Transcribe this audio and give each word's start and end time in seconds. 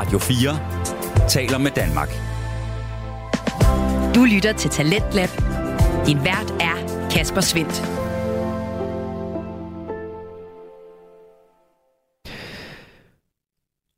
Radio 0.00 0.18
4 0.18 1.28
taler 1.28 1.58
med 1.58 1.70
Danmark. 1.70 2.08
Du 4.14 4.24
lytter 4.24 4.52
til 4.52 4.70
Talentlab. 4.70 5.28
Din 6.06 6.24
vært 6.24 6.50
er 6.60 7.08
Kasper 7.10 7.40
Svendt. 7.40 7.82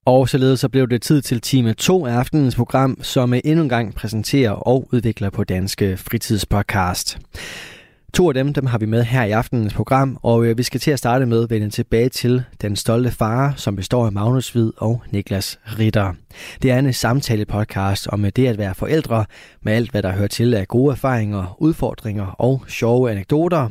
Og 0.07 0.29
således 0.29 0.61
så 0.61 0.69
blev 0.69 0.89
det 0.89 1.03
tid 1.03 1.23
til 1.23 1.41
time 1.41 1.75
2 1.75 2.07
af 2.07 2.13
aftenens 2.13 2.57
program, 2.57 3.03
som 3.03 3.35
endnu 3.45 3.63
en 3.63 3.69
gang 3.69 3.95
præsenterer 3.95 4.51
og 4.51 4.89
udvikler 4.93 5.31
på 5.31 5.45
Danske 5.45 5.97
Fritidspodcast. 5.97 7.19
To 8.15 8.29
af 8.29 8.35
dem, 8.35 8.55
dem 8.55 8.67
har 8.67 8.79
vi 8.79 8.87
med 8.87 9.05
her 9.05 9.25
i 9.25 9.31
aftenens 9.31 9.75
program, 9.75 10.19
og 10.23 10.45
øh, 10.45 10.59
vi 10.59 10.63
skal 10.63 10.81
til 10.81 10.91
at 10.91 10.99
starte 10.99 11.27
med 11.27 11.43
at 11.43 11.51
vende 11.51 11.71
tilbage 11.71 12.09
til 12.09 12.43
Den 12.63 12.77
Stolte 12.77 13.11
Far, 13.11 13.55
som 13.57 13.77
består 13.77 14.07
af 14.07 14.13
Magnus 14.13 14.51
Hvid 14.51 14.73
og 14.77 15.03
Niklas 15.11 15.59
Ritter. 15.79 16.13
Det 16.63 16.71
er 16.71 16.79
en 16.79 16.93
samtale-podcast 16.93 18.07
om 18.09 18.25
øh, 18.25 18.33
det 18.37 18.47
at 18.47 18.59
være 18.59 18.75
forældre, 18.75 19.25
med 19.63 19.73
alt 19.73 19.91
hvad 19.91 20.03
der 20.03 20.13
hører 20.13 20.29
til 20.29 20.55
af 20.55 20.69
gode 20.69 20.93
erfaringer, 20.93 21.57
udfordringer 21.59 22.27
og 22.27 22.63
sjove 22.69 23.11
anekdoter. 23.11 23.69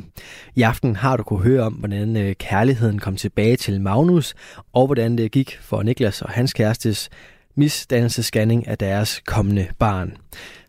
I 0.54 0.62
aften 0.62 0.96
har 0.96 1.16
du 1.16 1.22
kunne 1.22 1.44
høre 1.44 1.62
om, 1.62 1.72
hvordan 1.72 2.16
øh, 2.16 2.34
kærligheden 2.34 2.98
kom 2.98 3.16
tilbage 3.16 3.56
til 3.56 3.80
Magnus, 3.80 4.34
og 4.72 4.86
hvordan 4.86 5.18
det 5.18 5.32
gik 5.32 5.58
for 5.60 5.82
Niklas 5.82 6.22
og 6.22 6.30
hans 6.30 6.52
kærestes 6.52 7.10
misdannelsescanning 7.56 8.68
af 8.68 8.78
deres 8.78 9.22
kommende 9.26 9.66
barn. 9.78 10.12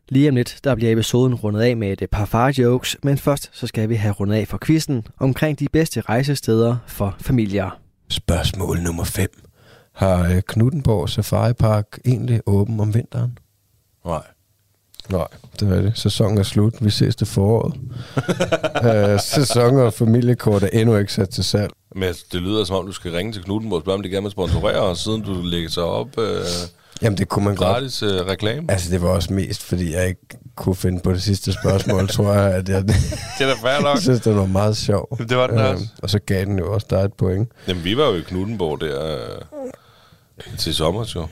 Lige 0.10 0.30
om 0.30 0.36
lidt, 0.36 0.60
der 0.64 0.76
bliver 0.76 0.92
episoden 0.92 1.36
rundet 1.36 1.62
af 1.62 1.78
med 1.78 2.02
et 2.02 2.10
par 2.10 2.26
far-jokes, 2.26 2.98
men 3.04 3.18
først 3.18 3.50
så 3.54 3.68
skal 3.68 3.90
vi 3.90 3.96
have 3.96 4.14
rundet 4.14 4.36
af 4.36 4.48
for 4.48 4.60
quizzen 4.66 5.08
omkring 5.20 5.60
de 5.60 5.68
bedste 5.74 6.02
rejsesteder 6.02 6.78
for 6.88 7.16
familier. 7.22 7.80
Spørgsmål 8.10 8.82
nummer 8.82 9.04
5. 9.04 9.30
Har 9.94 10.30
øh, 10.30 10.42
Knuttenborg 10.48 11.10
Safari 11.10 11.54
Park 11.54 12.00
egentlig 12.06 12.42
åben 12.46 12.80
om 12.80 12.94
vinteren? 12.94 13.38
Nej. 14.06 14.22
Nej, 15.10 15.28
det 15.60 15.78
er 15.78 15.82
det. 15.82 15.92
Sæsonen 15.96 16.38
er 16.38 16.44
slut. 16.44 16.74
Vi 16.82 16.90
ses 16.90 17.16
til 17.16 17.28
foråret. 17.28 17.74
uh, 18.84 19.20
sæson 19.36 19.78
og 19.78 19.94
familiekort 19.94 20.64
er 20.64 20.68
endnu 20.74 20.98
ikke 20.98 21.14
sat 21.14 21.30
til 21.30 21.44
salg. 21.44 21.72
Men 21.96 22.14
det 22.32 22.42
lyder 22.42 22.64
som 22.64 22.76
om, 22.76 22.86
du 22.86 22.92
skal 22.92 23.12
ringe 23.12 23.34
til 23.34 23.44
Knuttenborg 23.44 23.78
og 23.78 23.84
spørge, 23.84 23.98
om 23.98 24.04
de 24.04 24.10
gerne 24.10 24.24
vil 24.24 24.32
sponsorere, 24.32 24.82
og 24.82 24.98
siden 24.98 25.22
du 25.22 25.42
lægger 25.42 25.70
sig 25.70 25.84
op 25.84 26.20
øh, 26.20 26.42
Jamen, 27.04 27.18
det 27.18 27.30
kunne 27.30 27.46
man 27.46 27.56
godt. 27.56 27.68
gratis 27.68 28.04
øh, 28.04 28.10
reklame. 28.26 28.72
Altså, 28.72 28.92
det 28.92 29.02
var 29.02 29.10
også 29.10 29.34
mest, 29.34 29.64
fordi 29.64 29.94
jeg 29.94 30.08
ikke 30.08 30.22
kunne 30.56 30.76
finde 30.76 31.00
på 31.00 31.14
det 31.14 31.22
sidste 31.22 31.54
spørgsmål, 31.54 32.08
tror 32.08 32.34
jeg, 32.34 32.54
at 32.54 32.70
jeg, 32.70 32.84
Det 32.88 32.94
er 33.40 33.46
da 33.46 33.54
fair 33.54 33.82
nok. 33.82 33.98
synes, 33.98 34.22
det 34.22 34.36
var 34.36 34.46
meget 34.46 34.78
sjovt. 34.78 35.20
Det 35.30 35.38
var 35.38 35.48
den 35.48 35.58
også. 35.58 35.86
og 36.04 36.10
så 36.10 36.20
gav 36.20 36.46
den 36.46 36.60
jo 36.60 36.74
også 36.74 36.88
dig 36.90 36.98
et 37.00 37.14
point. 37.14 37.50
Jamen, 37.68 37.84
vi 37.84 37.98
var 37.98 38.06
jo 38.06 38.16
i 38.16 38.22
Knuttenborg 38.22 38.82
der 38.82 39.18
øh, 39.18 40.58
til 40.58 40.76
sommer, 40.76 41.12
jo. 41.16 41.28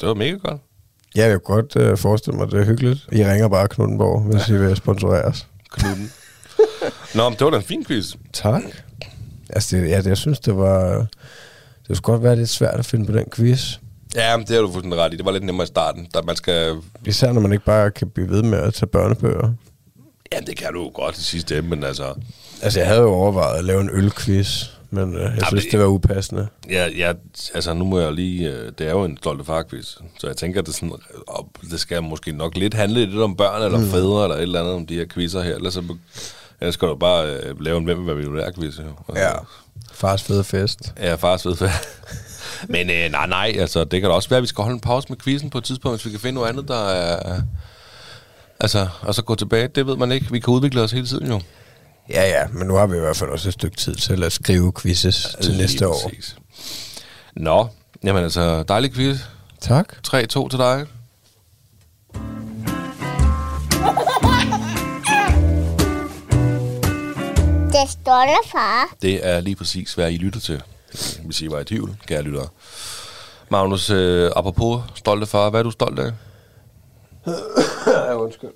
Det 0.00 0.08
var 0.08 0.14
mega 0.14 0.36
godt. 0.36 0.60
Ja, 1.16 1.20
jeg 1.22 1.30
kan 1.30 1.40
godt 1.40 1.76
øh, 1.76 1.96
forestille 1.98 2.38
mig, 2.38 2.50
det 2.50 2.60
er 2.60 2.64
hyggeligt. 2.64 3.08
I 3.12 3.24
ringer 3.24 3.48
bare 3.48 3.68
Knuttenborg, 3.68 4.22
hvis 4.22 4.48
I 4.48 4.52
vil 4.58 4.76
sponsorere 4.76 5.22
os. 5.24 5.46
Knutten. 5.70 6.12
Nå, 7.14 7.28
men 7.28 7.38
det 7.38 7.44
var 7.44 7.50
da 7.50 7.56
en 7.56 7.62
fin 7.62 7.84
quiz. 7.84 8.14
Tak. 8.32 8.62
Altså, 9.50 9.76
det, 9.76 9.88
ja, 9.88 9.96
det, 9.96 10.06
jeg 10.06 10.16
synes, 10.16 10.40
det 10.40 10.56
var... 10.56 11.06
Det 11.88 11.96
skulle 11.96 12.14
godt 12.14 12.22
være 12.22 12.36
lidt 12.36 12.48
svært 12.48 12.74
at 12.78 12.86
finde 12.86 13.06
på 13.06 13.12
den 13.12 13.24
quiz. 13.36 13.74
Ja, 14.14 14.36
men 14.36 14.46
det 14.46 14.54
har 14.56 14.62
du 14.62 14.72
fuldstændig 14.72 15.00
ret 15.00 15.14
i. 15.14 15.16
Det 15.16 15.24
var 15.24 15.30
lidt 15.32 15.44
nemmere 15.44 15.64
i 15.64 15.66
starten. 15.66 16.08
Da 16.14 16.20
man 16.22 16.36
skal... 16.36 16.76
Især 17.06 17.32
når 17.32 17.40
man 17.40 17.52
ikke 17.52 17.64
bare 17.64 17.90
kan 17.90 18.10
blive 18.10 18.28
ved 18.30 18.42
med 18.42 18.58
at 18.58 18.74
tage 18.74 18.86
børnebøger. 18.86 19.52
Ja, 20.32 20.38
det 20.40 20.56
kan 20.56 20.72
du 20.72 20.82
jo 20.82 20.90
godt 20.94 21.18
i 21.18 21.22
sidste 21.22 21.58
ende, 21.58 21.68
men 21.68 21.84
altså... 21.84 22.14
Altså, 22.62 22.78
jeg 22.80 22.88
havde 22.88 23.00
jo 23.00 23.08
overvejet 23.12 23.58
at 23.58 23.64
lave 23.64 23.80
en 23.80 23.90
ølquiz, 23.92 24.64
men 24.90 25.14
øh, 25.14 25.20
jeg 25.22 25.30
men 25.30 25.44
synes, 25.48 25.64
det- 25.64 25.72
det 25.72 25.80
var 25.80 25.86
upassende. 25.86 26.46
Ja, 26.70 26.86
ja, 26.96 27.12
altså 27.54 27.74
nu 27.74 27.84
må 27.84 28.00
jeg 28.00 28.12
lige... 28.12 28.50
Øh, 28.52 28.72
det 28.78 28.86
er 28.86 28.90
jo 28.90 29.04
en 29.04 29.16
stolte 29.16 29.44
farquiz, 29.44 29.86
så 30.18 30.26
jeg 30.26 30.36
tænker, 30.36 30.60
at 30.60 30.66
det, 30.66 30.74
sådan, 30.74 30.92
op, 31.26 31.46
det 31.70 31.80
skal 31.80 32.02
måske 32.02 32.32
nok 32.32 32.56
lidt 32.56 32.74
handle 32.74 33.06
lidt 33.06 33.20
om 33.22 33.36
børn 33.36 33.62
eller 33.62 33.78
mm. 33.78 33.86
fædre 33.90 34.22
eller 34.24 34.36
et 34.36 34.42
eller 34.42 34.60
andet 34.60 34.74
om 34.74 34.86
de 34.86 34.94
her 34.94 35.06
quizzer 35.14 35.42
her. 35.42 35.54
Ellers, 35.54 35.74
så, 35.74 35.82
ellers 36.60 36.74
skal 36.74 36.88
du 36.88 36.94
bare 36.96 37.26
øh, 37.30 37.60
lave 37.60 37.78
en 37.78 37.84
hvem 37.84 37.98
vil 37.98 38.06
være 38.06 38.16
millionær 38.16 38.50
quiz. 38.50 38.78
Jo. 38.78 38.82
Altså, 39.08 39.22
Ja. 39.24 39.30
Fars 39.92 40.22
fede 40.22 40.44
fest. 40.44 40.92
Ja, 41.00 41.14
fars 41.14 41.46
ved 41.46 41.56
Men 42.68 42.90
øh, 42.90 43.10
nej, 43.10 43.26
nej, 43.26 43.54
altså 43.58 43.84
det 43.84 44.00
kan 44.00 44.10
da 44.10 44.16
også 44.16 44.28
være, 44.28 44.36
at 44.36 44.42
vi 44.42 44.46
skal 44.46 44.62
holde 44.62 44.74
en 44.74 44.80
pause 44.80 45.06
med 45.08 45.16
quizzen 45.16 45.50
på 45.50 45.58
et 45.58 45.64
tidspunkt, 45.64 45.98
hvis 45.98 46.06
vi 46.06 46.10
kan 46.10 46.20
finde 46.20 46.34
noget 46.34 46.48
andet, 46.48 46.68
der 46.68 46.88
er... 46.88 47.40
Altså, 48.60 48.88
og 49.00 49.14
så 49.14 49.22
gå 49.22 49.34
tilbage, 49.34 49.68
det 49.68 49.86
ved 49.86 49.96
man 49.96 50.12
ikke. 50.12 50.26
Vi 50.32 50.40
kan 50.40 50.54
udvikle 50.54 50.80
os 50.80 50.92
hele 50.92 51.06
tiden 51.06 51.26
jo. 51.26 51.40
Ja, 52.10 52.28
ja, 52.28 52.46
men 52.52 52.66
nu 52.66 52.74
har 52.74 52.86
vi 52.86 52.96
i 52.96 53.00
hvert 53.00 53.16
fald 53.16 53.30
også 53.30 53.48
et 53.48 53.54
stykke 53.54 53.76
tid 53.76 53.94
til 53.94 54.24
at 54.24 54.32
skrive 54.32 54.72
quizzes 54.82 55.36
til 55.42 55.50
Lige 55.50 55.60
næste 55.62 55.88
år. 55.88 55.96
præcis. 56.08 56.36
Nå, 57.36 57.68
jamen 58.04 58.22
altså, 58.24 58.62
dejlig 58.62 58.92
quiz. 58.94 59.18
Tak. 59.60 59.92
3-2 60.08 60.48
til 60.48 60.58
dig. 60.58 60.86
Det 67.72 67.90
stolte 67.90 68.34
far. 68.52 68.94
Det 69.02 69.26
er 69.26 69.40
lige 69.40 69.56
præcis, 69.56 69.94
hvad 69.94 70.12
I 70.12 70.16
lytter 70.16 70.40
til. 70.40 70.62
Hvis 71.24 71.42
I 71.42 71.50
var 71.50 71.60
i 71.60 71.64
tvivl, 71.64 71.96
kære 72.06 72.22
lyttere. 72.22 72.48
Magnus, 73.48 73.90
øh, 73.90 74.30
apropos 74.36 74.82
stolte 74.94 75.26
far, 75.26 75.50
hvad 75.50 75.60
er 75.60 75.64
du 75.64 75.70
stolt 75.70 75.98
af? 75.98 76.12
Ja, 77.86 78.14
undskyld. 78.14 78.50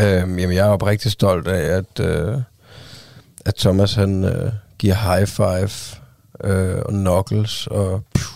Øhm, 0.00 0.38
jamen, 0.38 0.56
jeg 0.56 0.66
er 0.66 0.70
oprigtig 0.70 1.12
stolt 1.12 1.48
af, 1.48 1.76
at, 1.76 2.00
øh, 2.00 2.38
at 3.44 3.54
Thomas 3.54 3.94
han 3.94 4.24
øh, 4.24 4.52
giver 4.78 4.94
high 4.94 5.26
five 5.26 6.00
øh, 6.44 6.82
og 6.86 6.92
knuckles 6.92 7.66
og 7.66 8.02
pju, 8.14 8.32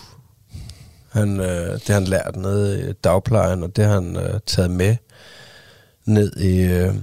han, 1.11 1.39
øh, 1.39 1.73
det 1.73 1.87
har 1.87 1.93
han 1.93 2.03
lært 2.03 2.35
nede 2.35 2.89
i 2.89 2.93
dagplejen, 2.93 3.63
og 3.63 3.75
det 3.75 3.85
har 3.85 3.93
han 3.93 4.15
øh, 4.15 4.39
taget 4.45 4.71
med 4.71 4.95
ned 6.05 6.37
i, 6.37 6.61
øh, 6.61 6.95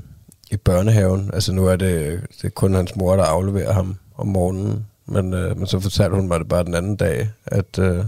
i 0.51 0.57
børnehaven. 0.57 1.31
Altså 1.33 1.53
nu 1.53 1.67
er 1.67 1.77
det, 1.77 2.21
det 2.37 2.45
er 2.45 2.51
kun 2.51 2.75
hans 2.75 2.97
mor, 2.97 3.17
der 3.17 3.25
afleverer 3.25 3.73
ham 3.73 3.97
om 4.17 4.27
morgenen, 4.27 4.87
men, 5.07 5.35
øh, 5.35 5.59
men 5.59 5.67
så 5.67 5.81
fortalte 5.81 6.17
hun 6.17 6.29
mig 6.29 6.41
det 6.41 6.49
bare 6.49 6.65
den 6.65 6.75
anden 6.75 6.97
dag, 6.97 7.31
at, 7.47 7.79
øh, 7.79 8.05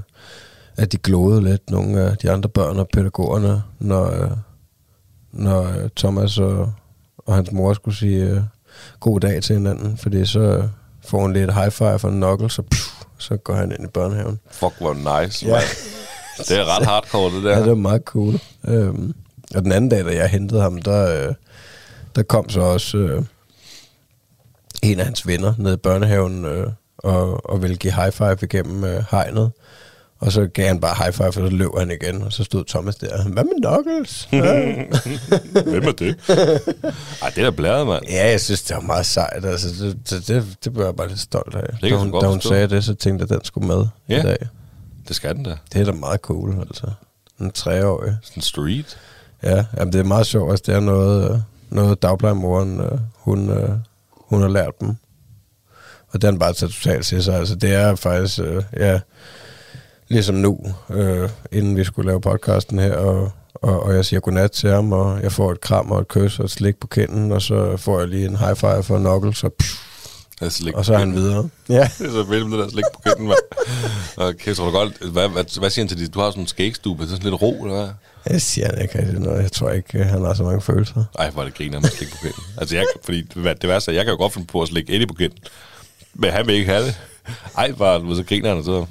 at 0.77 0.93
de 0.93 0.99
glodede 0.99 1.45
lidt, 1.45 1.71
nogle 1.71 2.01
af 2.01 2.17
de 2.17 2.31
andre 2.31 2.49
børn 2.49 2.79
og 2.79 2.89
pædagogerne, 2.93 3.63
når, 3.79 4.23
øh, 4.23 4.31
når 5.33 5.63
øh, 5.63 5.89
Thomas 5.97 6.39
og, 6.39 6.73
og 7.19 7.35
hans 7.35 7.53
mor 7.53 7.75
skulle 7.75 7.97
sige 7.97 8.25
øh, 8.25 8.41
god 9.01 9.21
dag 9.21 9.43
til 9.43 9.57
hinanden, 9.57 9.97
fordi 9.97 10.27
så 10.27 10.41
øh, 10.41 10.65
får 11.07 11.21
hun 11.21 11.33
lidt 11.33 11.55
high 11.55 11.71
five 11.71 12.05
og 12.05 12.33
og 12.33 12.51
pju, 12.71 13.07
så 13.19 13.37
går 13.37 13.55
han 13.55 13.73
ind 13.73 13.85
i 13.85 13.89
børnehaven. 13.89 14.41
Fuck, 14.51 14.75
hvor 14.79 14.95
nice, 14.95 15.47
Ja. 15.47 15.55
ja. 15.55 15.61
Det 16.39 16.59
er 16.59 16.79
ret 16.79 16.87
hardcore, 16.87 17.37
det 17.37 17.45
der. 17.45 17.51
Ja, 17.51 17.61
det 17.61 17.69
var 17.69 17.75
meget 17.75 18.03
cool. 18.03 18.41
Øhm, 18.69 19.15
og 19.55 19.63
den 19.65 19.73
anden 19.73 19.91
dag, 19.91 20.05
da 20.05 20.15
jeg 20.15 20.29
hentede 20.29 20.61
ham, 20.61 20.83
der, 20.83 21.29
øh, 21.29 21.35
der 22.17 22.23
kom 22.23 22.49
så 22.49 22.61
også 22.61 22.99
øh, 22.99 23.23
en 24.83 24.99
af 24.99 25.05
hans 25.05 25.27
venner 25.27 25.55
ned 25.59 25.73
i 25.73 25.77
børnehaven 25.77 26.45
øh, 26.45 26.67
og, 26.99 27.51
og 27.51 27.63
ville 27.63 27.77
give 27.77 27.93
high 27.93 28.13
five 28.13 28.37
igennem 28.43 28.85
øh, 28.85 29.05
hegnet. 29.11 29.51
Og 30.21 30.33
så 30.33 30.47
gav 30.47 30.67
han 30.67 30.81
bare 30.81 30.95
high 31.05 31.13
five, 31.13 31.27
og 31.27 31.33
så 31.33 31.41
løb 31.49 31.71
han 31.79 31.91
igen, 31.91 32.23
og 32.23 32.33
så 32.33 32.45
stod 32.45 32.65
Thomas 32.65 32.97
der. 32.97 33.23
Hvad 33.29 33.45
med 33.45 33.63
Knuckles? 33.63 34.25
Hvem 35.71 35.83
er 35.85 35.93
det? 35.93 36.17
Ej, 37.23 37.31
det 37.31 37.39
er 37.39 37.43
da 37.45 37.51
blæret, 37.51 37.87
mand. 37.87 38.05
ja, 38.09 38.31
jeg 38.31 38.41
synes, 38.41 38.63
det 38.63 38.77
var 38.77 38.83
meget 38.83 39.07
sejt. 39.07 39.45
Altså, 39.45 39.69
det, 39.85 40.11
det, 40.11 40.29
det, 40.29 40.57
det 40.65 40.73
blev 40.73 40.85
jeg 40.85 40.97
bare 40.97 41.09
lidt 41.09 41.21
stolt 41.21 41.55
af. 41.55 41.79
kan 41.81 41.91
da 41.91 41.97
hun, 41.97 42.13
da 42.21 42.27
hun 42.27 42.41
sagde 42.41 42.69
det, 42.69 42.85
så 42.85 42.95
tænkte 42.95 43.23
jeg, 43.23 43.31
at 43.31 43.39
den 43.39 43.45
skulle 43.45 43.67
med 43.67 43.87
Ja. 44.09 44.19
i 44.21 44.23
dag. 44.23 44.37
Det 45.09 45.17
skal 45.17 45.35
den 45.35 45.43
da. 45.45 45.57
Det 45.73 45.81
er 45.81 45.85
da 45.85 45.93
meget 45.93 46.21
cool, 46.21 46.57
altså. 46.61 46.87
En 47.41 47.51
treårig. 47.51 48.17
Sådan 48.23 48.43
street. 48.43 48.99
Ja, 49.43 49.65
jamen 49.79 49.93
det 49.93 49.99
er 50.01 50.05
meget 50.05 50.27
sjovt. 50.27 50.51
Altså, 50.51 50.63
det 50.67 50.75
er 50.75 50.81
noget, 50.81 51.31
øh, 51.33 51.39
noget 51.71 52.03
dagplejemoren, 52.03 52.81
øh, 52.81 52.99
hun, 53.15 53.51
øh, 53.51 53.69
hun 54.29 54.41
har 54.41 54.49
lært 54.49 54.81
dem. 54.81 54.97
Og 56.25 56.29
han 56.29 56.39
bare 56.39 56.53
taget 56.53 56.73
totalt 56.73 57.07
til 57.07 57.25
sig. 57.25 57.35
Altså, 57.35 57.55
det 57.55 57.73
er 57.73 57.95
faktisk, 57.95 58.39
øh, 58.41 58.63
ja, 58.77 59.01
ligesom 60.09 60.35
nu, 60.35 60.59
øh, 60.91 61.29
inden 61.53 61.77
vi 61.77 61.85
skulle 61.85 62.07
lave 62.07 62.21
podcasten 62.21 62.79
her, 62.79 62.95
og, 62.95 63.33
og, 63.55 63.83
og 63.83 63.95
jeg 63.95 64.05
siger 64.05 64.21
godnat 64.21 64.51
til 64.51 64.71
ham, 64.71 64.93
og 64.93 65.23
jeg 65.23 65.33
får 65.33 65.53
et 65.53 65.61
kram 65.61 65.91
og 65.91 66.01
et 66.01 66.09
kys 66.09 66.39
og 66.39 66.45
et 66.45 66.51
slik 66.51 66.77
på 66.81 66.87
kinden, 66.87 67.33
og 67.33 67.43
så 67.43 67.77
får 67.77 67.99
jeg 67.99 68.09
lige 68.09 68.27
en 68.27 68.37
high 68.37 68.57
five 68.57 68.83
for 68.83 68.99
Knuckles, 68.99 69.45
og, 69.45 69.53
pff, 69.53 69.87
slik 70.49 70.75
og 70.75 70.85
så 70.85 70.95
er 70.95 70.99
han 70.99 71.15
videre. 71.15 71.49
Ja. 71.69 71.91
Det 71.99 72.07
er 72.07 72.11
så 72.11 72.23
vildt 72.23 72.51
med 72.51 72.59
det 72.59 72.65
der 72.65 72.71
slik 72.71 72.85
på 72.95 73.01
kinden, 73.07 73.29
mand. 73.29 73.39
Okay, 74.17 74.55
tror 74.55 74.65
du 74.65 74.71
godt, 74.71 74.99
hvad, 75.13 75.29
hvad, 75.29 75.59
hvad 75.59 75.71
siger 75.71 75.85
han 75.85 75.89
til 75.89 75.99
dit? 75.99 76.15
Du 76.15 76.21
har 76.21 76.31
sådan 76.31 76.43
en 76.43 76.47
skægstube, 76.47 77.03
er 77.03 77.07
sådan 77.09 77.23
lidt 77.25 77.43
ro, 77.43 77.65
eller 77.65 77.77
hvad? 77.77 77.89
Jeg 78.31 78.43
siger 78.43 78.67
han 78.67 78.83
ikke 78.83 78.99
rigtig 78.99 79.21
noget. 79.21 79.43
Jeg 79.43 79.53
tror 79.53 79.71
ikke, 79.71 79.99
øh, 79.99 80.07
han 80.07 80.25
har 80.25 80.35
så 80.35 80.43
mange 80.43 80.61
følelser. 80.61 81.05
Ej, 81.19 81.31
hvor 81.31 81.43
er 81.43 81.47
det 81.47 81.55
griner 81.55 81.81
med 81.81 81.89
slik 81.89 82.11
på 82.11 82.17
kinden. 82.23 82.43
Altså, 82.57 82.77
jeg, 82.77 82.85
fordi 83.05 83.23
det, 83.23 83.63
det 83.63 83.69
værste 83.71 83.91
er, 83.91 83.95
jeg 83.95 84.05
kan 84.05 84.13
jo 84.13 84.19
godt 84.19 84.33
finde 84.33 84.47
på 84.47 84.63
at 84.63 84.69
slikke 84.69 84.93
Eddie 84.95 85.07
på 85.07 85.15
kinden. 85.15 85.39
Men 86.19 86.31
han 86.31 86.47
vil 86.47 86.55
ikke 86.55 86.73
have 86.73 86.85
det. 86.85 87.01
Ej, 87.57 87.73
bare, 87.73 88.17
så 88.17 88.23
griner 88.23 88.49
han, 88.49 88.59
og 88.59 88.65
så... 88.65 88.87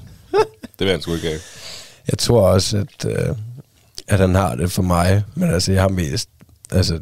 Det 0.80 0.86
vil 0.86 0.92
han 0.92 1.02
sgu 1.02 1.14
ikke 1.14 1.28
have. 1.28 1.40
Jeg 2.08 2.18
tror 2.18 2.42
også, 2.50 2.78
at, 2.78 3.06
øh, 3.06 3.36
at 4.08 4.20
han 4.20 4.36
har 4.36 4.56
det 4.56 4.72
for 4.72 4.82
mig, 4.82 5.24
men 5.36 5.50
altså, 5.50 5.72
jeg 5.72 5.82
har 5.82 5.90
mest 5.90 6.30
altså, 6.72 7.00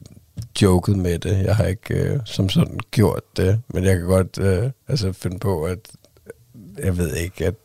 joket 0.61 0.97
med 0.97 1.19
det. 1.19 1.43
Jeg 1.45 1.55
har 1.55 1.65
ikke 1.65 1.93
øh, 1.93 2.19
som 2.25 2.49
sådan 2.49 2.79
gjort 2.91 3.37
det, 3.37 3.61
men 3.67 3.83
jeg 3.83 3.97
kan 3.97 4.05
godt 4.05 4.37
øh, 4.39 4.71
altså, 4.87 5.13
finde 5.13 5.39
på, 5.39 5.63
at 5.63 5.79
øh, 6.27 6.85
jeg 6.85 6.97
ved 6.97 7.15
ikke, 7.15 7.45
at, 7.45 7.55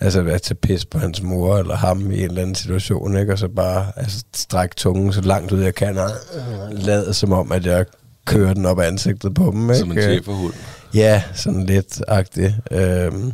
altså 0.00 0.20
at 0.20 0.42
tage 0.42 0.54
pis 0.54 0.84
på 0.84 0.98
hans 0.98 1.22
mor 1.22 1.58
eller 1.58 1.76
ham 1.76 2.10
i 2.10 2.18
en 2.18 2.24
eller 2.24 2.42
anden 2.42 2.54
situation, 2.54 3.16
ikke? 3.16 3.32
Og 3.32 3.38
så 3.38 3.48
bare 3.48 3.92
altså, 3.96 4.24
strække 4.34 4.74
tungen 4.74 5.12
så 5.12 5.20
langt 5.20 5.52
ud 5.52 5.62
jeg 5.62 5.74
kan, 5.74 5.98
og 5.98 6.10
lade 6.70 7.14
som 7.14 7.32
om, 7.32 7.52
at 7.52 7.66
jeg 7.66 7.84
kører 8.26 8.54
den 8.54 8.66
op 8.66 8.80
af 8.80 8.86
ansigtet 8.86 9.34
på 9.34 9.50
dem, 9.50 9.70
ikke? 9.70 9.78
Som 9.78 9.90
en 9.90 10.02
cheferhund. 10.02 10.52
Ja, 10.94 11.22
sådan 11.34 11.66
lidt 11.66 12.02
agtigt. 12.08 12.54
Øhm, 12.70 13.32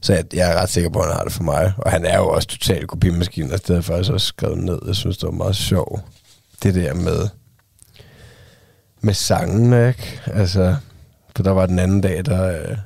så 0.00 0.12
jeg, 0.14 0.24
jeg 0.34 0.52
er 0.52 0.62
ret 0.62 0.68
sikker 0.68 0.90
på, 0.90 0.98
at 0.98 1.06
han 1.06 1.16
har 1.16 1.24
det 1.24 1.32
for 1.32 1.42
mig. 1.42 1.72
Og 1.78 1.90
han 1.90 2.04
er 2.04 2.18
jo 2.18 2.28
også 2.28 2.48
total 2.48 2.86
kopimaskine, 2.86 3.52
og 3.52 3.66
det 3.66 3.74
har 3.74 3.82
faktisk 3.82 4.12
også 4.12 4.26
skrevet 4.26 4.58
ned. 4.58 4.78
Jeg 4.86 4.96
synes, 4.96 5.18
det 5.18 5.26
var 5.26 5.32
meget 5.32 5.56
sjovt. 5.56 6.02
Det 6.62 6.74
der 6.74 6.94
med, 6.94 7.28
med 9.00 9.14
sangen, 9.14 9.88
ikke? 9.88 10.20
Altså, 10.26 10.76
for 11.36 11.42
der 11.42 11.50
var 11.50 11.66
den 11.66 11.78
anden 11.78 12.00
dag, 12.00 12.24
der, 12.24 12.60
øh, 12.60 12.76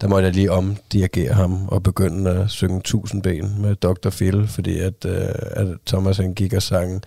der 0.00 0.08
måtte 0.08 0.26
jeg 0.26 0.34
lige 0.34 0.52
omdirigere 0.52 1.32
ham 1.32 1.68
og 1.68 1.82
begynde 1.82 2.30
at 2.30 2.50
synge 2.50 2.80
tusind 2.80 3.22
ben 3.22 3.62
med 3.62 3.74
Dr. 3.74 4.10
Phil, 4.10 4.48
fordi 4.48 4.78
at, 4.78 5.04
øh, 5.04 5.28
at 5.50 5.66
Thomas 5.86 6.16
han 6.16 6.34
gik 6.34 6.52
og 6.52 6.62
sang 6.62 7.02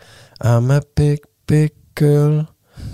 I'm 0.45 0.71
a 0.71 0.79
big, 0.95 1.17
big 1.47 1.69
girl, 1.95 2.45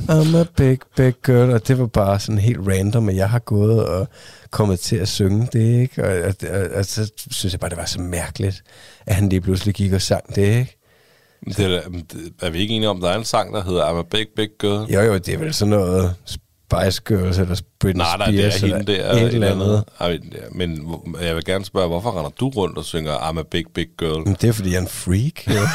I'm 0.10 0.36
a 0.38 0.44
big, 0.58 0.80
big 0.96 1.14
girl, 1.26 1.52
og 1.52 1.68
det 1.68 1.80
var 1.80 1.86
bare 1.88 2.20
sådan 2.20 2.40
helt 2.40 2.60
random, 2.68 3.10
at 3.10 3.16
jeg 3.16 3.30
har 3.30 3.40
gået 3.40 3.86
og 3.86 4.08
kommet 4.52 4.80
til 4.80 4.96
at 4.96 5.08
synge 5.08 5.48
det, 5.54 5.82
ikke? 5.82 6.04
Og, 6.06 6.24
og, 6.24 6.34
og, 6.62 6.68
og 6.76 6.86
så 6.86 7.12
synes 7.32 7.54
jeg 7.54 7.60
bare, 7.60 7.70
det 7.70 7.78
var 7.78 7.86
så 7.86 8.02
mærkeligt, 8.02 8.64
at 9.06 9.16
han 9.16 9.30
lige 9.30 9.42
pludselig 9.42 9.76
gik 9.76 9.94
og 9.94 10.02
sang 10.02 10.36
det, 10.36 10.60
ikke? 10.60 10.78
Det 11.48 11.60
er, 11.76 11.82
er 12.42 12.50
vi 12.50 12.60
ikke 12.60 12.74
enige 12.74 12.90
om, 12.90 13.02
der 13.02 13.10
er 13.10 13.18
en 13.18 13.24
sang, 13.24 13.54
der 13.54 13.64
hedder 13.64 13.86
I'm 13.86 14.00
a 14.00 14.04
big, 14.12 14.28
big 14.36 14.50
girl? 14.60 14.92
Jo, 14.94 15.02
jo, 15.02 15.18
det 15.18 15.34
er 15.34 15.38
vel 15.38 15.54
sådan 15.54 15.70
noget 15.70 16.16
Spice 16.26 17.02
Girls 17.08 17.38
eller 17.38 17.62
Britney 17.80 18.04
Nej, 18.04 18.18
nej, 18.18 18.32
det 18.32 18.46
er 18.46 18.50
Spears 18.50 18.72
hende 18.72 18.92
der. 18.94 19.12
et 19.12 19.34
eller 19.34 19.52
andet. 19.52 19.84
Ja, 20.02 20.18
men 20.52 20.88
jeg 21.22 21.36
vil 21.36 21.46
gerne 21.46 21.66
spørge, 21.66 21.88
hvorfor 21.88 22.18
render 22.20 22.32
du 22.40 22.50
rundt 22.50 22.78
og 22.78 22.86
synger 22.86 23.16
I'm 23.16 23.40
a 23.40 23.44
big, 23.52 23.66
big 23.76 23.88
girl? 23.98 24.24
Men 24.28 24.38
det 24.42 24.48
er, 24.50 24.54
fordi 24.54 24.70
jeg 24.70 24.78
er 24.78 24.82
en 24.82 24.88
freak, 24.88 25.48
jo. 25.48 25.62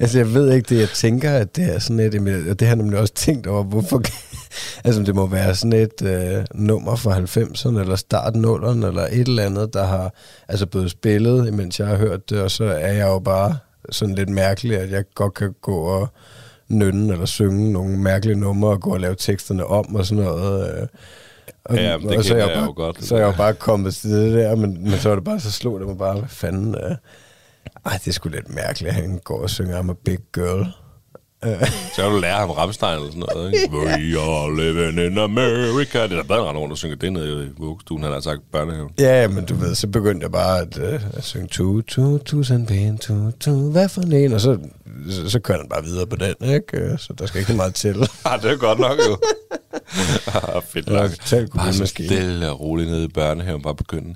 Altså, 0.00 0.18
jeg 0.18 0.34
ved 0.34 0.52
ikke 0.52 0.74
det, 0.74 0.80
jeg 0.80 0.88
tænker, 0.88 1.30
at 1.30 1.56
det 1.56 1.74
er 1.74 1.78
sådan 1.78 2.00
et, 2.00 2.14
og 2.50 2.60
det 2.60 2.68
har 2.68 2.76
jeg 2.76 2.82
nemlig 2.82 2.98
også 2.98 3.14
tænkt 3.14 3.46
over, 3.46 3.62
hvorfor, 3.62 4.02
altså, 4.84 5.02
det 5.02 5.14
må 5.14 5.26
være 5.26 5.54
sådan 5.54 5.72
et 5.72 6.02
øh, 6.02 6.44
nummer 6.54 6.96
fra 6.96 7.18
90'erne, 7.18 7.80
eller 7.80 7.96
start 7.96 8.34
0'erne, 8.34 8.86
eller 8.86 9.06
et 9.12 9.28
eller 9.28 9.46
andet, 9.46 9.74
der 9.74 9.84
har 9.84 10.14
altså 10.48 10.66
blevet 10.66 10.90
spillet, 10.90 11.48
imens 11.48 11.80
jeg 11.80 11.88
har 11.88 11.96
hørt 11.96 12.30
det, 12.30 12.40
og 12.40 12.50
så 12.50 12.64
er 12.64 12.92
jeg 12.92 13.06
jo 13.06 13.18
bare 13.18 13.56
sådan 13.90 14.14
lidt 14.14 14.28
mærkelig, 14.28 14.78
at 14.78 14.90
jeg 14.90 15.04
godt 15.14 15.34
kan 15.34 15.54
gå 15.62 15.76
og 15.76 16.08
nynne 16.68 17.12
eller 17.12 17.26
synge 17.26 17.72
nogle 17.72 17.98
mærkelige 17.98 18.36
numre, 18.40 18.70
og 18.70 18.80
gå 18.80 18.90
og 18.92 19.00
lave 19.00 19.14
teksterne 19.18 19.66
om, 19.66 19.94
og 19.94 20.06
sådan 20.06 20.24
noget. 20.24 20.80
Øh. 20.80 20.86
Og, 21.64 21.76
Ja, 21.76 21.98
men 21.98 22.08
det 22.08 22.24
så 22.24 22.34
er 22.34 22.38
kender 22.38 22.46
jeg, 22.46 22.48
jeg 22.48 22.56
bare, 22.56 22.64
jo 22.64 22.72
godt. 22.76 23.04
Så 23.04 23.14
er 23.14 23.18
jeg 23.18 23.26
jo 23.26 23.36
bare 23.36 23.54
kommet 23.54 23.94
til 23.94 24.10
det 24.10 24.34
der, 24.34 24.56
men, 24.56 24.82
men 24.82 24.98
så 24.98 25.08
var 25.08 25.16
det 25.16 25.24
bare, 25.24 25.40
så 25.40 25.52
slog 25.52 25.80
det 25.80 25.88
mig 25.88 25.98
bare, 25.98 26.18
hvad 26.18 26.28
fanden... 26.28 26.74
Øh. 26.74 26.96
Ej, 27.90 27.96
det 27.98 28.08
er 28.08 28.12
sgu 28.12 28.28
lidt 28.28 28.54
mærkeligt, 28.54 28.88
at 28.88 28.94
han 28.94 29.20
går 29.24 29.42
og 29.42 29.50
synger 29.50 29.82
I'm 29.82 29.90
a 29.90 29.94
big 30.04 30.18
girl. 30.34 30.66
Så 31.94 32.02
kan 32.02 32.10
du 32.10 32.18
lære 32.18 32.36
ham 32.38 32.50
Rammstein 32.50 32.92
eller 32.94 33.06
sådan 33.06 33.24
noget, 33.34 33.52
ikke? 33.54 33.70
We 33.76 34.20
are 34.20 34.56
living 34.56 35.06
in 35.12 35.18
America. 35.18 36.02
Det 36.02 36.12
er 36.12 36.16
da 36.16 36.22
bedre, 36.22 36.52
rundt 36.52 36.72
og 36.72 36.78
synge 36.78 36.96
det 36.96 37.12
nede 37.12 37.46
i 37.46 37.50
vuggestuen, 37.58 38.02
han 38.02 38.12
har 38.12 38.20
sagt 38.20 38.40
børnehaven. 38.52 38.90
Ja, 38.98 39.28
men 39.28 39.44
du 39.44 39.54
ved, 39.54 39.74
så 39.74 39.86
begyndte 39.86 40.24
jeg 40.24 40.32
bare 40.32 40.60
at, 40.60 40.78
øh, 40.78 41.00
at 41.12 41.24
synge 41.24 41.46
tu, 41.46 41.80
tu, 41.80 42.18
tusind 42.18 42.66
ben, 42.66 42.98
tu, 42.98 43.30
tu, 43.40 43.70
hvad 43.70 43.88
for 43.88 44.00
en? 44.02 44.32
Og 44.32 44.40
så, 44.40 44.58
så, 45.10 45.30
så 45.30 45.40
kører 45.40 45.58
den 45.58 45.68
bare 45.68 45.84
videre 45.84 46.06
på 46.06 46.16
den, 46.16 46.34
ikke? 46.50 46.76
Øh, 46.78 46.98
Så 46.98 47.12
der 47.18 47.26
skal 47.26 47.40
ikke 47.40 47.54
meget 47.54 47.74
til. 47.74 47.96
Ah, 48.24 48.42
det 48.42 48.50
er 48.50 48.56
godt 48.56 48.78
nok 48.78 48.98
jo. 49.08 49.18
ah, 50.26 50.62
fedt 50.62 50.86
Ja, 50.88 50.92
nok. 50.92 51.10
Bare 51.56 51.72
så 51.72 51.86
stille 51.86 52.50
og 52.50 52.60
roligt 52.60 52.90
nede 52.90 53.04
i 53.04 53.08
børnehaven, 53.08 53.62
bare 53.62 53.74
begynde. 53.76 54.14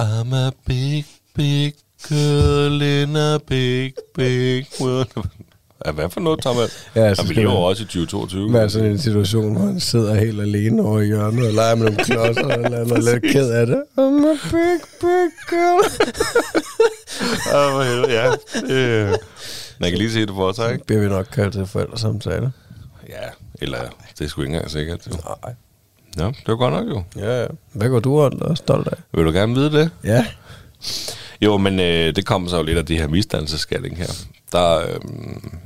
I'm 0.00 0.34
a 0.34 0.50
big, 0.66 1.06
big 1.34 1.72
girl 2.08 2.82
in 2.82 3.16
a 3.16 3.38
big, 3.38 3.92
big 4.14 4.66
world. 4.80 5.24
Ja, 5.86 5.90
hvad 5.92 6.10
for 6.10 6.20
noget, 6.20 6.40
Thomas? 6.40 6.88
Ja, 6.94 7.04
Ja, 7.04 7.14
så 7.14 7.26
vi 7.26 7.34
lever 7.34 7.48
man- 7.54 7.62
også 7.62 7.82
i 7.82 7.86
2022. 7.86 8.50
Med 8.50 8.68
sådan 8.68 8.90
en 8.90 8.98
situation, 8.98 9.56
hvor 9.56 9.66
han 9.66 9.80
sidder 9.80 10.14
helt 10.14 10.40
alene 10.40 10.82
over 10.82 11.00
i 11.00 11.06
hjørnet 11.06 11.46
og 11.46 11.52
leger 11.52 11.74
med 11.74 11.84
nogle 11.84 12.04
klodser 12.04 12.42
eller 12.48 12.80
og 12.80 12.90
er 12.90 13.12
lidt 13.12 13.32
ked 13.32 13.50
af 13.50 13.66
det. 13.66 13.82
I'm 13.98 14.26
a 14.26 14.34
big, 14.50 14.80
big 15.00 15.30
girl. 15.50 15.84
Helvede, 17.84 18.22
ja. 18.22 18.30
Det, 18.68 19.18
man 19.80 19.90
kan 19.90 19.98
lige 19.98 20.12
se 20.12 20.20
det 20.20 20.34
for 20.34 20.52
sig, 20.52 20.72
ikke? 20.72 20.84
Bliver 20.86 21.02
vi 21.02 21.08
nok 21.08 21.26
kaldt 21.32 21.52
til 21.52 21.66
forældresamtale? 21.66 22.52
Ja, 23.08 23.14
eller 23.60 23.78
det 24.18 24.24
er 24.24 24.28
sgu 24.28 24.42
ikke 24.42 24.52
engang 24.54 24.70
sikkert. 24.70 25.06
Jo. 25.06 25.12
Nej. 25.12 25.54
Ja, 26.18 26.24
det 26.26 26.46
var 26.48 26.56
godt 26.56 26.74
nok 26.74 26.88
jo. 26.88 27.02
Ja, 27.22 27.40
ja. 27.42 27.46
Hvad 27.72 27.88
går 27.88 28.00
du 28.00 28.20
og 28.20 28.32
er 28.50 28.54
stolt 28.54 28.88
af? 28.88 28.96
Vil 29.14 29.24
du 29.24 29.30
gerne 29.32 29.54
vide 29.54 29.72
det? 29.72 29.90
Ja. 30.04 30.26
Jo, 31.40 31.56
men 31.56 31.80
øh, 31.80 32.16
det 32.16 32.26
kom 32.26 32.48
så 32.48 32.56
jo 32.56 32.62
lidt 32.62 32.78
af 32.78 32.86
det 32.86 32.98
her 32.98 33.08
misdannelseskatting 33.08 33.96
her. 33.96 34.12
Der, 34.52 34.78
øh, 34.78 35.00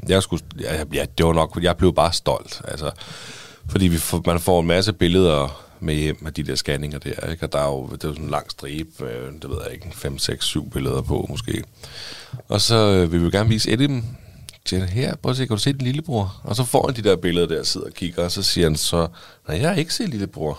jeg 0.09 0.23
skulle, 0.23 0.45
ja, 0.61 0.85
ja, 0.93 1.05
det 1.19 1.27
var 1.27 1.33
nok, 1.33 1.59
jeg 1.63 1.77
blev 1.77 1.95
bare 1.95 2.13
stolt. 2.13 2.63
Altså, 2.69 2.91
fordi 3.69 3.89
vi 3.89 3.97
får, 3.97 4.23
man 4.27 4.41
får 4.41 4.61
en 4.61 4.67
masse 4.67 4.93
billeder 4.93 5.67
med 5.81 5.95
hjem 5.95 6.27
af 6.27 6.35
de 6.35 6.43
der 6.43 6.55
scanninger 6.55 6.99
der, 6.99 7.31
ikke? 7.31 7.47
Og 7.47 7.53
der 7.53 7.59
er 7.59 7.69
jo, 7.69 7.89
det 7.93 8.05
er 8.05 8.09
jo 8.09 8.15
sådan 8.15 8.25
en 8.25 8.31
lang 8.31 8.51
stribe, 8.51 9.05
øh, 9.05 9.33
det 9.43 9.51
ved 9.51 9.59
jeg 9.65 9.73
ikke, 9.73 9.87
5, 9.93 10.19
6, 10.19 10.45
7 10.45 10.71
billeder 10.71 11.03
på 11.03 11.27
måske. 11.29 11.63
Og 12.49 12.61
så 12.61 12.77
øh, 12.77 13.13
vil 13.13 13.25
vi 13.25 13.31
gerne 13.31 13.49
vise 13.49 13.71
et 13.71 13.81
af 13.81 13.89
dem. 13.89 14.03
Siger 14.67 14.85
her, 14.85 15.17
prøv 15.17 15.31
at 15.31 15.37
se, 15.37 15.47
kan 15.47 15.57
du 15.57 15.63
se 15.63 15.73
din 15.73 15.81
lillebror? 15.81 16.41
Og 16.45 16.57
så 16.57 16.65
får 16.65 16.87
han 16.87 16.97
de 16.97 17.09
der 17.09 17.17
billeder 17.17 17.47
der, 17.47 17.63
sidder 17.63 17.87
og 17.87 17.93
kigger, 17.93 18.25
og 18.25 18.31
så 18.31 18.43
siger 18.43 18.67
han 18.67 18.77
så, 18.77 19.09
nej, 19.49 19.61
jeg 19.61 19.69
har 19.69 19.77
ikke 19.77 19.95
set 19.95 20.09
lillebror. 20.09 20.59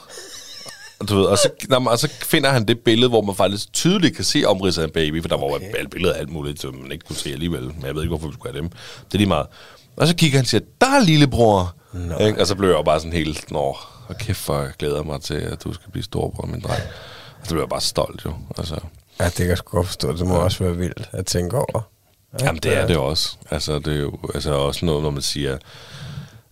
Og, 1.01 1.09
du 1.09 1.15
ved, 1.15 1.25
og, 1.25 1.37
så, 1.37 1.49
nå, 1.69 1.79
men- 1.79 1.87
og 1.87 1.99
så 1.99 2.09
finder 2.23 2.49
han 2.49 2.67
det 2.67 2.79
billede, 2.79 3.09
hvor 3.09 3.21
man 3.21 3.35
faktisk 3.35 3.73
tydeligt 3.73 4.15
kan 4.15 4.25
se 4.25 4.43
omridset 4.45 4.81
af 4.81 4.85
en 4.85 4.91
baby, 4.91 5.21
for 5.21 5.29
der 5.29 5.37
var 5.37 5.45
jo 5.47 5.59
alle 5.77 5.89
billeder 5.89 6.13
af 6.13 6.19
alt 6.19 6.29
muligt, 6.29 6.61
som 6.61 6.75
man 6.75 6.91
ikke 6.91 7.05
kunne 7.05 7.15
se 7.15 7.31
alligevel. 7.33 7.61
Men 7.63 7.85
jeg 7.85 7.95
ved 7.95 8.01
ikke, 8.01 8.09
hvorfor 8.09 8.27
vi 8.27 8.33
skulle 8.33 8.53
have 8.53 8.61
dem. 8.61 8.69
Det 9.05 9.13
er 9.13 9.17
lige 9.17 9.27
meget. 9.27 9.47
Og 9.97 10.07
så 10.07 10.15
kigger 10.15 10.37
han 10.37 10.43
og 10.43 10.47
siger, 10.47 10.61
der 10.81 10.87
er 10.87 10.99
lillebror. 11.03 11.75
Ikke? 12.21 12.41
Og 12.41 12.47
så 12.47 12.55
blev 12.55 12.69
jeg 12.69 12.77
jo 12.77 12.83
bare 12.83 12.99
sådan 12.99 13.13
helt, 13.13 13.51
nå, 13.51 13.77
og 14.07 14.17
kæft 14.19 14.37
for, 14.39 14.59
jeg 14.61 14.71
glæder 14.79 15.03
mig 15.03 15.21
til, 15.21 15.33
at 15.33 15.63
du 15.63 15.73
skal 15.73 15.91
blive 15.91 16.03
storbror, 16.03 16.45
min 16.47 16.61
dreng. 16.61 16.81
Og 17.41 17.47
så 17.47 17.49
blev 17.49 17.61
jeg 17.61 17.69
bare 17.69 17.81
stolt 17.81 18.25
jo. 18.25 18.33
Altså, 18.57 18.75
Ja, 19.19 19.25
det 19.25 19.35
kan 19.35 19.47
jeg 19.47 19.57
sgu 19.57 19.69
godt 19.77 19.87
forstå. 19.87 20.13
Det 20.17 20.27
må 20.27 20.35
også 20.35 20.63
være 20.63 20.77
vildt 20.77 21.09
at 21.11 21.25
tænke 21.25 21.57
over. 21.57 21.81
Jamen, 22.41 22.61
det 22.63 22.77
er 22.77 22.87
det 22.87 22.97
også. 22.97 23.35
Altså, 23.51 23.79
det 23.79 23.87
er 23.95 23.99
jo 23.99 24.17
altså, 24.33 24.53
også 24.53 24.85
noget, 24.85 25.03
når 25.03 25.09
man 25.09 25.21
siger, 25.21 25.57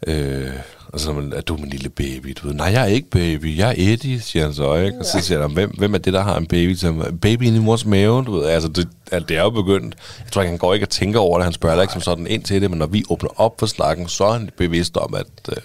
øh, 0.07 0.50
når 0.94 1.13
man, 1.13 1.33
at 1.33 1.47
du 1.47 1.56
er 1.56 1.59
min 1.59 1.69
lille 1.69 1.89
baby. 1.89 2.36
Du 2.41 2.47
ved, 2.47 2.56
nej, 2.56 2.68
jeg 2.68 2.81
er 2.81 2.86
ikke 2.86 3.09
baby, 3.09 3.57
jeg 3.57 3.69
er 3.69 3.74
Eddie, 3.77 4.21
siger 4.21 4.45
han 4.45 4.53
så, 4.53 4.75
ikke? 4.75 4.97
Og 5.00 5.06
så 5.06 5.19
siger 5.21 5.41
han, 5.41 5.51
hvem, 5.51 5.69
hvem 5.77 5.94
er 5.94 5.97
det, 5.97 6.13
der 6.13 6.21
har 6.21 6.38
en 6.38 6.45
baby? 6.47 6.75
Så, 6.75 7.12
baby 7.21 7.44
i 7.44 7.59
mors 7.59 7.86
mave, 7.86 8.24
du 8.25 8.31
ved. 8.39 8.46
Altså, 8.48 8.69
det, 8.69 8.88
altså, 9.12 9.25
det 9.27 9.38
er 9.38 9.41
jo 9.41 9.50
begyndt. 9.50 9.96
Jeg 10.24 10.31
tror 10.31 10.41
ikke, 10.41 10.50
han 10.50 10.58
går 10.58 10.74
ikke 10.74 10.86
og 10.86 10.89
tænker 10.89 11.19
over 11.19 11.38
det. 11.38 11.43
Han 11.43 11.53
spørger 11.53 11.81
ikke 11.81 11.93
som 11.93 12.01
sådan 12.01 12.27
ind 12.27 12.43
til 12.43 12.62
det, 12.62 12.69
men 12.69 12.79
når 12.79 12.86
vi 12.88 13.03
åbner 13.10 13.29
op 13.41 13.60
for 13.60 13.65
snakken, 13.65 14.08
så 14.08 14.24
er 14.25 14.31
han 14.34 14.50
bevidst 14.58 14.98
om, 14.98 15.13
at 15.15 15.25
øh, 15.50 15.55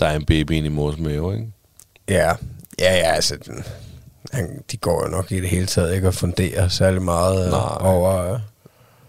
der 0.00 0.06
er 0.06 0.16
en 0.16 0.24
baby 0.24 0.52
i 0.52 0.68
mors 0.68 0.98
mave, 0.98 1.34
ikke? 1.34 1.46
Ja, 2.08 2.28
ja, 2.78 2.94
ja, 2.96 3.12
altså, 3.14 3.36
den- 3.46 3.64
han, 4.32 4.62
de 4.72 4.76
går 4.76 5.04
jo 5.04 5.10
nok 5.10 5.32
i 5.32 5.40
det 5.40 5.48
hele 5.48 5.66
taget 5.66 5.94
ikke 5.94 6.08
at 6.08 6.14
fundere 6.14 6.70
særlig 6.70 7.02
meget 7.02 7.50
Nej. 7.50 7.58
Nej. 7.80 7.92
over 7.92 8.32
uh, 8.34 8.40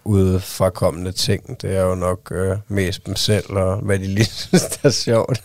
udefrakommende 0.04 1.12
ting. 1.12 1.62
Det 1.62 1.76
er 1.76 1.82
jo 1.82 1.94
nok 1.94 2.32
øh, 2.34 2.56
mest 2.68 3.06
dem 3.06 3.16
selv, 3.16 3.52
og 3.52 3.76
hvad 3.76 3.98
de 3.98 4.06
lige 4.06 4.24
synes, 4.48 4.62
der 4.62 4.88
er 4.88 4.90
sjovt. 4.90 5.42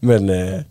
Men, 0.00 0.30
øh, 0.30 0.62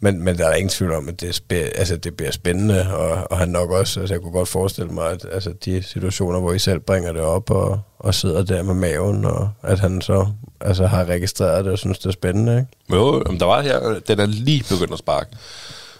men, 0.00 0.22
men 0.22 0.38
der 0.38 0.46
er 0.46 0.54
ingen 0.54 0.68
tvivl 0.68 0.92
om, 0.92 1.08
at 1.08 1.20
det, 1.20 1.28
er 1.28 1.32
spæ- 1.32 1.78
altså, 1.78 1.96
det 1.96 2.16
bliver 2.16 2.30
spændende, 2.30 2.94
og, 2.96 3.30
og 3.30 3.38
han 3.38 3.48
nok 3.48 3.70
også, 3.70 4.00
altså 4.00 4.14
jeg 4.14 4.22
kunne 4.22 4.32
godt 4.32 4.48
forestille 4.48 4.90
mig, 4.92 5.10
at 5.10 5.26
altså, 5.32 5.52
de 5.64 5.82
situationer, 5.82 6.40
hvor 6.40 6.52
I 6.52 6.58
selv 6.58 6.80
bringer 6.80 7.12
det 7.12 7.22
op, 7.22 7.50
og, 7.50 7.80
og 7.98 8.14
sidder 8.14 8.44
der 8.44 8.62
med 8.62 8.74
maven, 8.74 9.24
og 9.24 9.50
at 9.62 9.78
han 9.80 10.00
så 10.00 10.26
altså, 10.60 10.86
har 10.86 11.04
registreret 11.04 11.64
det, 11.64 11.72
og 11.72 11.78
synes, 11.78 11.98
det 11.98 12.06
er 12.06 12.10
spændende, 12.10 12.52
ikke? 12.58 13.00
Jo, 13.00 13.22
der 13.22 13.44
var 13.46 13.62
her, 13.62 14.00
den 14.08 14.20
er 14.20 14.26
lige 14.26 14.64
begyndt 14.68 14.92
at 14.92 14.98
sparke. 14.98 15.30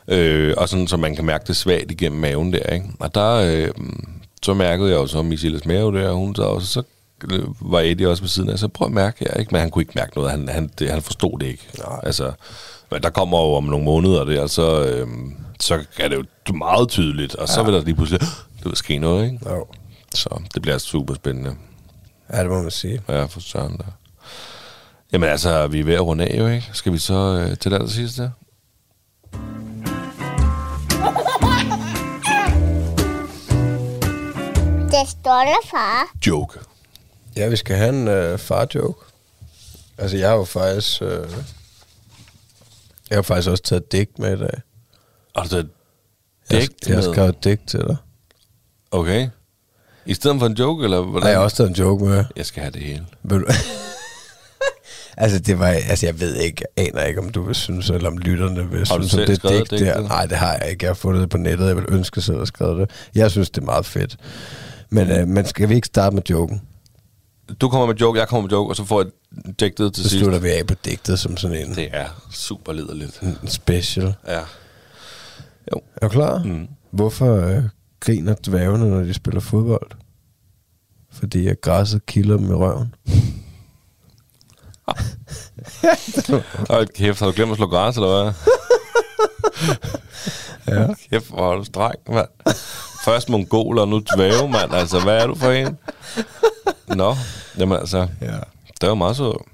Øh, 0.08 0.54
og 0.56 0.68
sådan, 0.68 0.86
så 0.86 0.96
man 0.96 1.16
kan 1.16 1.24
mærke 1.24 1.44
det 1.46 1.56
svagt 1.56 1.90
igennem 1.90 2.20
maven 2.20 2.52
der, 2.52 2.62
ikke? 2.62 2.86
Og 3.00 3.14
der, 3.14 3.34
øh, 3.34 3.68
så 4.42 4.54
mærkede 4.54 4.90
jeg 4.90 4.96
jo 4.96 5.06
så 5.06 5.22
Michelles 5.22 5.64
mave 5.64 5.98
der, 5.98 6.08
og 6.08 6.16
hun 6.16 6.34
så 6.34 6.42
også, 6.42 6.66
så 6.66 6.82
var 7.60 7.80
Eddie 7.80 8.08
også 8.08 8.22
ved 8.22 8.28
siden 8.28 8.50
af, 8.50 8.58
så 8.58 8.68
prøv 8.68 8.86
at 8.86 8.92
mærke 8.92 9.16
her, 9.20 9.34
ikke? 9.34 9.48
Men 9.52 9.60
han 9.60 9.70
kunne 9.70 9.82
ikke 9.82 9.92
mærke 9.94 10.12
noget, 10.16 10.30
han, 10.30 10.48
han, 10.48 10.70
det, 10.78 10.90
han 10.90 11.02
forstod 11.02 11.38
det 11.38 11.46
ikke. 11.46 11.68
Nej. 11.78 12.00
Altså, 12.02 12.32
men 12.90 13.02
der 13.02 13.10
kommer 13.10 13.38
jo 13.38 13.52
om 13.54 13.64
nogle 13.64 13.84
måneder 13.84 14.24
der, 14.24 14.46
så, 14.46 14.84
øh, 14.84 15.08
så 15.60 15.84
er 15.98 16.08
det 16.08 16.16
jo 16.16 16.54
meget 16.54 16.88
tydeligt, 16.88 17.34
og 17.34 17.48
så 17.48 17.62
vil 17.62 17.74
der 17.74 17.84
lige 17.84 17.94
pludselig, 17.94 18.20
det 18.20 18.64
vil 18.64 18.76
ske 18.76 18.98
noget, 18.98 19.24
ikke? 19.24 19.50
Jo. 19.50 19.66
Så 20.14 20.42
det 20.54 20.62
bliver 20.62 20.78
super 20.78 21.14
spændende. 21.14 21.54
Ja, 22.32 22.42
det 22.42 22.50
må 22.50 22.62
man 22.62 22.70
sige. 22.70 23.02
Ja, 23.08 23.24
for 23.24 23.40
søren 23.40 23.76
der. 23.76 23.84
Jamen 25.12 25.28
altså, 25.28 25.66
vi 25.66 25.80
er 25.80 25.84
ved 25.84 25.94
at 25.94 26.00
runde 26.06 26.24
af 26.26 26.38
jo, 26.38 26.46
ikke? 26.46 26.70
Skal 26.72 26.92
vi 26.92 26.98
så 26.98 27.14
øh, 27.14 27.56
til 27.58 27.70
det 27.70 27.76
aller 27.76 27.88
sidste? 27.88 28.30
Det 35.00 35.08
står 35.08 35.40
der, 35.44 35.68
far. 35.70 36.16
Joke. 36.26 36.58
Ja, 37.36 37.48
vi 37.48 37.56
skal 37.56 37.76
have 37.76 37.88
en 37.88 38.08
øh, 38.08 38.38
far-joke. 38.38 39.04
Altså, 39.98 40.16
jeg 40.16 40.28
har 40.28 40.36
jo 40.36 40.44
faktisk... 40.44 41.02
Øh, 41.02 41.08
jeg 43.10 43.16
har 43.16 43.22
faktisk 43.22 43.50
også 43.50 43.62
taget 43.62 43.92
digt 43.92 44.18
med 44.18 44.36
i 44.36 44.40
dag. 44.40 44.60
Og 45.34 45.50
det, 45.50 45.68
Jeg, 46.50 46.60
Digt 46.60 46.88
jeg 46.88 46.96
med- 46.96 47.12
skrev 47.14 47.28
et 47.28 47.44
digt 47.44 47.68
til 47.68 47.80
dig. 47.80 47.96
Okay. 48.90 49.28
I 50.06 50.14
stedet 50.14 50.38
for 50.38 50.46
en 50.46 50.52
joke, 50.52 50.84
eller 50.84 51.00
hvordan? 51.02 51.22
Og 51.22 51.28
jeg 51.30 51.38
har 51.38 51.44
også 51.44 51.56
taget 51.56 51.70
en 51.70 51.76
joke 51.76 52.04
med. 52.04 52.24
Jeg 52.36 52.46
skal 52.46 52.62
have 52.62 52.72
det 52.72 52.82
hele. 52.82 53.06
Vil 53.22 53.40
du- 53.40 53.46
altså, 55.16 55.38
det 55.38 55.58
var, 55.58 55.66
altså, 55.68 56.06
jeg 56.06 56.20
ved 56.20 56.34
ikke, 56.36 56.64
jeg 56.76 56.86
aner 56.88 57.02
ikke, 57.04 57.20
om 57.20 57.28
du 57.32 57.42
vil 57.42 57.54
synes, 57.54 57.90
eller 57.90 58.10
om 58.10 58.18
lytterne 58.18 58.70
vil 58.70 58.86
Har 58.88 58.98
du 58.98 59.08
synes, 59.08 59.14
om 59.14 59.26
selv 59.26 59.60
det 59.60 59.70
digt 59.70 59.80
der. 59.80 60.00
Nej, 60.00 60.26
det 60.26 60.36
har 60.38 60.52
jeg 60.60 60.70
ikke. 60.70 60.84
Jeg 60.84 60.88
har 60.90 60.94
fundet 60.94 61.20
det 61.22 61.30
på 61.30 61.36
nettet. 61.38 61.66
Jeg 61.66 61.76
vil 61.76 61.84
ønske, 61.88 62.18
at 62.18 62.28
jeg 62.28 62.34
havde 62.36 62.46
skrevet 62.46 62.78
det. 62.78 62.90
Jeg 63.14 63.30
synes, 63.30 63.50
det 63.50 63.60
er 63.60 63.64
meget 63.66 63.86
fedt. 63.86 64.16
Men, 64.90 65.10
øh, 65.10 65.28
men 65.28 65.46
skal 65.46 65.68
vi 65.68 65.74
ikke 65.74 65.86
starte 65.86 66.14
med 66.14 66.22
joken? 66.30 66.62
Du 67.60 67.68
kommer 67.68 67.86
med 67.86 67.94
joke, 67.94 68.18
jeg 68.20 68.28
kommer 68.28 68.42
med 68.48 68.50
joke, 68.50 68.70
og 68.72 68.76
så 68.76 68.84
får 68.84 69.02
jeg 69.02 69.10
digtet 69.60 69.94
til 69.94 70.04
Så 70.04 70.10
sidst. 70.10 70.20
slutter 70.22 70.38
vi 70.38 70.48
af 70.50 70.66
på 70.66 70.74
digtet 70.84 71.18
som 71.18 71.36
sådan 71.36 71.56
en, 71.68 71.74
Det 71.74 71.88
er 71.92 72.06
super 72.32 72.72
liderligt. 72.72 73.22
en 73.22 73.48
special. 73.48 74.14
Ja. 74.26 74.38
Jo. 75.74 75.80
Er 75.96 76.08
du 76.08 76.08
klar? 76.08 76.42
Mm. 76.44 76.68
Hvorfor 76.90 77.34
øh, 77.36 77.62
griner 78.00 78.34
dværgene, 78.46 78.90
når 78.90 79.00
de 79.00 79.14
spiller 79.14 79.40
fodbold? 79.40 79.90
Fordi 81.12 81.48
at 81.48 81.60
græsset 81.60 82.06
kilder 82.06 82.36
dem 82.36 82.50
i 82.50 82.54
røven. 82.54 82.94
Hold 86.70 86.86
kæft, 86.94 87.18
har 87.20 87.26
du 87.26 87.32
glemt 87.32 87.50
at 87.50 87.56
slå 87.56 87.66
græs, 87.66 87.96
eller 87.96 88.22
hvad? 88.22 88.32
ja. 90.88 90.94
Kæft, 91.10 91.28
hvor 91.28 91.52
er 91.52 91.56
du 91.56 91.64
streng, 91.64 91.98
mand. 92.08 92.28
Først 93.04 93.28
mongoler, 93.28 93.82
og 93.82 93.88
nu 93.88 94.02
dvæve, 94.16 94.48
mand. 94.48 94.74
Altså, 94.74 95.00
hvad 95.00 95.16
er 95.22 95.26
du 95.26 95.34
for 95.34 95.50
en? 95.50 95.78
Nå, 96.88 97.16
jamen 97.58 97.78
altså, 97.78 98.08
Ja. 98.20 98.36
det 98.80 98.88
var 98.88 98.94
meget 98.94 99.16
så. 99.16 99.44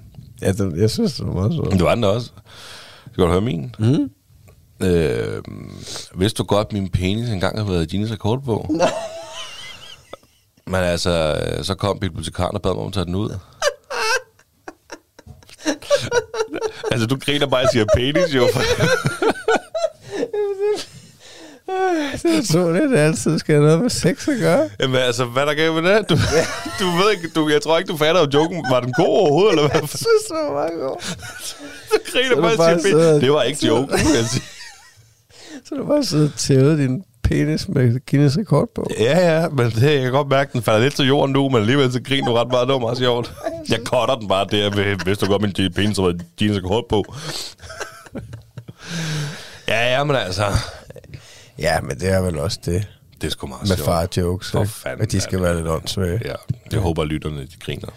ja 0.41 0.51
det, 0.51 0.77
jeg 0.77 0.89
synes, 0.89 1.13
det 1.13 1.27
var 1.27 1.33
meget 1.33 1.53
så. 1.53 1.77
du 1.79 1.87
andre 1.87 2.09
også. 2.09 2.31
Skal 3.11 3.23
du 3.23 3.29
høre 3.29 3.41
min? 3.41 3.75
Mm? 3.79 4.09
Øh, 4.85 5.43
vidste 6.15 6.37
du 6.37 6.43
godt, 6.43 6.67
at 6.67 6.73
min 6.73 6.89
penis 6.89 7.29
engang 7.29 7.57
har 7.57 7.65
været 7.65 7.89
Guinness 7.89 8.13
rekordbog? 8.13 8.65
Nej. 8.73 8.91
Men 10.67 10.75
altså, 10.75 11.35
så 11.61 11.75
kom 11.75 11.99
bibliotekaren 11.99 12.55
og 12.55 12.61
bad 12.61 12.71
mig 12.73 12.81
om 12.81 12.87
at 12.87 12.93
tage 12.93 13.05
den 13.05 13.15
ud. 13.15 13.29
altså, 16.91 17.07
du 17.07 17.17
griner 17.19 17.47
bare, 17.47 17.61
at 17.61 17.63
jeg 17.63 17.71
siger 17.71 17.85
penis, 17.95 18.35
jo. 18.35 18.47
Så 22.43 22.73
det, 22.73 22.89
det 22.89 22.97
altid 22.97 23.39
skal 23.39 23.55
have 23.55 23.65
noget 23.65 23.81
med 23.81 23.89
sex 23.89 24.27
at 24.27 24.39
gøre. 24.39 24.69
Jamen 24.79 24.95
altså, 24.95 25.25
hvad 25.25 25.41
er 25.43 25.45
der 25.45 25.53
galt 25.53 25.73
med 25.73 25.95
det? 25.95 26.09
Du, 26.09 26.15
du 26.79 26.85
ved 26.85 27.11
ikke, 27.11 27.29
du, 27.35 27.49
jeg 27.49 27.61
tror 27.61 27.77
ikke, 27.77 27.91
du 27.91 27.97
fatter, 27.97 28.21
at 28.21 28.33
joken 28.33 28.65
var 28.71 28.79
den 28.79 28.93
god 28.93 29.07
overhovedet, 29.07 29.51
eller 29.51 29.67
hvad? 29.67 29.79
Jeg 29.81 29.89
synes, 29.89 30.23
det 30.27 30.35
var 30.45 30.53
meget 30.53 30.79
godt. 30.79 31.03
Så 31.91 31.97
griner 32.11 32.41
bare, 32.41 32.57
bare 32.57 32.81
siger. 32.81 32.97
Det 32.97 33.31
var 33.31 33.43
ikke 33.43 33.67
joken, 33.67 33.97
vil 33.97 34.15
jeg 34.15 34.25
sige. 34.25 34.43
Så 35.65 35.75
du 35.75 35.85
bare 35.85 36.03
sidder 36.03 36.25
og 36.25 36.35
tævede 36.37 36.77
din 36.77 37.03
penis 37.23 37.67
med 37.67 37.99
Guinness 38.09 38.37
rekordbog. 38.37 38.87
Ja, 38.99 39.41
ja, 39.41 39.49
men 39.49 39.71
det, 39.71 39.93
jeg 39.93 40.01
kan 40.01 40.11
godt 40.11 40.27
mærke, 40.27 40.53
den 40.53 40.61
falder 40.63 40.79
lidt 40.79 40.95
til 40.95 41.07
jorden 41.07 41.33
nu, 41.33 41.49
men 41.49 41.61
alligevel 41.61 41.91
så 41.91 42.01
griner 42.01 42.27
du 42.27 42.33
ret 42.33 42.47
meget. 42.47 42.67
Det 42.67 42.73
var 42.73 42.79
meget 42.79 42.97
sjovt. 42.97 43.33
Jeg 43.69 43.79
cutter 43.79 44.15
den 44.15 44.27
bare 44.27 44.47
der, 44.51 44.75
ved, 44.75 44.95
hvis 45.03 45.17
du 45.17 45.25
godt 45.25 45.41
min 45.41 45.71
penis 45.75 45.99
og 45.99 46.13
kort 46.63 46.83
på. 46.89 47.15
ja, 49.67 49.97
ja, 49.97 50.03
men 50.03 50.15
altså, 50.15 50.43
Ja, 51.59 51.81
men 51.81 51.99
det 51.99 52.09
er 52.09 52.21
vel 52.21 52.39
også 52.39 52.59
det 52.65 52.87
det 53.21 53.27
er 53.27 53.31
sgu 53.31 53.47
meget 53.47 53.69
med 53.69 53.77
far 53.77 54.07
jokes, 54.17 54.51
For 54.51 54.63
fanden 54.63 55.01
at 55.01 55.11
de 55.11 55.21
skal 55.21 55.37
det. 55.39 55.43
være 55.45 55.55
lidt 55.55 55.67
åndssvage. 55.67 56.21
Ja, 56.25 56.33
jeg 56.71 56.79
håber, 56.79 57.01
at 57.01 57.07
lytterne 57.07 57.41
de 57.41 57.57
griner. 57.59 57.87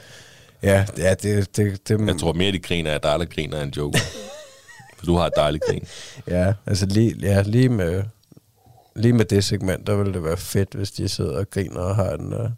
Ja, 0.62 0.86
ja 0.98 1.14
det, 1.14 1.56
det, 1.56 1.88
det, 1.88 2.06
Jeg 2.06 2.18
tror 2.18 2.32
mere, 2.32 2.52
de 2.52 2.58
griner 2.58 2.92
af 2.92 3.00
dig, 3.00 3.18
der 3.18 3.24
griner 3.24 3.58
af 3.58 3.62
en 3.62 3.72
joke. 3.76 3.98
For 4.98 5.06
du 5.06 5.16
har 5.16 5.26
et 5.26 5.32
dejligt 5.36 5.64
grin. 5.64 5.84
Ja, 6.26 6.52
altså 6.66 6.86
lige, 6.86 7.16
ja, 7.20 7.42
lige, 7.42 7.68
med, 7.68 8.02
lige 8.96 9.12
med 9.12 9.24
det 9.24 9.44
segment, 9.44 9.86
der 9.86 9.96
ville 9.96 10.12
det 10.12 10.24
være 10.24 10.36
fedt, 10.36 10.74
hvis 10.74 10.90
de 10.90 11.08
sidder 11.08 11.38
og 11.38 11.50
griner 11.50 11.80
og 11.80 11.96
har 11.96 12.10
en, 12.10 12.32
uh, 12.32 12.50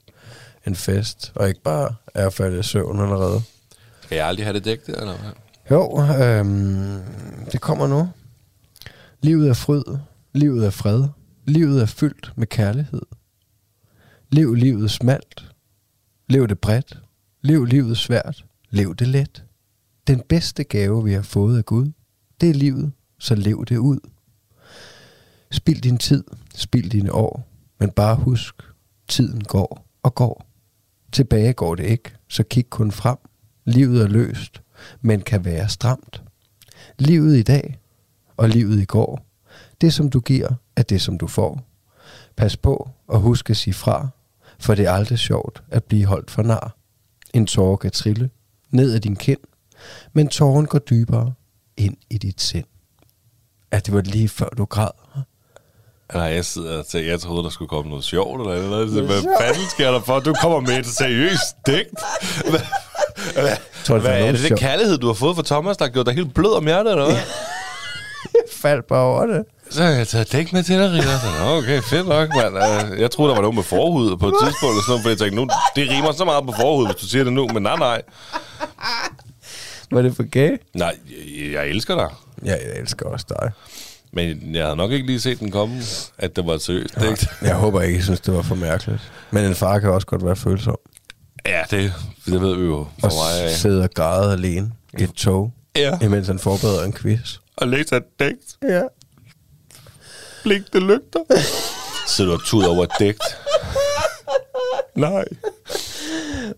en 0.66 0.76
fest, 0.76 1.32
og 1.34 1.48
ikke 1.48 1.62
bare 1.62 1.94
er 2.14 2.30
faldet 2.30 2.60
i 2.60 2.62
søvn 2.62 3.00
allerede. 3.00 3.42
Skal 4.02 4.16
jeg 4.16 4.26
aldrig 4.26 4.46
have 4.46 4.54
det 4.54 4.64
dækket, 4.64 5.00
eller 5.00 5.14
hvad? 5.16 5.30
Jo, 5.70 6.02
øhm, 6.24 6.98
det 7.52 7.60
kommer 7.60 7.86
nu. 7.86 8.08
Livet 9.22 9.48
er 9.48 9.54
fryd, 9.54 9.82
livet 10.32 10.66
er 10.66 10.70
fred, 10.70 11.08
livet 11.44 11.82
er 11.82 11.86
fyldt 11.86 12.32
med 12.36 12.46
kærlighed. 12.46 13.02
Lev 14.32 14.54
livet 14.54 14.90
smalt, 14.90 15.54
lev 16.28 16.48
det 16.48 16.58
bredt, 16.58 17.02
lev 17.42 17.64
livet 17.64 17.98
svært, 17.98 18.44
lev 18.70 18.94
det 18.94 19.08
let. 19.08 19.44
Den 20.06 20.22
bedste 20.28 20.64
gave, 20.64 21.04
vi 21.04 21.12
har 21.12 21.22
fået 21.22 21.58
af 21.58 21.64
Gud, 21.64 21.92
det 22.40 22.50
er 22.50 22.54
livet, 22.54 22.92
så 23.18 23.34
lev 23.34 23.64
det 23.64 23.76
ud. 23.76 23.98
Spild 25.50 25.80
din 25.80 25.98
tid, 25.98 26.24
spild 26.54 26.90
dine 26.90 27.12
år, 27.12 27.48
men 27.78 27.90
bare 27.90 28.16
husk, 28.16 28.54
tiden 29.08 29.44
går 29.44 29.86
og 30.02 30.14
går. 30.14 30.46
Tilbage 31.12 31.52
går 31.52 31.74
det 31.74 31.84
ikke, 31.84 32.10
så 32.28 32.42
kig 32.42 32.70
kun 32.70 32.92
frem. 32.92 33.18
Livet 33.64 34.02
er 34.02 34.08
løst, 34.08 34.62
men 35.00 35.20
kan 35.20 35.44
være 35.44 35.68
stramt. 35.68 36.22
Livet 36.98 37.36
i 37.36 37.42
dag 37.42 37.78
og 38.36 38.48
livet 38.48 38.80
i 38.80 38.84
går. 38.84 39.29
Det 39.80 39.94
som 39.94 40.10
du 40.10 40.20
giver, 40.20 40.48
er 40.76 40.82
det 40.82 41.02
som 41.02 41.18
du 41.18 41.26
får. 41.26 41.60
Pas 42.36 42.56
på 42.56 42.88
og 43.08 43.20
husk 43.20 43.50
at 43.50 43.56
sige 43.56 43.74
fra, 43.74 44.08
for 44.58 44.74
det 44.74 44.86
er 44.86 44.92
aldrig 44.92 45.18
sjovt 45.18 45.62
at 45.70 45.84
blive 45.84 46.04
holdt 46.06 46.30
for 46.30 46.42
nar. 46.42 46.76
En 47.34 47.46
tåre 47.46 47.76
kan 47.78 47.90
trille 47.90 48.30
ned 48.70 48.94
ad 48.94 49.00
din 49.00 49.16
kind, 49.16 49.40
men 50.12 50.28
tåren 50.28 50.66
går 50.66 50.78
dybere 50.78 51.32
ind 51.76 51.96
i 52.10 52.18
dit 52.18 52.40
sind. 52.40 52.64
Ja, 53.72 53.78
det 53.78 53.94
var 53.94 54.00
lige 54.00 54.28
før 54.28 54.48
du 54.48 54.64
græd. 54.64 54.90
Eller 56.10 56.24
jeg 56.26 56.44
sidder 56.44 56.78
og 56.78 56.86
tænker, 56.86 57.10
jeg 57.10 57.20
troede, 57.20 57.44
der 57.44 57.50
skulle 57.50 57.68
komme 57.68 57.88
noget 57.88 58.04
sjovt, 58.04 58.40
eller 58.40 58.68
noget. 58.68 58.88
Hvad 58.88 59.22
fanden 59.40 59.68
sker 59.70 59.90
der 59.90 60.00
for? 60.00 60.20
Du 60.20 60.34
kommer 60.42 60.60
med 60.60 60.78
et 60.78 60.86
seriøst 60.86 61.56
digt. 61.66 61.88
Hvad, 62.50 62.60
hvad, 63.34 63.56
Tror, 63.84 63.94
det 63.94 64.04
hvad 64.04 64.20
er 64.24 64.32
det, 64.32 64.50
det 64.50 64.58
kærlighed, 64.58 64.98
du 64.98 65.06
har 65.06 65.14
fået 65.14 65.36
fra 65.36 65.42
Thomas, 65.42 65.76
der 65.76 65.84
har 65.84 65.92
gjort 65.92 66.06
dig 66.06 66.14
helt 66.14 66.34
blød 66.34 66.52
om 66.52 66.64
hjertet, 66.64 66.92
eller 66.92 67.04
hvad? 67.04 67.14
Jeg 68.34 68.42
faldt 68.52 68.86
bare 68.86 69.04
over 69.04 69.26
det. 69.26 69.44
Så 69.70 69.82
har 69.82 69.90
jeg 69.90 70.08
taget 70.08 70.32
dæk 70.32 70.52
med 70.52 70.62
til 70.62 70.78
dig, 70.78 70.92
Rita. 70.92 71.18
Så, 71.18 71.44
okay, 71.44 71.82
fedt 71.82 72.08
nok, 72.08 72.28
mand. 72.36 72.56
Øh, 72.94 73.00
Jeg 73.00 73.10
troede, 73.10 73.28
der 73.30 73.34
var 73.34 73.42
noget 73.42 73.54
med 73.54 73.62
forhud 73.62 74.16
på 74.16 74.28
et 74.28 74.34
tidspunkt, 74.42 74.72
eller 74.72 74.82
sådan 74.82 74.90
noget, 74.92 75.02
for 75.02 75.08
jeg 75.08 75.18
tænkte, 75.18 75.36
nu, 75.36 75.48
det 75.76 75.90
rimer 75.90 76.12
så 76.12 76.24
meget 76.24 76.44
på 76.46 76.52
forhud, 76.52 76.86
hvis 76.86 76.96
du 76.96 77.06
siger 77.06 77.24
det 77.24 77.32
nu, 77.32 77.48
men 77.48 77.62
nej, 77.62 77.76
nej. 77.76 78.02
Var 79.90 80.02
det 80.02 80.16
for 80.16 80.30
gay? 80.30 80.50
Nej, 80.74 80.96
jeg, 81.40 81.52
jeg 81.52 81.66
elsker 81.68 81.94
dig. 81.94 82.08
Ja, 82.44 82.50
jeg 82.52 82.80
elsker 82.80 83.06
også 83.06 83.26
dig. 83.28 83.50
Men 84.12 84.54
jeg 84.54 84.64
havde 84.64 84.76
nok 84.76 84.90
ikke 84.92 85.06
lige 85.06 85.20
set 85.20 85.40
den 85.40 85.50
komme, 85.50 85.82
at 86.18 86.36
det 86.36 86.46
var 86.46 86.54
et 86.54 86.62
seriøst 86.62 87.00
digt. 87.00 87.26
Jeg 87.42 87.54
håber 87.54 87.80
ikke, 87.82 87.98
I 87.98 88.02
synes, 88.02 88.20
det 88.20 88.34
var 88.34 88.42
for 88.42 88.54
mærkeligt. 88.54 89.12
Men 89.30 89.44
en 89.44 89.54
far 89.54 89.78
kan 89.78 89.90
også 89.90 90.06
godt 90.06 90.24
være 90.24 90.36
følsom. 90.36 90.76
Ja, 91.46 91.62
det, 91.70 91.92
det 92.26 92.40
ved 92.40 92.56
vi 92.56 92.64
jo 92.64 92.86
for 93.00 93.06
Og 93.08 93.12
mig 93.14 93.44
af. 93.44 93.50
sidde 93.56 93.82
og 93.82 93.90
græde 93.94 94.32
alene 94.32 94.70
i 94.98 95.02
et 95.02 95.12
tog, 95.12 95.52
Ja, 95.76 95.98
imens 96.02 96.26
han 96.26 96.38
forbereder 96.38 96.84
en 96.84 96.92
quiz. 96.92 97.36
og 97.56 97.68
læse 97.68 97.96
et 97.96 98.02
digt. 98.20 98.56
Ja. 98.68 98.82
Blink 100.42 100.72
det 100.72 100.82
lygter. 100.82 101.20
Sidder 102.08 102.30
du 102.30 102.36
og 102.36 102.44
tuder 102.44 102.68
over 102.68 102.86
et? 103.00 103.16
Nej. 104.96 105.24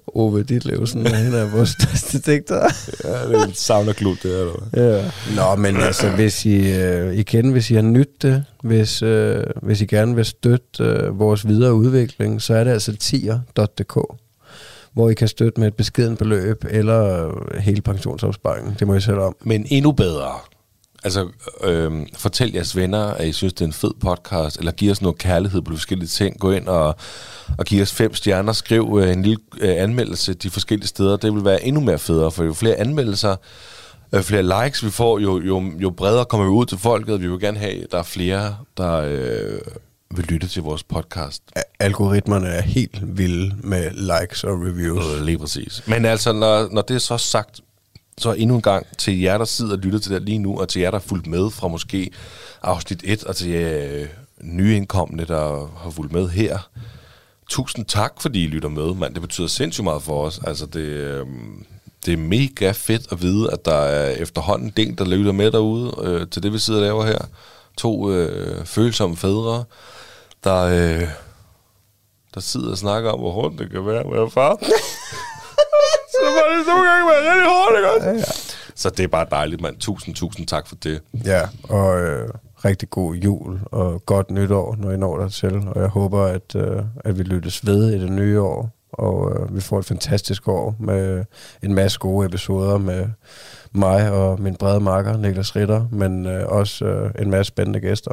Ove 0.07 0.43
Ditlevsen 0.43 1.07
er 1.07 1.19
en 1.19 1.35
af 1.35 1.53
vores 1.53 1.69
største 1.69 2.33
digtere. 2.33 2.71
Ja, 3.05 3.29
det 3.29 3.41
er 3.41 3.45
en 3.45 3.55
saunaklub, 3.55 4.17
det 4.23 4.41
er 4.41 4.45
der. 4.45 4.95
Ja. 4.95 5.11
Nå, 5.37 5.55
men 5.57 5.77
altså, 5.77 6.11
hvis 6.11 6.47
I, 6.47 6.73
øh, 6.73 7.15
igen, 7.15 7.51
hvis 7.51 7.71
I 7.71 7.75
har 7.75 7.83
nydt 7.83 8.23
det, 8.23 8.45
hvis, 8.63 9.03
øh, 9.03 9.45
hvis 9.63 9.81
I 9.81 9.87
gerne 9.87 10.15
vil 10.15 10.25
støtte 10.25 10.85
øh, 10.85 11.19
vores 11.19 11.49
videre 11.49 11.75
udvikling, 11.75 12.43
så 12.43 12.55
er 12.55 12.65
det 12.65 12.71
altså 12.71 12.97
tier.dk, 12.97 13.99
hvor 14.93 15.11
I 15.11 15.15
kan 15.15 15.29
støtte 15.29 15.61
med 15.61 15.69
et 15.69 15.75
beskeden 15.75 16.17
beløb, 16.17 16.65
eller 16.71 17.29
øh, 17.29 17.61
hele 17.61 17.83
pensionsopsparingen. 17.83 18.77
Det 18.79 18.87
må 18.87 18.95
I 18.95 19.01
selv 19.01 19.19
om. 19.19 19.37
Men 19.41 19.67
endnu 19.71 19.93
bedre. 19.93 20.33
Altså, 21.05 21.29
øhm, 21.65 22.07
fortæl 22.17 22.53
jeres 22.53 22.77
venner, 22.77 23.05
at 23.05 23.27
I 23.29 23.33
synes, 23.33 23.53
det 23.53 23.61
er 23.61 23.67
en 23.67 23.73
fed 23.73 23.91
podcast, 24.01 24.57
eller 24.59 24.73
giv 24.73 24.91
os 24.91 25.03
noget 25.03 25.19
kærlighed 25.19 25.63
på 25.63 25.71
de 25.73 25.77
forskellige 25.77 26.09
ting. 26.09 26.41
Gå 26.41 26.51
ind 26.51 26.69
og, 26.69 26.97
og 27.59 27.65
giv 27.65 27.83
os 27.83 27.93
fem 27.93 28.15
stjerner. 28.15 28.53
Skriv 28.53 28.99
øh, 29.03 29.13
en 29.13 29.23
lille 29.23 29.39
øh, 29.61 29.83
anmeldelse 29.83 30.35
de 30.35 30.51
forskellige 30.51 30.89
steder. 30.89 31.17
Det 31.17 31.35
vil 31.35 31.45
være 31.45 31.65
endnu 31.65 31.81
mere 31.81 31.99
federe, 31.99 32.31
for 32.31 32.45
jo 32.45 32.53
flere 32.53 32.75
anmeldelser, 32.77 33.37
øh, 34.13 34.23
flere 34.23 34.65
likes 34.65 34.85
vi 34.85 34.91
får, 34.91 35.19
jo, 35.19 35.41
jo, 35.41 35.63
jo 35.79 35.91
bredere 35.91 36.25
kommer 36.25 36.47
vi 36.47 36.51
ud 36.51 36.67
til 36.67 36.79
folket. 36.79 37.21
Vi 37.21 37.29
vil 37.29 37.41
gerne 37.41 37.59
have, 37.59 37.85
at 37.85 37.93
der 37.93 37.99
er 37.99 38.03
flere, 38.03 38.57
der 38.77 38.93
øh, 38.93 39.59
vil 40.17 40.25
lytte 40.25 40.49
til 40.49 40.63
vores 40.63 40.83
podcast. 40.83 41.43
Algoritmerne 41.81 42.49
er 42.49 42.63
helt 42.63 43.19
vilde 43.19 43.55
med 43.59 43.91
likes 43.91 44.45
og 44.45 44.61
reviews. 44.61 45.05
Øh, 45.17 45.23
Lige 45.23 45.39
præcis. 45.39 45.83
Men 45.87 46.05
altså, 46.05 46.33
når, 46.33 46.69
når 46.73 46.83
det 46.83 46.95
er 46.95 46.99
så 46.99 47.19
sagt, 47.19 47.61
så 48.19 48.33
endnu 48.33 48.57
en 48.57 48.63
gang 48.63 48.87
til 48.99 49.21
jer, 49.21 49.39
der 49.39 49.45
sidder 49.45 49.73
og 49.73 49.79
lytter 49.79 49.99
til 49.99 50.13
det 50.13 50.23
lige 50.23 50.39
nu, 50.39 50.61
og 50.61 50.69
til 50.69 50.83
jer, 50.83 50.91
der 50.91 50.99
har 50.99 51.07
fulgt 51.07 51.27
med 51.27 51.51
fra 51.51 51.69
måske 51.69 52.11
afsnit 52.63 53.01
1, 53.05 53.25
og 53.25 53.37
til 53.37 53.51
øh, 53.51 54.09
nyindkommende, 54.41 55.25
der 55.25 55.71
har 55.83 55.91
fulgt 55.91 56.13
med 56.13 56.29
her. 56.29 56.59
Tusind 57.49 57.87
tak, 57.87 58.13
fordi 58.21 58.45
I 58.45 58.47
lytter 58.47 58.69
med, 58.69 58.95
mand. 58.95 59.15
Det 59.15 59.23
betyder 59.23 59.47
sindssygt 59.47 59.85
meget 59.85 60.03
for 60.03 60.27
os. 60.27 60.41
Altså, 60.47 60.67
det, 60.67 60.81
øh, 60.81 61.27
det 62.07 62.13
er 62.13 62.17
mega 62.17 62.71
fedt 62.71 63.13
at 63.13 63.23
vide, 63.23 63.53
at 63.53 63.65
der 63.65 63.75
er 63.75 64.11
efterhånden 64.11 64.67
en 64.69 64.73
del, 64.77 64.99
der 64.99 65.05
lytter 65.05 65.33
med 65.33 65.51
derude 65.51 65.95
øh, 66.03 66.29
til 66.29 66.43
det, 66.43 66.53
vi 66.53 66.59
sidder 66.59 66.81
og 66.81 66.85
laver 66.85 67.05
her. 67.05 67.19
To 67.77 68.13
øh, 68.13 68.65
følsomme 68.65 69.17
fædre, 69.17 69.65
der, 70.45 70.63
øh, 70.63 71.09
der 72.35 72.41
sidder 72.41 72.71
og 72.71 72.79
snakker 72.79 73.11
om, 73.11 73.21
hvor 73.21 73.31
hårdt 73.31 73.59
det 73.59 73.71
kan 73.71 73.87
være 73.87 74.01
at 74.01 74.13
være 74.13 74.31
far. 74.31 74.59
så 76.23 76.27
det 76.27 76.35
må 76.35 76.59
det 76.59 76.67
nogle 76.67 76.91
gange 76.91 77.05
være 77.11 77.23
rigtig 77.31 77.49
hårdt, 77.55 77.77
ikke 77.79 77.91
også? 77.95 78.09
Ja, 78.09 78.15
ja. 78.15 78.25
Så 78.75 78.91
det 78.91 79.05
er 79.05 79.09
bare 79.09 79.27
dejligt, 79.31 79.61
mand. 79.61 79.77
Tusind, 79.77 80.15
tusind 80.15 80.47
tak 80.47 80.67
for 80.67 80.75
det. 80.75 81.01
Ja, 81.25 81.43
og 81.63 82.01
øh, 82.01 82.29
rigtig 82.65 82.91
god 82.91 83.15
jul 83.15 83.61
og 83.73 84.07
godt 84.07 84.31
nytår, 84.31 84.77
når 84.79 84.91
I 84.91 84.97
når 84.97 85.19
der 85.19 85.29
til. 85.29 85.55
Og 85.69 85.81
jeg 85.81 85.89
håber, 85.89 86.25
at, 86.25 86.55
øh, 86.57 86.83
at 87.05 87.19
vi 87.19 87.23
lyttes 87.23 87.67
ved 87.67 87.93
i 87.95 87.99
det 88.01 88.13
nye 88.13 88.41
år. 88.41 88.71
Og 88.93 89.33
øh, 89.33 89.57
vi 89.57 89.61
får 89.61 89.79
et 89.79 89.85
fantastisk 89.85 90.49
år 90.49 90.77
med 90.79 91.25
en 91.63 91.75
masse 91.75 91.99
gode 91.99 92.27
episoder 92.27 92.79
med 92.79 93.07
mig 93.73 94.11
og 94.11 94.41
min 94.41 94.57
brede 94.57 94.81
makker, 94.81 95.17
Niklas 95.17 95.57
Ritter, 95.57 95.87
men 95.91 96.27
øh, 96.27 96.47
også 96.47 96.85
øh, 96.85 97.11
en 97.19 97.31
masse 97.31 97.49
spændende 97.49 97.81
gæster. 97.81 98.11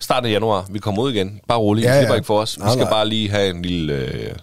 Start 0.00 0.26
af 0.26 0.30
januar, 0.30 0.66
vi 0.70 0.78
kommer 0.78 1.02
ud 1.02 1.12
igen. 1.12 1.40
Bare 1.48 1.58
roligt, 1.58 1.86
ja, 1.86 1.94
I 1.94 1.98
slipper 1.98 2.14
ja. 2.14 2.18
ikke 2.18 2.26
for 2.26 2.40
os. 2.40 2.56
Vi 2.58 2.62
nej, 2.62 2.72
skal 2.72 2.84
nej. 2.84 2.90
bare 2.90 3.08
lige 3.08 3.30
have 3.30 3.50
en 3.50 3.62
lille... 3.62 3.94
Øh, 3.94 4.34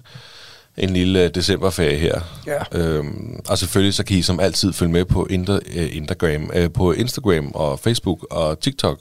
en 0.78 0.90
lille 0.90 1.28
decemberferie 1.28 1.98
her. 1.98 2.22
Ja. 2.48 2.80
Øhm, 2.80 3.40
og 3.50 3.58
selvfølgelig 3.58 3.94
så 3.94 4.04
kan 4.04 4.18
I 4.18 4.22
som 4.22 4.40
altid 4.40 4.74
følge 4.74 4.92
med 4.92 5.06
på 5.06 5.28
Inter, 5.30 5.60
uh, 5.76 5.96
Instagram, 5.96 6.52
uh, 6.58 6.72
på 6.74 6.92
Instagram 6.92 7.52
og 7.54 7.80
Facebook 7.80 8.28
og 8.32 8.60
TikTok 8.60 9.00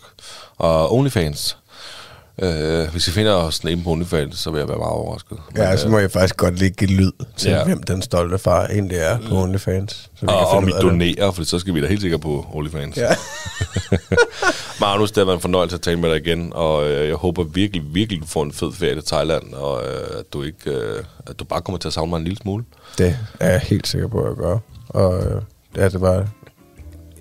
og 0.56 0.94
OnlyFans. 0.94 1.56
Uh, 2.42 2.92
hvis 2.92 3.08
I 3.08 3.10
finder 3.10 3.32
os 3.32 3.60
inde 3.64 3.82
på 3.82 3.90
OnlyFans, 3.90 4.38
så 4.38 4.50
vil 4.50 4.58
jeg 4.58 4.68
være 4.68 4.78
meget 4.78 4.92
overrasket. 4.92 5.38
Ja, 5.56 5.68
Men, 5.68 5.78
så 5.78 5.88
må 5.88 5.98
jeg 5.98 6.10
faktisk 6.10 6.36
godt 6.36 6.58
lige 6.58 6.70
give 6.70 6.90
lyd 6.90 7.12
til, 7.36 7.50
ja. 7.50 7.64
hvem 7.64 7.82
den 7.82 8.02
stolte 8.02 8.38
far 8.38 8.66
egentlig 8.66 8.98
er 8.98 9.18
på 9.28 9.42
OnlyFans. 9.42 9.92
Så 9.92 10.20
vi 10.20 10.28
og 10.28 10.48
om 10.48 10.68
I 10.68 10.70
donerer, 10.70 11.30
for 11.30 11.44
så 11.44 11.58
skal 11.58 11.74
vi 11.74 11.80
da 11.80 11.86
helt 11.86 12.00
sikkert 12.00 12.20
på 12.20 12.46
OnlyFans. 12.52 12.96
Ja. 12.96 13.08
Magnus, 14.80 15.10
det 15.10 15.20
har 15.20 15.24
været 15.24 15.36
en 15.36 15.40
fornøjelse 15.40 15.74
at 15.74 15.80
tale 15.80 16.00
med 16.00 16.10
dig 16.10 16.26
igen, 16.26 16.52
og 16.54 16.90
øh, 16.90 17.08
jeg 17.08 17.16
håber 17.16 17.42
virkelig, 17.42 17.94
virkelig, 17.94 18.22
du 18.22 18.26
får 18.26 18.42
en 18.42 18.52
fed 18.52 18.72
ferie 18.72 18.94
til 18.94 19.04
Thailand, 19.04 19.54
og 19.54 19.82
øh, 19.84 20.18
at, 20.18 20.32
du 20.32 20.42
ikke, 20.42 20.70
øh, 20.70 21.04
at 21.26 21.38
du 21.38 21.44
bare 21.44 21.60
kommer 21.62 21.78
til 21.78 21.88
at 21.88 21.92
savne 21.92 22.10
mig 22.10 22.16
en 22.18 22.24
lille 22.24 22.36
smule. 22.36 22.64
Det 22.98 23.18
er 23.40 23.50
jeg 23.50 23.60
helt 23.60 23.88
sikker 23.88 24.08
på, 24.08 24.20
at 24.22 24.28
jeg 24.28 24.36
gør. 24.36 24.58
Og 24.88 25.24
øh, 25.24 25.42
ja, 25.76 25.88
det 25.88 26.00
var 26.00 26.26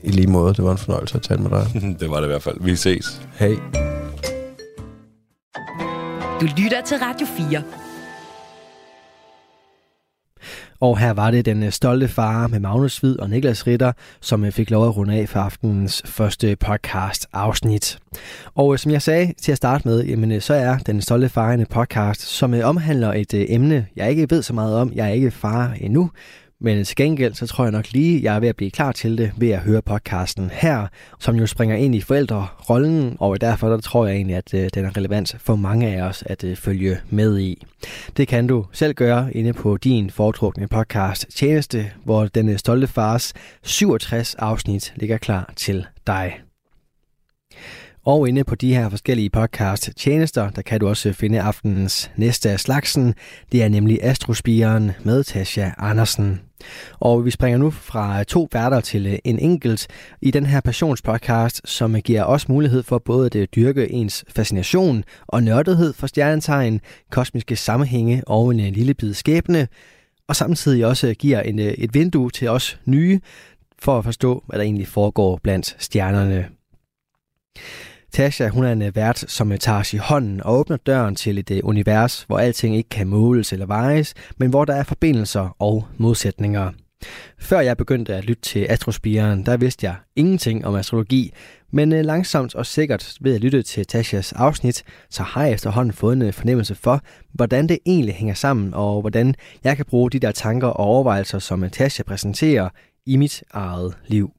i 0.04 0.12
lige 0.12 0.28
måde, 0.28 0.54
det 0.54 0.64
var 0.64 0.72
en 0.72 0.78
fornøjelse 0.78 1.16
at 1.16 1.22
tale 1.22 1.42
med 1.42 1.50
dig. 1.50 1.68
det 2.00 2.10
var 2.10 2.20
det 2.20 2.28
i 2.28 2.28
hvert 2.28 2.44
fald. 2.44 2.58
Vi 2.60 2.76
ses. 2.76 3.22
Hej. 3.34 3.56
Du 6.42 6.46
lytter 6.58 6.82
til 6.86 6.98
Radio 6.98 7.28
4. 7.38 7.64
Og 10.86 10.98
her 10.98 11.14
var 11.14 11.32
det 11.32 11.46
den 11.46 11.64
øh, 11.64 11.72
stolte 11.72 12.08
far 12.08 12.48
med 12.48 12.60
Magnus 12.60 12.98
Hvid 12.98 13.20
og 13.20 13.30
Niklas 13.30 13.68
Ritter, 13.68 13.92
som 14.22 14.46
øh, 14.46 14.52
fik 14.52 14.70
lov 14.70 14.88
at 14.88 14.98
runde 14.98 15.14
af 15.14 15.30
for 15.30 15.40
aftenens 15.40 16.02
første 16.06 16.56
podcast 16.56 17.28
afsnit. 17.34 18.00
Og 18.56 18.74
øh, 18.74 18.80
som 18.80 18.92
jeg 18.92 19.02
sagde 19.02 19.34
til 19.42 19.52
at 19.52 19.58
starte 19.58 19.88
med, 19.88 20.04
jamen, 20.04 20.42
så 20.42 20.54
er 20.54 20.78
den 20.78 21.02
stolte 21.02 21.30
far 21.30 21.52
en 21.52 21.66
podcast, 21.66 22.22
som 22.22 22.54
omhandler 22.64 23.14
et 23.14 23.54
emne, 23.54 23.88
jeg 23.96 24.10
ikke 24.10 24.28
ved 24.30 24.42
så 24.42 24.54
meget 24.54 24.76
om. 24.76 24.92
Jeg 24.96 25.08
er 25.08 25.12
ikke 25.12 25.32
far 25.32 25.74
endnu, 25.82 26.12
men 26.62 26.86
til 26.86 26.96
gengæld, 26.96 27.34
så 27.34 27.48
tror 27.48 27.64
jeg 27.64 27.72
nok 27.72 27.92
lige, 27.92 28.24
jeg 28.24 28.36
er 28.36 28.40
ved 28.40 28.50
at 28.50 28.56
blive 28.56 28.72
klar 28.72 28.92
til 28.92 29.18
det 29.18 29.32
ved 29.38 29.50
at 29.50 29.60
høre 29.60 29.82
podcasten 29.82 30.50
her, 30.54 30.88
som 31.20 31.36
jo 31.36 31.48
springer 31.48 31.76
ind 31.76 31.96
i 31.96 32.02
forældrerollen, 32.02 33.18
og 33.20 33.42
derfor 33.42 33.70
der 33.70 33.78
tror 33.78 34.06
jeg 34.06 34.16
egentlig, 34.16 34.36
at 34.36 34.54
øh, 34.54 34.70
den 34.74 34.86
er 34.86 34.98
relevant 34.98 35.36
for 35.40 35.56
mange 35.56 35.88
af 35.88 36.02
os 36.02 36.24
at 36.26 36.44
øh, 36.44 36.56
følge 36.56 36.98
med 37.10 37.40
i. 37.40 37.66
Det 38.18 38.28
kan 38.28 38.48
du 38.48 38.66
selv 38.72 38.94
gøre 38.94 39.34
inde 39.34 39.54
på 39.54 39.78
din 39.78 40.10
foretrukne 40.10 40.68
podcast 40.68 41.26
tjeneste, 41.36 41.92
hvor 42.04 42.26
den 42.26 42.58
stolte 42.58 42.88
fars 42.88 43.34
67 43.64 44.36
afsnit 44.36 44.94
ligger 44.96 45.18
klar 45.18 45.54
til 45.56 45.86
dig. 46.08 46.45
Og 48.06 48.30
inde 48.30 48.44
på 48.44 48.56
de 48.56 48.76
her 48.76 48.90
forskellige 48.90 49.30
podcast 49.30 49.90
tjenester, 49.98 50.50
der 50.50 50.62
kan 50.62 50.80
du 50.80 50.88
også 50.88 51.14
finde 51.14 51.42
aftenens 51.42 52.12
næste 52.16 52.50
af 52.50 52.60
slagsen. 52.60 53.14
Det 53.52 53.64
er 53.64 53.70
nemlig 53.70 54.00
Astrospiren 54.04 54.92
med 55.04 55.24
Tasha 55.24 55.70
Andersen. 55.78 56.42
Og 57.00 57.26
vi 57.26 57.32
springer 57.32 57.58
nu 57.58 57.70
fra 57.70 58.24
to 58.24 58.48
værter 58.54 58.80
til 58.80 59.20
en 59.24 59.40
enkelt 59.40 59.88
i 60.22 60.32
den 60.32 60.46
her 60.46 60.62
passionspodcast, 60.62 61.62
som 61.66 62.02
giver 62.02 62.24
os 62.24 62.50
mulighed 62.50 62.84
for 62.84 62.98
både 62.98 63.42
at 63.42 63.56
dyrke 63.56 63.92
ens 63.92 64.26
fascination 64.30 65.04
og 65.28 65.44
nørdethed 65.44 65.94
for 65.94 66.08
stjernetegn, 66.08 66.82
kosmiske 67.12 67.56
sammenhænge 67.56 68.24
og 68.28 68.52
en 68.52 68.74
lille 68.74 68.94
bid 68.94 69.14
skæbne, 69.14 69.68
og 70.28 70.36
samtidig 70.36 70.86
også 70.86 71.14
giver 71.14 71.42
en, 71.42 71.60
et 71.60 71.94
vindue 71.94 72.30
til 72.30 72.48
os 72.48 72.80
nye 72.86 73.20
for 73.80 73.98
at 73.98 74.04
forstå, 74.04 74.44
hvad 74.48 74.60
der 74.60 74.64
egentlig 74.64 74.88
foregår 74.88 75.40
blandt 75.44 75.76
stjernerne. 75.80 76.46
Tasha, 78.16 78.48
hun 78.48 78.64
er 78.64 78.72
en 78.72 78.82
øh, 78.82 78.96
vært, 78.96 79.26
som 79.28 79.52
øh, 79.52 79.58
tager 79.58 79.84
sig 79.84 79.98
i 79.98 80.00
hånden 80.00 80.44
og 80.44 80.60
åbner 80.60 80.78
døren 80.78 81.16
til 81.16 81.38
et 81.38 81.52
øh, 81.52 81.60
univers, 81.64 82.24
hvor 82.28 82.40
alting 82.40 82.76
ikke 82.76 82.90
kan 82.90 83.08
måles 83.08 83.54
eller 83.54 83.66
vejes, 83.66 84.14
men 84.38 84.50
hvor 84.50 84.66
der 84.66 84.74
er 84.74 84.84
forbindelser 84.84 85.56
og 85.60 85.88
modsætninger. 85.98 86.72
Før 87.40 87.60
jeg 87.60 87.78
begyndte 87.78 88.16
at 88.16 88.26
lytte 88.26 88.42
til 88.42 88.68
Astrospiren, 88.70 89.46
der 89.46 89.58
vidste 89.58 89.86
jeg 89.86 89.96
ingenting 90.16 90.66
om 90.66 90.76
astrologi, 90.76 91.34
men 91.72 91.92
langsomt 91.92 92.56
og 92.56 92.66
sikkert 92.66 93.18
ved 93.22 93.36
at 93.36 93.42
lytte 93.42 93.64
til 93.64 93.86
Tashas 93.86 94.34
afsnit, 94.34 94.84
så 95.10 95.24
har 95.24 95.44
jeg 95.44 95.54
efterhånden 95.54 95.94
fået 95.94 96.22
en 96.22 96.34
fornemmelse 96.34 96.76
for, 96.76 97.02
hvordan 97.34 97.70
det 97.70 97.80
egentlig 97.86 98.16
hænger 98.16 98.34
sammen, 98.34 98.74
og 98.74 99.02
hvordan 99.02 99.36
jeg 99.64 99.76
kan 99.76 99.86
bruge 99.86 100.12
de 100.12 100.20
der 100.20 100.32
tanker 100.32 100.68
og 100.68 100.86
overvejelser, 100.86 101.40
som 101.40 101.70
Tasha 101.70 102.04
præsenterer 102.04 102.70
i 103.06 103.18
mit 103.18 103.44
eget 103.52 103.94
liv. 104.08 104.32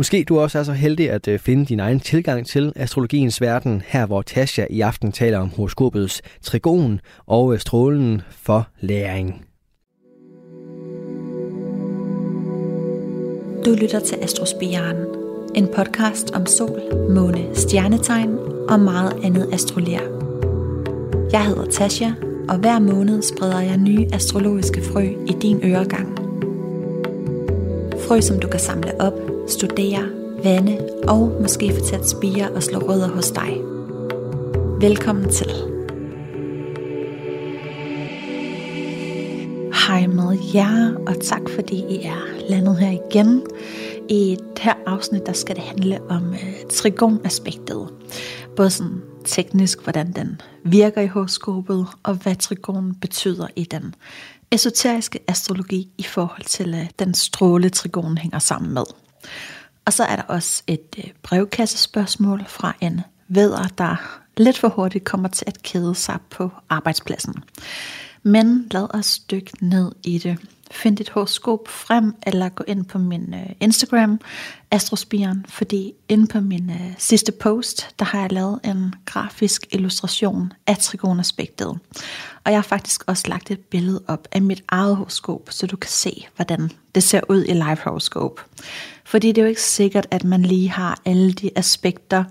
Måske 0.00 0.24
du 0.28 0.40
også 0.40 0.58
er 0.58 0.62
så 0.62 0.72
heldig 0.72 1.10
at 1.10 1.28
øh, 1.28 1.38
finde 1.38 1.66
din 1.66 1.80
egen 1.80 2.00
tilgang 2.00 2.46
til 2.46 2.72
astrologiens 2.76 3.40
verden, 3.40 3.82
her 3.86 4.06
hvor 4.06 4.22
Tasha 4.22 4.66
i 4.70 4.80
aften 4.80 5.12
taler 5.12 5.38
om 5.38 5.48
horoskopets 5.56 6.22
trigon 6.42 7.00
og 7.26 7.54
øh, 7.54 7.60
strålen 7.60 8.22
for 8.30 8.68
læring. 8.80 9.44
Du 13.64 13.70
lytter 13.80 14.00
til 14.00 14.18
Astrospiren, 14.22 14.96
en 15.54 15.68
podcast 15.76 16.30
om 16.30 16.46
sol, 16.46 16.80
måne, 17.10 17.54
stjernetegn 17.54 18.38
og 18.68 18.80
meget 18.80 19.12
andet 19.24 19.48
astrolær. 19.52 20.00
Jeg 21.32 21.46
hedder 21.46 21.70
Tasha, 21.70 22.10
og 22.48 22.58
hver 22.58 22.78
måned 22.78 23.22
spreder 23.22 23.60
jeg 23.60 23.76
nye 23.76 24.06
astrologiske 24.12 24.82
frø 24.82 25.02
i 25.02 25.32
din 25.42 25.60
øregang. 25.64 26.19
Frø, 28.10 28.20
som 28.20 28.38
du 28.40 28.48
kan 28.48 28.60
samle 28.60 29.00
op 29.00 29.12
studere, 29.48 30.08
vande 30.44 30.88
og 31.08 31.38
måske 31.42 31.74
få 31.74 31.84
til 31.84 31.96
at 31.96 32.08
spire 32.08 32.50
og 32.50 32.62
slå 32.62 32.78
rødder 32.78 33.08
hos 33.08 33.30
dig. 33.30 33.50
Velkommen 34.80 35.30
til. 35.32 35.50
Hej 39.86 40.06
med 40.06 40.38
jer, 40.54 40.94
og 41.06 41.20
tak 41.22 41.40
fordi 41.54 41.76
I 41.76 42.02
er 42.04 42.48
landet 42.48 42.76
her 42.76 42.90
igen. 42.90 43.42
I 44.08 44.36
det 44.56 44.58
her 44.58 44.74
afsnit, 44.86 45.26
der 45.26 45.32
skal 45.32 45.56
det 45.56 45.64
handle 45.64 46.00
om 46.08 46.32
øh, 46.32 46.54
trigonaspektet. 46.70 47.88
Både 48.56 48.70
sådan 48.70 49.02
teknisk, 49.24 49.82
hvordan 49.82 50.12
den 50.12 50.40
virker 50.64 51.00
i 51.00 51.06
horoskopet, 51.06 51.86
og 52.02 52.14
hvad 52.14 52.36
trigon 52.36 52.94
betyder 52.94 53.46
i 53.56 53.64
den 53.64 53.94
esoteriske 54.50 55.18
astrologi 55.28 55.88
i 55.98 56.02
forhold 56.02 56.44
til 56.44 56.74
at 56.74 56.98
den 56.98 57.14
stråle 57.14 57.68
trigon 57.70 58.18
hænger 58.18 58.38
sammen 58.38 58.74
med. 58.74 58.84
Og 59.84 59.92
så 59.92 60.04
er 60.04 60.16
der 60.16 60.22
også 60.22 60.62
et 60.66 60.94
øh, 60.98 61.04
brevkassespørgsmål 61.22 62.44
fra 62.48 62.76
en 62.80 63.00
væder, 63.28 63.68
der 63.78 64.20
lidt 64.36 64.58
for 64.58 64.68
hurtigt 64.68 65.04
kommer 65.04 65.28
til 65.28 65.44
at 65.46 65.62
kede 65.62 65.94
sig 65.94 66.18
på 66.30 66.50
arbejdspladsen. 66.68 67.34
Men 68.22 68.66
lad 68.70 68.94
os 68.94 69.18
dykke 69.18 69.50
ned 69.60 69.92
i 70.04 70.18
det. 70.18 70.38
Find 70.70 70.96
dit 70.96 71.10
horoskop 71.10 71.68
frem, 71.68 72.14
eller 72.26 72.48
gå 72.48 72.64
ind 72.66 72.84
på 72.84 72.98
min 72.98 73.34
øh, 73.34 73.50
Instagram, 73.60 74.20
Astrospiren, 74.70 75.46
fordi 75.48 75.92
inde 76.08 76.26
på 76.26 76.40
min 76.40 76.70
øh, 76.70 76.94
sidste 76.98 77.32
post, 77.32 77.88
der 77.98 78.04
har 78.04 78.20
jeg 78.20 78.32
lavet 78.32 78.60
en 78.64 78.94
grafisk 79.04 79.66
illustration 79.70 80.52
af 80.66 80.78
trigonaspektet. 80.78 81.78
Og 82.44 82.52
jeg 82.52 82.56
har 82.56 82.62
faktisk 82.62 83.04
også 83.06 83.28
lagt 83.28 83.50
et 83.50 83.60
billede 83.60 84.02
op 84.08 84.28
af 84.32 84.42
mit 84.42 84.62
eget 84.68 84.96
horoskop, 84.96 85.48
så 85.50 85.66
du 85.66 85.76
kan 85.76 85.90
se, 85.90 86.26
hvordan 86.36 86.70
det 86.94 87.02
ser 87.02 87.20
ud 87.28 87.44
i 87.44 87.52
live 87.52 87.78
horoskop. 87.84 88.40
Fordi 89.04 89.28
det 89.28 89.38
er 89.38 89.42
jo 89.42 89.48
ikke 89.48 89.62
sikkert, 89.62 90.06
at 90.10 90.24
man 90.24 90.42
lige 90.42 90.70
har 90.70 91.00
alle 91.04 91.32
de 91.32 91.50
aspekter 91.56 92.24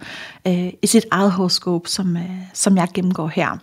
øh, 0.47 0.73
i 0.81 0.87
sit 0.87 1.05
eget 1.11 1.31
horoskop, 1.31 1.87
som, 1.87 2.17
øh, 2.17 2.29
som 2.53 2.77
jeg 2.77 2.87
gennemgår 2.93 3.27
her. 3.27 3.57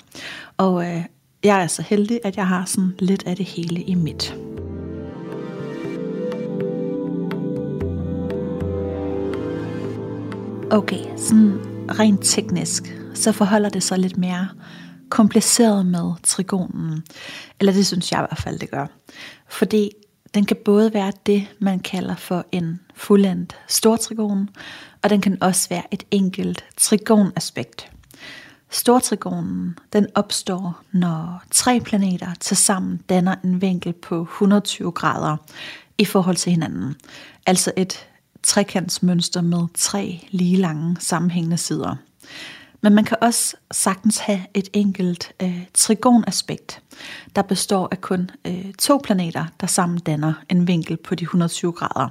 Og 0.57 0.87
øh, 0.87 1.05
jeg 1.45 1.63
er 1.63 1.67
så 1.67 1.83
heldig, 1.83 2.21
at 2.25 2.37
jeg 2.37 2.47
har 2.47 2.65
sådan 2.65 2.95
lidt 2.99 3.23
af 3.27 3.37
det 3.37 3.47
hele 3.47 3.83
i 3.83 3.95
mit. 3.95 4.37
Okay, 10.71 11.17
sådan 11.17 11.59
rent 11.99 12.25
teknisk, 12.25 12.97
så 13.15 13.33
forholder 13.33 13.69
det 13.69 13.83
sig 13.83 13.99
lidt 13.99 14.19
mere 14.19 14.49
kompliceret 15.09 15.87
med 15.87 16.13
trigonen. 16.23 17.05
Eller 17.61 17.73
det 17.73 17.87
synes 17.87 18.13
jeg 18.13 18.21
i 18.21 18.27
hvert 18.29 18.43
fald, 18.43 18.59
det 18.59 18.71
gør. 18.71 18.87
Fordi 19.49 19.91
den 20.35 20.45
kan 20.45 20.57
både 20.65 20.95
være 20.95 21.13
det, 21.27 21.47
man 21.59 21.81
kalder 21.81 22.15
for 22.15 22.45
en 22.53 22.81
fuldendt 22.95 23.57
stortrigon, 23.69 24.49
og 25.03 25.11
den 25.11 25.21
kan 25.21 25.39
også 25.41 25.69
være 25.69 25.83
et 25.91 26.03
enkelt 26.11 26.65
trigonaspekt. 26.77 27.91
Stortrigonen 28.71 29.79
den 29.93 30.07
opstår, 30.15 30.81
når 30.93 31.43
tre 31.51 31.81
planeter 31.81 32.35
tilsammen 32.41 33.01
danner 33.09 33.35
en 33.45 33.61
vinkel 33.61 33.93
på 33.93 34.23
120 34.23 34.93
grader 34.93 35.37
i 35.99 36.05
forhold 36.05 36.37
til 36.37 36.53
hinanden. 36.53 36.95
Altså 37.47 37.73
et 37.77 38.07
trekantsmønster 38.47 39.41
med 39.41 39.67
tre 39.75 40.29
lige 40.31 40.57
lange 40.57 40.97
sammenhængende 41.01 41.57
sider. 41.57 41.97
Men 42.81 42.95
man 42.95 43.05
kan 43.05 43.17
også 43.21 43.57
sagtens 43.73 44.19
have 44.19 44.41
et 44.55 44.69
enkelt 44.73 45.33
øh, 45.43 45.65
trigonaspekt, 45.75 46.83
der 47.37 47.43
består 47.43 47.89
af 47.91 48.01
kun 48.01 48.31
øh, 48.45 48.73
to 48.79 49.01
planeter, 49.05 49.45
der 49.61 49.67
sammen 49.67 49.99
danner 49.99 50.33
en 50.49 50.67
vinkel 50.67 50.97
på 50.97 51.15
de 51.15 51.23
120 51.23 51.73
grader. 51.73 52.09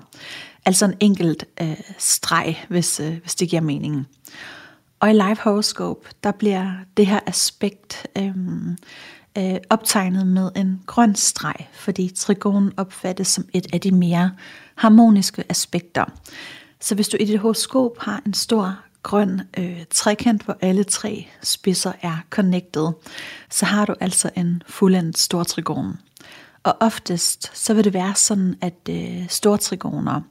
Altså 0.65 0.85
en 0.85 0.93
enkelt 0.99 1.45
øh, 1.61 1.77
streg, 1.97 2.65
hvis, 2.69 2.99
øh, 2.99 3.17
hvis 3.21 3.35
det 3.35 3.49
giver 3.49 3.61
mening. 3.61 4.07
Og 4.99 5.09
i 5.09 5.13
Live 5.13 5.37
Horoscope, 5.43 6.09
der 6.23 6.31
bliver 6.31 6.71
det 6.97 7.07
her 7.07 7.19
aspekt 7.25 8.07
øh, 8.17 8.35
øh, 9.37 9.55
optegnet 9.69 10.27
med 10.27 10.51
en 10.55 10.81
grøn 10.85 11.15
streg, 11.15 11.69
fordi 11.73 12.11
trigonen 12.15 12.71
opfattes 12.77 13.27
som 13.27 13.45
et 13.53 13.67
af 13.73 13.81
de 13.81 13.91
mere 13.91 14.31
harmoniske 14.75 15.43
aspekter. 15.49 16.05
Så 16.81 16.95
hvis 16.95 17.07
du 17.07 17.17
i 17.19 17.25
dit 17.25 17.39
horoskop 17.39 17.99
har 17.99 18.21
en 18.25 18.33
stor 18.33 18.79
grøn 19.03 19.41
øh, 19.57 19.85
trekant, 19.91 20.43
hvor 20.43 20.57
alle 20.61 20.83
tre 20.83 21.27
spidser 21.43 21.91
er 22.01 22.17
connected, 22.29 22.91
så 23.49 23.65
har 23.65 23.85
du 23.85 23.95
altså 23.99 24.29
en 24.37 24.63
fuldendt 24.67 25.17
stortrigon. 25.17 25.93
Og 26.63 26.77
oftest 26.79 27.57
så 27.57 27.73
vil 27.73 27.83
det 27.83 27.93
være 27.93 28.15
sådan, 28.15 28.55
at 28.61 28.89
øh, 28.89 29.29
stortrigoner, 29.29 30.21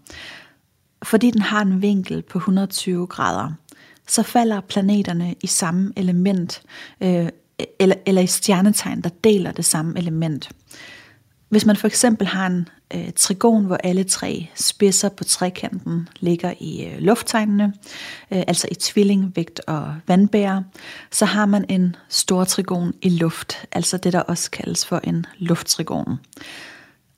fordi 1.03 1.31
den 1.31 1.43
har 1.43 1.63
en 1.63 1.83
vinkel 1.83 2.23
på 2.23 2.39
120 2.39 3.07
grader, 3.07 3.53
så 4.09 4.23
falder 4.23 4.61
planeterne 4.61 5.35
i 5.41 5.47
samme 5.47 5.93
element, 5.97 6.63
øh, 7.01 7.27
e-, 7.63 7.77
eller, 7.81 7.97
eller 8.07 8.23
i 8.23 8.27
stjernetegn, 8.27 9.01
der 9.01 9.11
deler 9.25 9.53
det 9.53 9.65
samme 9.65 9.99
element. 9.99 10.51
Hvis 11.49 11.67
man 11.67 11.77
for 11.77 11.87
eksempel 11.87 12.27
har 12.27 12.47
en 12.47 12.69
øh, 12.95 13.13
trigon, 13.17 13.65
hvor 13.65 13.77
alle 13.77 14.05
tre 14.05 14.49
spidser 14.55 15.09
på 15.09 15.25
trekanten 15.25 16.09
ligger 16.21 16.55
i 16.61 16.85
øh, 16.85 16.99
lufttegnene, 16.99 17.73
øh, 18.31 18.43
altså 18.47 18.69
i 18.71 18.75
tvilling, 18.75 19.33
vægt 19.37 19.61
og 19.67 19.95
vandbærer, 20.07 20.63
så 21.11 21.25
har 21.25 21.47
man 21.47 21.65
en 21.69 21.97
stor 22.09 22.45
trigon 22.45 22.95
i 23.03 23.09
luft, 23.09 23.67
altså 23.73 23.97
det 23.97 24.13
der 24.13 24.21
også 24.21 24.51
kaldes 24.51 24.87
for 24.87 25.01
en 25.05 25.27
lufttrigon. 25.39 26.19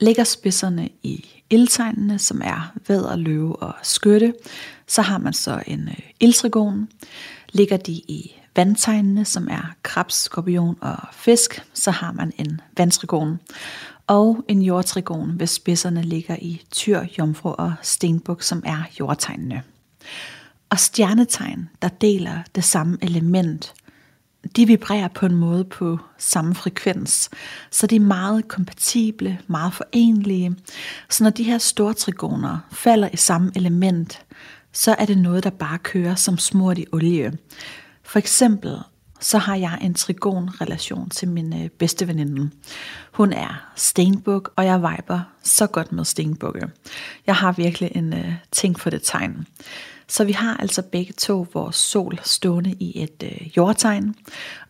Ligger 0.01 0.25
spidserne 0.25 0.89
i 1.03 1.43
ildtegnene, 1.51 2.19
som 2.19 2.41
er 2.45 2.73
vædder, 2.89 3.17
løve 3.17 3.57
og 3.57 3.75
skytte, 3.83 4.35
så 4.87 5.03
har 5.03 5.19
man 5.19 5.33
så 5.33 5.62
en 5.67 5.89
øh, 5.89 5.99
ildtrigon. 6.21 6.89
Ligger 7.53 7.77
de 7.77 7.93
i 7.93 8.33
vandtegnene, 8.57 9.25
som 9.25 9.49
er 9.49 9.75
krebs, 9.83 10.15
skorpion 10.15 10.77
og 10.81 10.97
fisk, 11.12 11.62
så 11.75 11.91
har 11.91 12.12
man 12.12 12.33
en 12.39 12.61
vandtrigon 12.77 13.39
og 14.07 14.45
en 14.49 14.62
jordtrigon, 14.62 15.31
hvis 15.31 15.51
spidserne 15.51 16.03
ligger 16.03 16.37
i 16.42 16.62
tyr, 16.71 17.01
jomfru 17.19 17.51
og 17.51 17.75
stenbuk, 17.83 18.42
som 18.42 18.62
er 18.66 18.83
jordtegnene. 19.01 19.62
Og 20.71 20.79
stjernetegn, 20.79 21.69
der 21.83 21.88
deler 21.88 22.42
det 22.55 22.64
samme 22.64 22.99
element, 23.03 23.75
de 24.57 24.66
vibrerer 24.66 25.09
på 25.09 25.27
en 25.27 25.37
måde 25.37 25.64
på 25.64 25.99
samme 26.19 26.55
frekvens, 26.55 27.31
så 27.71 27.87
de 27.87 27.97
er 27.97 28.01
meget 28.01 28.49
kompatible, 28.49 29.38
meget 29.47 29.75
forenlige. 29.75 30.57
Så 31.11 31.25
når 31.25 31.31
de 31.31 31.42
her 31.42 31.59
store 31.59 31.95
trigoner 31.95 32.59
falder 32.73 33.09
i 33.12 33.16
samme 33.16 33.53
element, 33.55 34.25
så 34.73 34.95
er 34.99 35.07
det 35.07 35.19
noget, 35.19 35.45
der 35.45 35.51
bare 35.51 35.79
kører 35.79 36.14
som 36.14 36.38
smurt 36.38 36.79
i 36.79 36.87
olie. 36.92 37.38
For 38.03 38.19
eksempel 38.19 38.79
så 39.21 39.39
har 39.39 39.57
jeg 39.57 39.79
en 39.83 39.95
trigon-relation 39.95 41.11
til 41.11 41.29
min 41.29 41.63
øh, 41.63 41.69
bedste 41.69 42.09
veninde. 42.09 42.51
Hun 43.13 43.33
er 43.33 43.73
stenbuk, 43.77 44.53
og 44.57 44.65
jeg 44.65 44.79
viber 44.79 45.21
så 45.43 45.67
godt 45.67 45.93
med 45.93 46.05
stenbukke. 46.05 46.69
Jeg 47.27 47.35
har 47.35 47.53
virkelig 47.53 47.93
en 47.95 48.13
øh, 48.13 48.33
ting 48.53 48.81
for 48.81 48.91
det 48.91 49.03
tegn. 49.03 49.47
Så 50.09 50.25
vi 50.25 50.33
har 50.33 50.57
altså 50.57 50.83
begge 50.83 51.13
to 51.13 51.47
vores 51.53 51.77
sol 51.77 52.19
stående 52.23 52.73
i 52.81 53.03
et 53.03 53.23
øh, 53.23 53.57
jordtegn, 53.57 54.15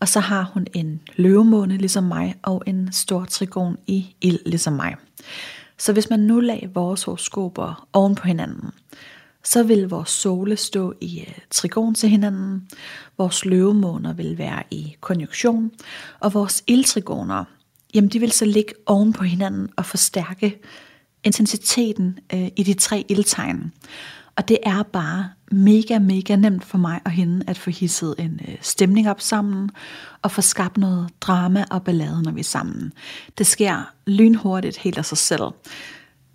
og 0.01 0.09
så 0.09 0.21
har 0.21 0.51
hun 0.55 0.67
en 0.75 1.01
løvemåne 1.17 1.77
ligesom 1.77 2.05
mig, 2.05 2.35
og 2.43 2.63
en 2.67 2.93
stor 2.93 3.25
trigon 3.25 3.77
i 3.87 4.17
ild 4.21 4.39
ligesom 4.47 4.73
mig. 4.73 4.97
Så 5.79 5.93
hvis 5.93 6.11
man 6.11 6.21
nu 6.21 6.41
lagde 6.41 6.71
vores 6.75 7.03
horoskoper 7.03 7.89
oven 7.93 8.15
på 8.15 8.27
hinanden, 8.27 8.71
så 9.47 9.63
vil 9.63 9.89
vores 9.89 10.11
sole 10.11 10.57
stå 10.57 10.95
i 11.01 11.21
øh, 11.21 11.35
trigon 11.51 11.95
til 11.95 12.09
hinanden, 12.09 12.69
vores 13.19 13.45
løvemåner 13.45 14.13
vil 14.13 14.39
være 14.39 14.63
i 14.71 14.97
konjunktion, 15.01 15.71
og 16.21 16.35
vores 16.35 16.65
ildtrigoner, 16.67 17.45
jamen 17.95 18.11
de 18.11 18.19
vil 18.19 18.33
så 18.33 18.45
ligge 18.45 18.73
oven 18.87 19.13
på 19.13 19.25
hinanden 19.25 19.69
og 19.77 19.87
forstærke 19.87 20.61
intensiteten 21.25 22.19
øh, 22.33 22.49
i 22.57 22.63
de 22.63 22.75
tre 22.75 23.05
ildtegn. 23.09 23.73
Og 24.37 24.49
det 24.49 24.59
er 24.63 24.83
bare 24.83 25.31
mega, 25.53 25.99
mega 25.99 26.37
nemt 26.37 26.65
for 26.65 26.79
mig 26.79 27.01
og 27.05 27.11
hende 27.11 27.45
at 27.47 27.59
få 27.59 27.71
hisset 27.71 28.15
en 28.19 28.41
øh, 28.49 28.57
stemning 28.61 29.11
op 29.11 29.21
sammen, 29.21 29.71
og 30.23 30.31
få 30.31 30.41
skabt 30.41 30.77
noget 30.77 31.11
drama 31.21 31.65
og 31.71 31.83
ballade, 31.83 32.23
når 32.23 32.33
vi 32.33 32.41
er 32.41 32.45
sammen. 32.45 32.93
Det 33.39 33.47
sker 33.47 33.93
lynhurtigt 34.07 34.77
helt 34.77 34.99
af 34.99 35.05
sig 35.05 35.19
selv. 35.19 35.43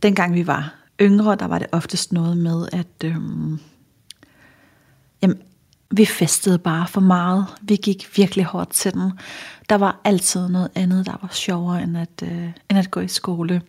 Dengang 0.03 0.33
vi 0.33 0.47
var 0.47 0.80
yngre, 1.01 1.35
der 1.35 1.47
var 1.47 1.59
det 1.59 1.67
oftest 1.71 2.13
noget 2.13 2.37
med, 2.37 2.67
at 2.71 3.03
øhm, 3.03 3.59
jamen, 5.21 5.37
vi 5.91 6.05
festede 6.05 6.57
bare 6.57 6.87
for 6.87 7.01
meget. 7.01 7.45
Vi 7.61 7.75
gik 7.75 8.17
virkelig 8.17 8.45
hårdt 8.45 8.69
til 8.69 8.93
den. 8.93 9.11
Der 9.69 9.75
var 9.75 10.01
altid 10.03 10.47
noget 10.47 10.69
andet, 10.75 11.05
der 11.05 11.17
var 11.21 11.29
sjovere 11.31 11.83
end 11.83 11.97
at, 11.97 12.23
øh, 12.23 12.49
end 12.69 12.79
at 12.79 12.91
gå 12.91 12.99
i 12.99 13.07
skole. 13.07 13.61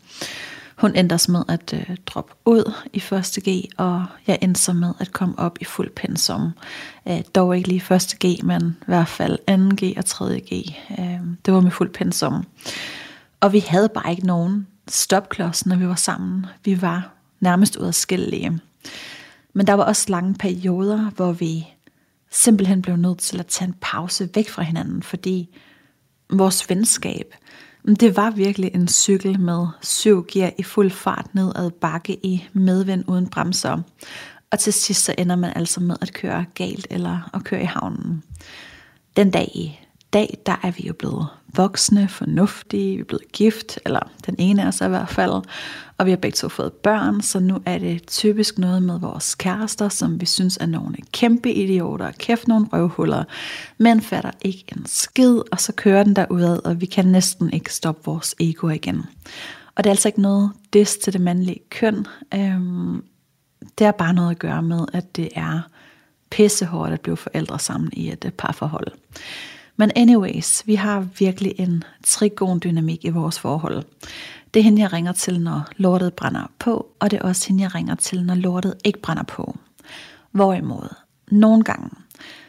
Hun 0.77 0.97
endte 0.97 1.15
os 1.15 1.29
med 1.29 1.43
at 1.49 1.75
øh, 1.75 1.97
droppe 2.07 2.33
ud 2.45 2.73
i 2.93 3.01
første 3.01 3.51
G, 3.51 3.65
og 3.77 4.07
jeg 4.27 4.39
endte 4.43 4.61
så 4.61 4.73
med 4.73 4.93
at 5.01 5.13
komme 5.13 5.39
op 5.39 5.59
i 5.61 5.65
fuld 5.65 5.91
pensum. 5.91 6.51
Øh, 7.09 7.23
dog 7.35 7.57
ikke 7.57 7.69
lige 7.69 7.81
første 7.81 8.27
G, 8.27 8.45
men 8.45 8.77
i 8.81 8.85
hvert 8.87 9.09
fald 9.09 9.39
anden 9.47 9.77
G 9.77 9.95
og 9.97 10.05
tredje 10.05 10.39
G. 10.39 10.53
Øh, 10.99 11.21
det 11.47 11.55
var 11.55 11.61
med 11.61 11.71
fuld 11.71 11.91
pensum. 11.91 12.45
Og 13.41 13.53
vi 13.53 13.59
havde 13.59 13.89
bare 13.89 14.11
ikke 14.11 14.27
nogen 14.27 14.67
stopklods, 14.89 15.67
når 15.67 15.77
vi 15.77 15.89
var 15.89 15.95
sammen. 15.95 16.47
Vi 16.65 16.83
var 16.83 17.11
nærmest 17.43 17.77
uadskillelige. 17.77 18.61
Men 19.53 19.67
der 19.67 19.73
var 19.73 19.85
også 19.85 20.07
lange 20.09 20.35
perioder, 20.35 21.11
hvor 21.11 21.33
vi 21.33 21.67
simpelthen 22.31 22.83
blev 22.83 22.97
nødt 22.97 23.19
til 23.19 23.39
at 23.41 23.47
tage 23.47 23.69
en 23.69 23.75
pause 23.81 24.29
væk 24.35 24.49
fra 24.49 24.63
hinanden, 24.63 25.03
fordi 25.03 25.49
vores 26.31 26.71
venskab, 26.71 27.35
det 28.01 28.17
var 28.17 28.31
virkelig 28.31 28.71
en 28.75 28.89
cykel 28.89 29.41
med 29.41 29.67
syv 29.83 30.27
gear 30.33 30.53
i 30.59 30.63
fuld 30.63 30.91
fart 30.91 31.35
ned 31.35 31.53
ad 31.57 31.71
bakke 31.71 32.27
i 32.27 32.49
medvind 32.53 33.05
uden 33.07 33.29
bremser. 33.29 33.79
Og 34.51 34.59
til 34.59 34.73
sidst 34.73 35.05
så 35.05 35.15
ender 35.19 35.37
man 35.37 35.53
altså 35.57 35.81
med 35.81 35.97
at 36.01 36.13
køre 36.13 36.45
galt 36.55 36.87
eller 36.91 37.31
at 37.35 37.45
køre 37.45 37.63
i 37.63 37.65
havnen. 37.65 38.23
Den 39.17 39.31
dag 39.31 39.49
i 39.55 39.81
dag, 40.13 40.39
der 40.47 40.57
er 40.63 40.71
vi 40.71 40.87
jo 40.87 40.93
blevet 40.93 41.27
voksne, 41.55 42.09
fornuftige, 42.09 42.95
vi 42.95 43.01
er 43.01 43.05
blevet 43.05 43.33
gift, 43.33 43.79
eller 43.85 44.01
den 44.27 44.35
ene 44.39 44.63
af 44.63 44.67
os 44.67 44.81
i 44.81 44.89
hvert 44.89 45.09
fald, 45.09 45.43
og 46.03 46.07
vi 46.07 46.11
har 46.11 46.17
begge 46.17 46.37
to 46.37 46.49
fået 46.49 46.73
børn, 46.73 47.21
så 47.21 47.41
nu 47.41 47.59
er 47.67 47.79
det 47.79 48.07
typisk 48.07 48.59
noget 48.59 48.83
med 48.83 48.99
vores 48.99 49.35
kærester, 49.35 49.89
som 49.89 50.21
vi 50.21 50.27
synes 50.27 50.59
er 50.61 50.67
nogle 50.67 50.97
kæmpe 51.13 51.53
idioter, 51.53 52.11
kæft 52.11 52.49
nogle 52.49 52.67
røvhuller, 52.73 53.25
men 53.79 54.01
fatter 54.01 54.31
ikke 54.41 54.65
en 54.77 54.87
skid, 54.87 55.41
og 55.53 55.61
så 55.61 55.73
kører 55.73 56.03
den 56.03 56.17
derudad, 56.17 56.67
og 56.67 56.81
vi 56.81 56.87
kan 56.87 57.07
næsten 57.07 57.53
ikke 57.53 57.75
stoppe 57.75 58.03
vores 58.05 58.35
ego 58.41 58.69
igen. 58.69 59.03
Og 59.75 59.85
det 59.85 59.91
er 59.91 59.93
altså 59.93 60.09
ikke 60.09 60.23
noget 60.23 60.51
des 60.73 60.97
til 60.97 61.13
det 61.13 61.21
mandlige 61.21 61.61
køn. 61.71 62.07
Øhm, 62.35 63.05
det 63.79 63.85
har 63.85 63.93
bare 63.93 64.15
noget 64.15 64.31
at 64.31 64.39
gøre 64.39 64.63
med, 64.63 64.87
at 64.93 65.17
det 65.17 65.29
er 65.35 65.61
pissehårdt 66.31 66.93
at 66.93 67.01
blive 67.01 67.17
forældre 67.17 67.59
sammen 67.59 67.91
i 67.93 68.13
et 68.13 68.25
øh, 68.25 68.33
parforhold. 68.33 68.87
Men 69.77 69.91
anyways, 69.97 70.67
vi 70.67 70.75
har 70.75 71.07
virkelig 71.19 71.55
en 71.59 71.85
trigon-dynamik 72.07 73.05
i 73.05 73.09
vores 73.09 73.39
forhold. 73.39 73.83
Det 74.55 74.61
er 74.61 74.65
hende, 74.65 74.83
jeg 74.83 74.93
ringer 74.93 75.13
til, 75.13 75.41
når 75.41 75.69
lortet 75.77 76.15
brænder 76.15 76.51
på, 76.59 76.87
og 77.01 77.11
det 77.11 77.19
er 77.19 77.23
også 77.23 77.49
hende, 77.49 77.63
jeg 77.63 77.75
ringer 77.75 77.95
til, 77.95 78.25
når 78.25 78.35
lortet 78.35 78.75
ikke 78.85 79.03
brænder 79.03 79.23
på. 79.23 79.57
Hvorimod, 80.31 80.95
nogle 81.31 81.65
gange, 81.65 81.91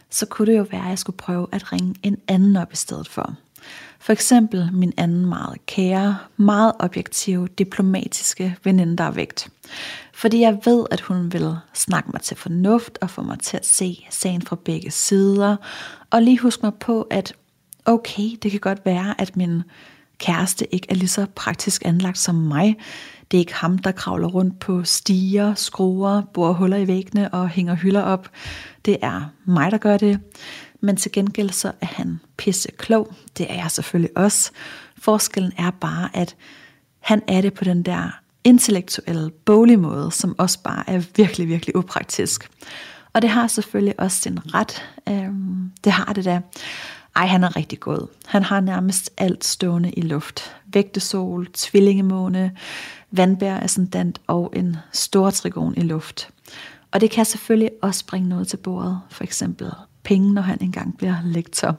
så 0.10 0.26
kunne 0.26 0.52
det 0.52 0.58
jo 0.58 0.66
være, 0.72 0.84
at 0.84 0.89
jeg 0.89 1.00
skulle 1.00 1.18
prøve 1.18 1.48
at 1.52 1.74
ringe 1.74 1.96
en 2.04 2.18
anden 2.28 2.56
op 2.56 2.74
i 2.74 2.76
stedet 2.76 3.08
for. 3.08 3.36
For 4.00 4.13
eksempel 4.13 4.70
min 4.74 4.94
anden 4.98 5.26
meget 5.26 5.66
kære, 5.66 6.18
meget 6.38 6.72
objektive, 6.80 7.48
diplomatiske 7.48 8.56
veninde, 8.63 8.98
der 8.98 9.04
er 9.04 9.12
vægt. 9.12 9.50
Fordi 10.13 10.39
jeg 10.42 10.60
ved, 10.66 10.86
at 10.92 11.02
hun 11.02 11.34
vil 11.34 11.56
snakke 11.74 12.10
mig 12.13 12.22
til 12.22 12.38
fornuft 12.38 12.98
og 13.02 13.10
få 13.10 13.22
mig 13.22 13.39
til 13.39 13.58
at 13.58 13.66
se 13.66 14.06
sagen 14.10 14.42
fra 14.42 14.56
begge 14.56 14.92
sider. 14.92 15.56
Og 16.10 16.22
lige 16.22 16.39
huske 16.39 16.66
mig 16.66 16.74
på, 16.74 17.02
at 17.02 17.34
okay, 17.86 18.30
det 18.44 18.52
kan 18.52 18.60
godt 18.60 18.86
være, 18.86 19.22
at 19.22 19.38
min 19.38 19.63
kæreste 20.24 20.76
ikke 20.76 20.88
er 20.90 20.96
lige 20.96 21.08
så 21.08 21.26
praktisk 21.36 21.82
anlagt 21.86 22.18
som 22.18 22.36
mig. 22.36 22.76
Det 23.32 23.38
er 23.38 23.40
ikke 23.40 23.54
ham, 23.54 23.78
der 23.78 23.92
kravler 23.92 24.28
rundt 24.28 24.60
på 24.60 24.84
stiger, 24.84 25.54
skruer, 25.54 26.22
borer 26.34 26.54
huller 26.54 26.78
i 26.78 26.88
væggene 26.88 27.34
og 27.34 27.50
hænger 27.50 27.76
hylder 27.76 28.02
op. 28.02 28.30
Det 28.86 28.98
er 29.02 29.22
mig, 29.46 29.72
der 29.72 29.78
gør 29.78 29.98
det. 29.98 30.20
Men 30.82 30.98
til 30.98 31.12
gengæld 31.12 31.50
så 31.50 31.72
er 31.82 31.86
han 31.86 32.20
pisse 32.38 32.72
klog. 32.78 33.14
Det 33.38 33.52
er 33.52 33.56
jeg 33.56 33.72
selvfølgelig 33.72 34.18
også. 34.18 34.52
Forskellen 34.98 35.52
er 35.58 35.72
bare, 35.72 36.10
at 36.14 36.36
han 37.00 37.22
er 37.28 37.42
det 37.42 37.54
på 37.54 37.64
den 37.64 37.84
der 37.84 38.20
intellektuelle, 38.44 39.32
boglige 39.46 39.78
måde, 39.78 40.12
som 40.12 40.36
også 40.38 40.60
bare 40.64 40.90
er 40.90 41.02
virkelig, 41.16 41.48
virkelig 41.48 41.76
upraktisk. 41.76 42.50
Og 43.14 43.22
det 43.22 43.30
har 43.30 43.48
selvfølgelig 43.48 44.00
også 44.00 44.22
sin 44.22 44.40
ret. 44.54 44.84
Øhm, 45.10 45.72
det 45.84 45.92
har 45.92 46.14
det 46.14 46.26
da. 46.26 46.42
Ej, 47.15 47.26
han 47.26 47.43
er 47.43 47.56
rigtig 47.56 47.80
god. 47.80 48.08
Han 48.26 48.43
har 48.43 48.60
nærmest 48.60 49.12
alt 49.17 49.45
stående 49.45 49.91
i 49.91 50.02
luft. 50.02 50.56
Vægtesol, 50.65 51.47
tvillingemåne, 51.54 52.52
vandbær 53.12 53.60
ascendant 53.60 54.21
og 54.28 54.54
en 54.56 54.78
stor 54.91 55.30
trigon 55.30 55.73
i 55.78 55.82
luft. 55.82 56.30
Og 56.91 57.02
det 57.02 57.12
kan 57.12 57.26
selvfølgelig 57.26 57.71
også 57.82 58.06
bringe 58.06 58.30
noget 58.30 58.47
til 58.47 58.58
bordet, 58.58 59.02
for 59.10 59.23
eksempel 59.23 59.71
penge, 60.04 60.34
når 60.34 60.41
han 60.41 60.58
engang 60.62 60.97
bliver 60.97 61.15
lektor. 61.26 61.76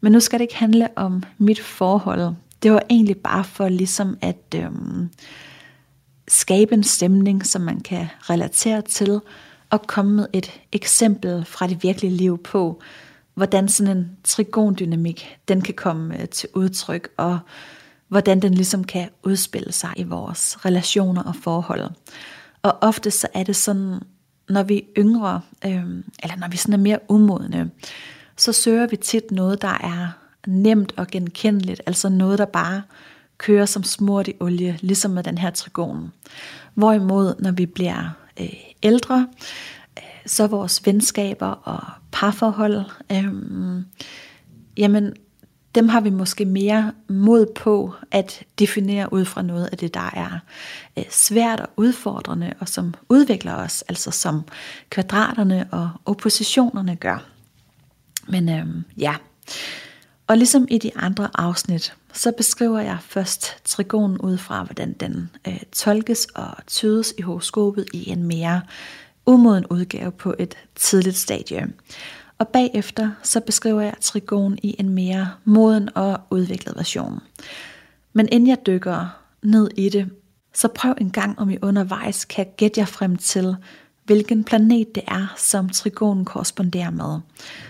Men 0.00 0.12
nu 0.12 0.20
skal 0.20 0.38
det 0.38 0.44
ikke 0.44 0.56
handle 0.56 0.88
om 0.96 1.22
mit 1.38 1.60
forhold. 1.60 2.34
Det 2.62 2.72
var 2.72 2.82
egentlig 2.90 3.16
bare 3.16 3.44
for 3.44 3.68
ligesom 3.68 4.18
at 4.20 4.54
øhm, 4.54 5.10
skabe 6.28 6.74
en 6.74 6.84
stemning, 6.84 7.46
som 7.46 7.62
man 7.62 7.80
kan 7.80 8.06
relatere 8.22 8.82
til, 8.82 9.20
og 9.70 9.86
komme 9.86 10.12
med 10.12 10.26
et 10.32 10.60
eksempel 10.72 11.44
fra 11.44 11.66
det 11.66 11.82
virkelige 11.82 12.16
liv 12.16 12.38
på, 12.42 12.82
hvordan 13.36 13.68
sådan 13.68 13.96
en 13.96 14.10
trigondynamik, 14.24 15.38
den 15.48 15.60
kan 15.60 15.74
komme 15.74 16.20
øh, 16.20 16.28
til 16.28 16.48
udtryk, 16.54 17.08
og 17.16 17.38
hvordan 18.08 18.42
den 18.42 18.54
ligesom 18.54 18.84
kan 18.84 19.08
udspille 19.22 19.72
sig 19.72 19.90
i 19.96 20.02
vores 20.02 20.64
relationer 20.64 21.22
og 21.22 21.36
forhold. 21.36 21.90
Og 22.62 22.78
ofte 22.80 23.10
så 23.10 23.28
er 23.34 23.42
det 23.42 23.56
sådan, 23.56 24.00
når 24.48 24.62
vi 24.62 24.76
er 24.76 24.82
yngre, 24.98 25.40
øh, 25.64 25.84
eller 26.22 26.36
når 26.36 26.48
vi 26.48 26.56
sådan 26.56 26.72
er 26.72 26.78
mere 26.78 26.98
umodne, 27.08 27.70
så 28.36 28.52
søger 28.52 28.86
vi 28.86 28.96
tit 28.96 29.30
noget, 29.30 29.62
der 29.62 29.68
er 29.68 30.08
nemt 30.46 30.92
og 30.96 31.06
genkendeligt, 31.06 31.82
altså 31.86 32.08
noget, 32.08 32.38
der 32.38 32.44
bare 32.44 32.82
kører 33.38 33.66
som 33.66 33.82
smurt 33.82 34.28
i 34.28 34.34
olie, 34.40 34.78
ligesom 34.80 35.10
med 35.10 35.22
den 35.22 35.38
her 35.38 35.50
trigon. 35.50 36.12
Hvorimod, 36.74 37.34
når 37.38 37.50
vi 37.50 37.66
bliver 37.66 38.10
øh, 38.40 38.52
ældre, 38.82 39.28
så 40.26 40.46
vores 40.46 40.86
venskaber 40.86 41.46
og 41.46 41.80
parforhold, 42.12 42.84
øh, 43.12 43.24
jamen 44.76 45.12
dem 45.74 45.88
har 45.88 46.00
vi 46.00 46.10
måske 46.10 46.44
mere 46.44 46.92
mod 47.08 47.46
på 47.54 47.94
at 48.10 48.42
definere 48.58 49.12
ud 49.12 49.24
fra 49.24 49.42
noget 49.42 49.68
af 49.72 49.78
det, 49.78 49.94
der 49.94 50.10
er 50.12 50.38
øh, 50.98 51.04
svært 51.10 51.60
og 51.60 51.68
udfordrende, 51.76 52.52
og 52.60 52.68
som 52.68 52.94
udvikler 53.08 53.54
os, 53.54 53.82
altså 53.82 54.10
som 54.10 54.44
kvadraterne 54.90 55.68
og 55.70 55.90
oppositionerne 56.04 56.96
gør. 56.96 57.24
Men 58.28 58.48
øh, 58.48 58.66
ja, 58.98 59.14
og 60.26 60.36
ligesom 60.36 60.66
i 60.70 60.78
de 60.78 60.90
andre 60.96 61.28
afsnit, 61.34 61.94
så 62.12 62.32
beskriver 62.36 62.80
jeg 62.80 62.98
først 63.00 63.64
trigonen 63.64 64.18
ud 64.18 64.38
fra, 64.38 64.62
hvordan 64.62 64.92
den 64.92 65.30
øh, 65.48 65.60
tolkes 65.72 66.26
og 66.34 66.54
tydes 66.66 67.14
i 67.18 67.22
horoskopet 67.22 67.86
i 67.92 68.10
en 68.10 68.22
mere 68.22 68.62
umoden 69.26 69.66
udgave 69.66 70.12
på 70.12 70.34
et 70.38 70.54
tidligt 70.74 71.16
stadie. 71.16 71.66
Og 72.38 72.48
bagefter 72.48 73.10
så 73.22 73.40
beskriver 73.40 73.80
jeg 73.80 73.94
trigon 74.00 74.58
i 74.62 74.76
en 74.78 74.88
mere 74.88 75.30
moden 75.44 75.88
og 75.94 76.20
udviklet 76.30 76.76
version. 76.76 77.20
Men 78.12 78.28
inden 78.32 78.48
jeg 78.48 78.58
dykker 78.66 79.06
ned 79.42 79.70
i 79.76 79.88
det, 79.88 80.10
så 80.54 80.68
prøv 80.68 80.94
en 81.00 81.10
gang 81.10 81.38
om 81.38 81.50
I 81.50 81.58
undervejs 81.62 82.24
kan 82.24 82.46
gætte 82.56 82.80
jer 82.80 82.86
frem 82.86 83.16
til, 83.16 83.56
hvilken 84.04 84.44
planet 84.44 84.94
det 84.94 85.02
er, 85.08 85.34
som 85.36 85.68
trigonen 85.68 86.24
korresponderer 86.24 86.90
med. 86.90 87.20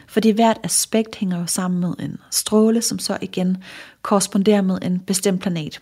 Fordi 0.07 0.31
hvert 0.31 0.59
aspekt 0.63 1.17
hænger 1.17 1.39
jo 1.39 1.47
sammen 1.47 1.81
med 1.81 1.95
en 1.99 2.19
stråle, 2.31 2.83
som 2.83 2.99
så 2.99 3.19
igen 3.21 3.57
korresponderer 4.03 4.63
med 4.63 4.79
en 4.83 5.01
bestemt 5.01 5.41
planet. 5.43 5.81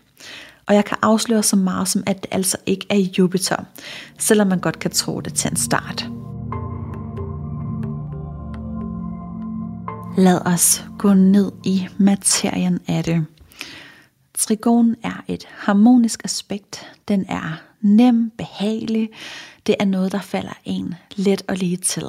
Og 0.66 0.74
jeg 0.74 0.84
kan 0.84 0.96
afsløre 1.02 1.42
så 1.42 1.56
meget 1.56 1.88
som, 1.88 2.02
at 2.06 2.22
det 2.22 2.28
altså 2.30 2.56
ikke 2.66 2.86
er 2.90 2.96
Jupiter, 3.18 3.56
selvom 4.18 4.48
man 4.48 4.60
godt 4.60 4.78
kan 4.78 4.90
tro 4.90 5.20
det 5.20 5.34
til 5.34 5.50
en 5.50 5.56
start. 5.56 6.08
Lad 10.16 10.40
os 10.46 10.84
gå 10.98 11.14
ned 11.14 11.52
i 11.64 11.86
materien 11.98 12.80
af 12.88 13.04
det. 13.04 13.26
Trigon 14.34 14.96
er 15.02 15.24
et 15.28 15.44
harmonisk 15.50 16.24
aspekt. 16.24 16.92
Den 17.08 17.24
er 17.28 17.62
nem, 17.80 18.30
behagelig. 18.30 19.08
Det 19.66 19.74
er 19.80 19.84
noget, 19.84 20.12
der 20.12 20.20
falder 20.20 20.52
en 20.64 20.94
let 21.16 21.42
og 21.48 21.56
lige 21.56 21.76
til. 21.76 22.06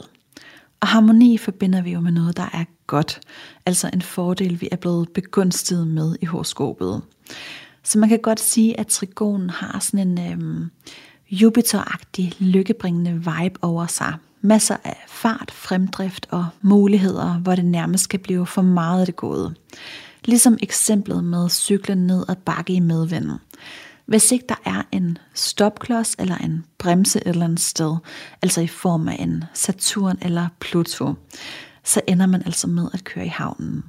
Og 0.79 0.87
harmoni 0.87 1.37
forbinder 1.37 1.81
vi 1.81 1.91
jo 1.91 1.99
med 1.99 2.11
noget, 2.11 2.37
der 2.37 2.49
er 2.53 2.63
godt. 2.87 3.19
Altså 3.65 3.89
en 3.93 4.01
fordel, 4.01 4.61
vi 4.61 4.69
er 4.71 4.75
blevet 4.75 5.09
begunstiget 5.13 5.87
med 5.87 6.15
i 6.21 6.25
horoskopet. 6.25 7.01
Så 7.86 8.00
man 8.00 8.10
kan 8.10 8.19
godt 8.19 8.39
sige, 8.39 8.80
at 8.80 8.88
trigonen 8.88 9.50
har 9.50 9.80
sådan 9.80 10.17
en 10.17 10.32
øhm, 10.32 10.69
Jupiter-agtig, 11.32 12.34
lykkebringende 12.39 13.13
vibe 13.13 13.60
over 13.62 13.88
sig. 13.88 14.13
Masser 14.41 14.78
af 14.84 15.04
fart, 15.08 15.52
fremdrift 15.52 16.28
og 16.32 16.45
muligheder, 16.62 17.34
hvor 17.34 17.56
det 17.56 17.65
nærmest 17.65 18.10
kan 18.10 18.19
blive 18.19 18.45
for 18.45 18.62
meget 18.62 19.00
af 19.00 19.06
det 19.06 19.15
gode. 19.15 19.56
Ligesom 20.26 20.58
eksemplet 20.62 21.24
med 21.24 21.50
cyklen 21.50 22.08
ned 22.08 22.26
ad 22.30 22.36
bakke 22.36 22.74
i 22.74 22.80
medvind. 22.80 23.32
Hvis 24.06 24.32
ikke 24.32 24.45
der 24.50 24.62
er 24.65 24.82
en 24.91 25.17
stopklods 25.34 26.15
eller 26.19 26.38
en 26.38 26.65
bremse 26.78 27.19
et 27.19 27.28
eller 27.28 27.45
andet 27.45 27.60
sted, 27.60 27.95
altså 28.41 28.62
i 28.62 28.67
form 28.67 29.08
af 29.08 29.15
en 29.19 29.43
Saturn 29.54 30.17
eller 30.21 30.48
Pluto, 30.60 31.13
så 31.84 32.02
ender 32.08 32.26
man 32.26 32.43
altså 32.45 32.67
med 32.67 32.88
at 32.93 33.04
køre 33.04 33.26
i 33.26 33.30
havnen. 33.30 33.84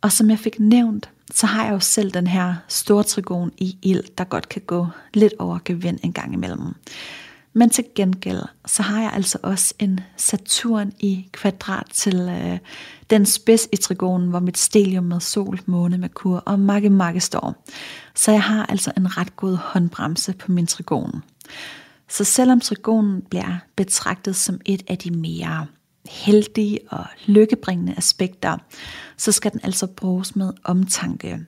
Og 0.00 0.12
som 0.12 0.30
jeg 0.30 0.38
fik 0.38 0.60
nævnt, 0.60 1.10
så 1.34 1.46
har 1.46 1.64
jeg 1.64 1.72
jo 1.72 1.80
selv 1.80 2.10
den 2.10 2.26
her 2.26 2.54
store 2.68 3.02
trigon 3.02 3.52
i 3.58 3.78
ild, 3.82 4.16
der 4.18 4.24
godt 4.24 4.48
kan 4.48 4.62
gå 4.66 4.86
lidt 5.14 5.34
over 5.38 5.58
gevind 5.64 5.98
en 6.02 6.12
gang 6.12 6.34
imellem. 6.34 6.74
Men 7.54 7.70
til 7.70 7.84
gengæld, 7.94 8.42
så 8.66 8.82
har 8.82 9.00
jeg 9.00 9.12
altså 9.12 9.38
også 9.42 9.74
en 9.78 10.00
Saturn 10.16 10.92
i 11.00 11.28
kvadrat 11.32 11.86
til 11.92 12.28
øh, 12.28 12.58
den 13.10 13.26
spids 13.26 13.68
i 13.72 13.76
trigonen, 13.76 14.28
hvor 14.28 14.40
mit 14.40 14.58
stelium 14.58 15.04
med 15.04 15.20
sol, 15.20 15.60
måne, 15.66 15.98
Merkur 15.98 16.36
og 16.36 16.60
makke 16.60 16.90
makke 16.90 17.20
står. 17.20 17.64
Så 18.14 18.32
jeg 18.32 18.42
har 18.42 18.66
altså 18.66 18.92
en 18.96 19.18
ret 19.18 19.36
god 19.36 19.56
håndbremse 19.56 20.32
på 20.32 20.52
min 20.52 20.66
trigon. 20.66 21.22
Så 22.08 22.24
selvom 22.24 22.60
trigonen 22.60 23.22
bliver 23.30 23.58
betragtet 23.76 24.36
som 24.36 24.60
et 24.64 24.82
af 24.88 24.98
de 24.98 25.10
mere 25.10 25.66
heldige 26.08 26.78
og 26.88 27.04
lykkebringende 27.26 27.94
aspekter, 27.96 28.56
så 29.16 29.32
skal 29.32 29.52
den 29.52 29.60
altså 29.62 29.86
bruges 29.86 30.36
med 30.36 30.52
omtanke. 30.64 31.38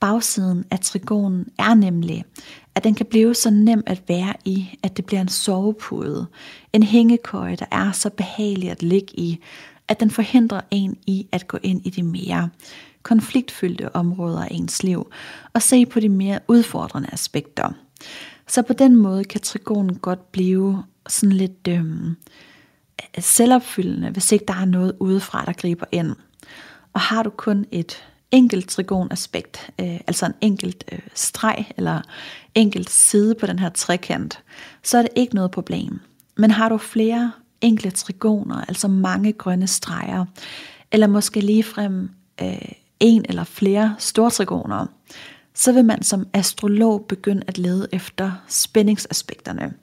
Bagsiden 0.00 0.64
af 0.70 0.80
trigonen 0.80 1.46
er 1.58 1.74
nemlig, 1.74 2.24
at 2.74 2.84
den 2.84 2.94
kan 2.94 3.06
blive 3.06 3.34
så 3.34 3.50
nem 3.50 3.82
at 3.86 4.02
være 4.08 4.34
i, 4.44 4.78
at 4.82 4.96
det 4.96 5.04
bliver 5.06 5.20
en 5.20 5.28
sovepude, 5.28 6.26
en 6.72 6.82
hængekøje, 6.82 7.56
der 7.56 7.66
er 7.70 7.92
så 7.92 8.10
behagelig 8.10 8.70
at 8.70 8.82
ligge 8.82 9.20
i, 9.20 9.40
at 9.88 10.00
den 10.00 10.10
forhindrer 10.10 10.60
en 10.70 10.96
i 11.06 11.26
at 11.32 11.48
gå 11.48 11.58
ind 11.62 11.86
i 11.86 11.90
de 11.90 12.02
mere 12.02 12.48
konfliktfyldte 13.02 13.96
områder 13.96 14.42
af 14.42 14.48
ens 14.50 14.82
liv 14.82 15.12
og 15.52 15.62
se 15.62 15.86
på 15.86 16.00
de 16.00 16.08
mere 16.08 16.40
udfordrende 16.48 17.08
aspekter. 17.12 17.72
Så 18.48 18.62
på 18.62 18.72
den 18.72 18.96
måde 18.96 19.24
kan 19.24 19.40
trigonen 19.40 19.96
godt 19.96 20.32
blive 20.32 20.82
sådan 21.08 21.36
lidt 21.36 21.68
øhm, 21.68 22.16
selvopfyldende, 23.18 24.10
hvis 24.10 24.32
ikke 24.32 24.44
der 24.48 24.54
er 24.54 24.64
noget 24.64 24.96
udefra, 25.00 25.44
der 25.44 25.52
griber 25.52 25.86
ind. 25.92 26.16
Og 26.92 27.00
har 27.00 27.22
du 27.22 27.30
kun 27.30 27.66
et 27.70 28.04
enkelt 28.30 28.68
trigonaspekt, 28.68 29.70
øh, 29.80 30.00
altså 30.06 30.26
en 30.26 30.34
enkelt 30.40 30.84
øh, 30.92 30.98
streg 31.14 31.64
eller 31.76 32.00
enkelt 32.54 32.90
side 32.90 33.34
på 33.34 33.46
den 33.46 33.58
her 33.58 33.68
trekant, 33.68 34.42
så 34.82 34.98
er 34.98 35.02
det 35.02 35.10
ikke 35.16 35.34
noget 35.34 35.50
problem. 35.50 36.00
Men 36.36 36.50
har 36.50 36.68
du 36.68 36.78
flere 36.78 37.32
enkle 37.60 37.90
trigoner, 37.90 38.64
altså 38.68 38.88
mange 38.88 39.32
grønne 39.32 39.66
streger, 39.66 40.24
eller 40.92 41.06
måske 41.06 41.40
ligefrem 41.40 42.10
øh, 42.42 42.68
en 43.00 43.24
eller 43.28 43.44
flere 43.44 43.94
store 43.98 44.30
trigoner, 44.30 44.86
så 45.54 45.72
vil 45.72 45.84
man 45.84 46.02
som 46.02 46.26
astrolog 46.32 47.04
begynde 47.08 47.42
at 47.46 47.58
lede 47.58 47.88
efter 47.92 48.32
spændingsaspekterne, 48.48 49.74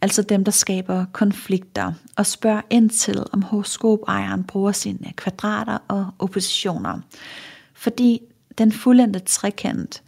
altså 0.00 0.22
dem, 0.22 0.44
der 0.44 0.52
skaber 0.52 1.04
konflikter, 1.12 1.92
og 2.16 2.26
spørge 2.26 2.62
ind 2.70 2.90
til, 2.90 3.24
om 3.32 3.42
horoskopejeren 3.42 4.44
bruger 4.44 4.72
sine 4.72 5.12
kvadrater 5.16 5.78
og 5.88 6.06
oppositioner. 6.18 7.00
Fordi 7.74 8.20
den 8.58 8.72
fuldendte 8.72 9.18
trekant, 9.18 10.02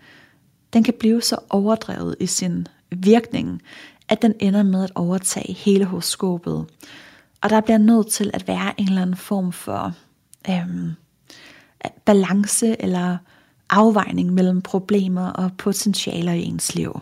den 0.72 0.82
kan 0.82 0.94
blive 0.98 1.22
så 1.22 1.36
overdrevet 1.50 2.16
i 2.20 2.26
sin 2.26 2.66
virkning, 2.90 3.62
at 4.08 4.22
den 4.22 4.34
ender 4.40 4.62
med 4.62 4.84
at 4.84 4.92
overtage 4.94 5.52
hele 5.52 5.84
horoskopet. 5.84 6.66
Og 7.40 7.50
der 7.50 7.60
bliver 7.60 7.78
nødt 7.78 8.06
til 8.06 8.30
at 8.34 8.48
være 8.48 8.80
en 8.80 8.88
eller 8.88 9.02
anden 9.02 9.16
form 9.16 9.52
for 9.52 9.92
øhm, 10.50 10.92
balance 12.04 12.82
eller 12.82 13.16
afvejning 13.70 14.32
mellem 14.32 14.62
problemer 14.62 15.26
og 15.26 15.50
potentialer 15.58 16.32
i 16.32 16.42
ens 16.42 16.74
liv. 16.74 17.00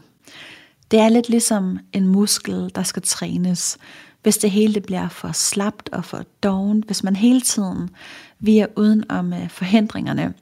Det 0.90 1.01
er 1.01 1.09
lidt 1.09 1.29
ligesom 1.29 1.79
en 1.92 2.07
muskel, 2.07 2.70
der 2.75 2.83
skal 2.83 3.03
trænes. 3.03 3.79
Hvis 4.22 4.38
det 4.38 4.51
hele 4.51 4.75
det 4.75 4.83
bliver 4.83 5.09
for 5.09 5.33
slapt 5.33 5.88
og 5.92 6.05
for 6.05 6.25
dovent, 6.42 6.87
hvis 6.87 7.05
man 7.05 7.16
hele 7.16 7.40
tiden 7.40 7.90
virer 8.38 8.66
uden 8.77 9.11
om 9.11 9.33
øh, 9.33 9.51
forhindringerne, 9.51 10.35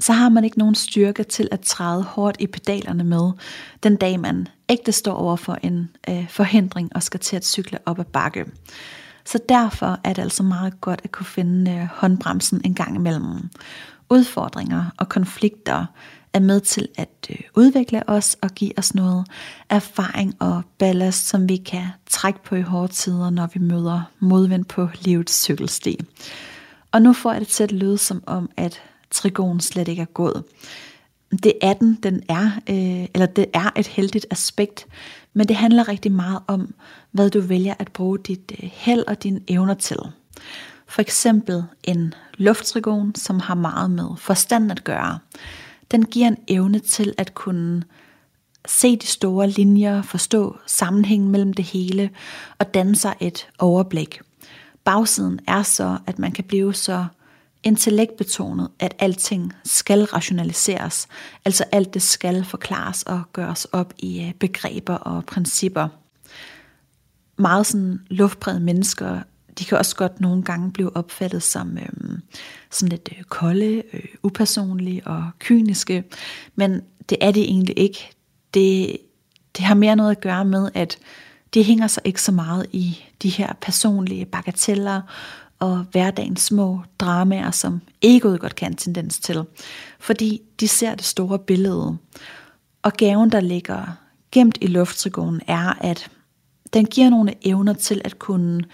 så 0.00 0.12
har 0.12 0.28
man 0.28 0.44
ikke 0.44 0.58
nogen 0.58 0.74
styrke 0.74 1.24
til 1.24 1.48
at 1.50 1.60
træde 1.60 2.02
hårdt 2.02 2.36
i 2.40 2.46
pedalerne 2.46 3.04
med, 3.04 3.32
den 3.82 3.96
dag 3.96 4.20
man 4.20 4.48
ægte 4.68 4.92
står 4.92 5.14
over 5.14 5.36
for 5.36 5.58
en 5.62 5.90
øh, 6.08 6.28
forhindring 6.28 6.90
og 6.94 7.02
skal 7.02 7.20
til 7.20 7.36
at 7.36 7.46
cykle 7.46 7.78
op 7.86 7.98
ad 7.98 8.04
bakke. 8.04 8.44
Så 9.24 9.38
derfor 9.48 9.98
er 10.04 10.12
det 10.12 10.22
altså 10.22 10.42
meget 10.42 10.80
godt 10.80 11.00
at 11.04 11.12
kunne 11.12 11.26
finde 11.26 11.70
øh, 11.70 11.88
håndbremsen 11.92 12.60
en 12.64 12.74
gang 12.74 12.96
imellem. 12.96 13.50
Udfordringer 14.10 14.84
og 14.96 15.08
konflikter 15.08 15.86
er 16.32 16.40
med 16.40 16.60
til 16.60 16.88
at 16.96 17.26
øh, 17.30 17.36
udvikle 17.56 18.08
os 18.08 18.36
og 18.42 18.50
give 18.50 18.78
os 18.78 18.94
noget 18.94 19.26
erfaring 19.70 20.34
og 20.38 20.62
ballast, 20.78 21.28
som 21.28 21.48
vi 21.48 21.56
kan 21.56 21.86
trække 22.06 22.42
på 22.44 22.54
i 22.54 22.60
hårde 22.60 22.92
tider, 22.92 23.30
når 23.30 23.48
vi 23.54 23.60
møder 23.60 24.02
modvind 24.18 24.64
på 24.64 24.88
livets 25.00 25.42
cykelsti. 25.42 26.00
Og 26.92 27.02
nu 27.02 27.12
får 27.12 27.32
jeg 27.32 27.40
det 27.40 27.48
til 27.48 27.64
at 27.64 27.72
lyde 27.72 27.98
som 27.98 28.22
om, 28.26 28.50
at 28.56 28.82
trigon 29.10 29.60
slet 29.60 29.88
ikke 29.88 30.02
er 30.02 30.06
god. 30.06 30.42
Det 31.42 31.52
er 31.62 31.72
den, 31.72 31.98
den 32.02 32.22
er, 32.28 32.50
øh, 32.70 33.08
eller 33.14 33.26
det 33.26 33.46
er 33.54 33.70
et 33.76 33.86
heldigt 33.86 34.26
aspekt, 34.30 34.86
men 35.32 35.48
det 35.48 35.56
handler 35.56 35.88
rigtig 35.88 36.12
meget 36.12 36.38
om, 36.46 36.74
hvad 37.10 37.30
du 37.30 37.40
vælger 37.40 37.74
at 37.78 37.92
bruge 37.92 38.18
dit 38.18 38.52
øh, 38.62 38.70
held 38.72 39.04
og 39.06 39.22
dine 39.22 39.40
evner 39.48 39.74
til. 39.74 39.98
For 40.94 41.00
eksempel 41.00 41.64
en 41.82 42.14
lufttrigon, 42.34 43.14
som 43.14 43.40
har 43.40 43.54
meget 43.54 43.90
med 43.90 44.08
forstand 44.18 44.70
at 44.70 44.84
gøre. 44.84 45.18
Den 45.90 46.04
giver 46.04 46.28
en 46.28 46.36
evne 46.48 46.78
til 46.78 47.14
at 47.18 47.34
kunne 47.34 47.82
se 48.66 48.96
de 48.96 49.06
store 49.06 49.50
linjer, 49.50 50.02
forstå 50.02 50.56
sammenhængen 50.66 51.30
mellem 51.30 51.52
det 51.52 51.64
hele 51.64 52.10
og 52.58 52.74
danne 52.74 52.96
sig 52.96 53.14
et 53.20 53.48
overblik. 53.58 54.20
Bagsiden 54.84 55.40
er 55.48 55.62
så, 55.62 55.98
at 56.06 56.18
man 56.18 56.32
kan 56.32 56.44
blive 56.44 56.74
så 56.74 57.06
intellektbetonet, 57.62 58.68
at 58.78 58.94
alting 58.98 59.52
skal 59.64 60.04
rationaliseres. 60.04 61.08
Altså 61.44 61.64
alt 61.72 61.94
det 61.94 62.02
skal 62.02 62.44
forklares 62.44 63.02
og 63.02 63.22
gøres 63.32 63.64
op 63.64 63.94
i 63.98 64.22
øh, 64.22 64.34
begreber 64.34 64.94
og 64.94 65.24
principper. 65.24 65.88
Meget 67.36 67.66
sådan 67.66 68.00
luftpræget 68.08 68.62
mennesker, 68.62 69.20
de 69.58 69.64
kan 69.64 69.78
også 69.78 69.96
godt 69.96 70.20
nogle 70.20 70.42
gange 70.42 70.72
blive 70.72 70.96
opfattet 70.96 71.42
som 71.42 71.78
øh, 71.78 72.18
sådan 72.70 72.88
lidt 72.88 73.08
øh, 73.18 73.24
kolde, 73.24 73.82
øh, 73.92 74.04
upersonlige 74.22 75.06
og 75.06 75.30
kyniske, 75.38 76.04
men 76.54 76.80
det 77.08 77.18
er 77.20 77.30
det 77.30 77.42
egentlig 77.42 77.78
ikke. 77.78 78.10
Det, 78.54 78.96
det 79.56 79.64
har 79.64 79.74
mere 79.74 79.96
noget 79.96 80.10
at 80.10 80.20
gøre 80.20 80.44
med, 80.44 80.70
at 80.74 80.98
det 81.54 81.64
hænger 81.64 81.86
sig 81.86 82.02
ikke 82.06 82.22
så 82.22 82.32
meget 82.32 82.66
i 82.72 83.04
de 83.22 83.28
her 83.28 83.52
personlige 83.60 84.24
bagateller 84.24 85.00
og 85.58 85.86
hverdagens 85.92 86.40
små 86.40 86.80
dramaer, 86.98 87.50
som 87.50 87.80
egoet 88.02 88.40
godt 88.40 88.54
kan 88.54 88.76
tendens 88.76 89.18
til, 89.18 89.44
fordi 89.98 90.42
de 90.60 90.68
ser 90.68 90.94
det 90.94 91.04
store 91.04 91.38
billede. 91.38 91.96
Og 92.82 92.92
gaven, 92.92 93.32
der 93.32 93.40
ligger 93.40 93.86
gemt 94.32 94.58
i 94.60 94.66
lufttrigonen, 94.66 95.40
er, 95.46 95.84
at 95.84 96.10
den 96.72 96.86
giver 96.86 97.10
nogle 97.10 97.34
evner 97.42 97.72
til 97.72 98.00
at 98.04 98.18
kunne 98.18 98.64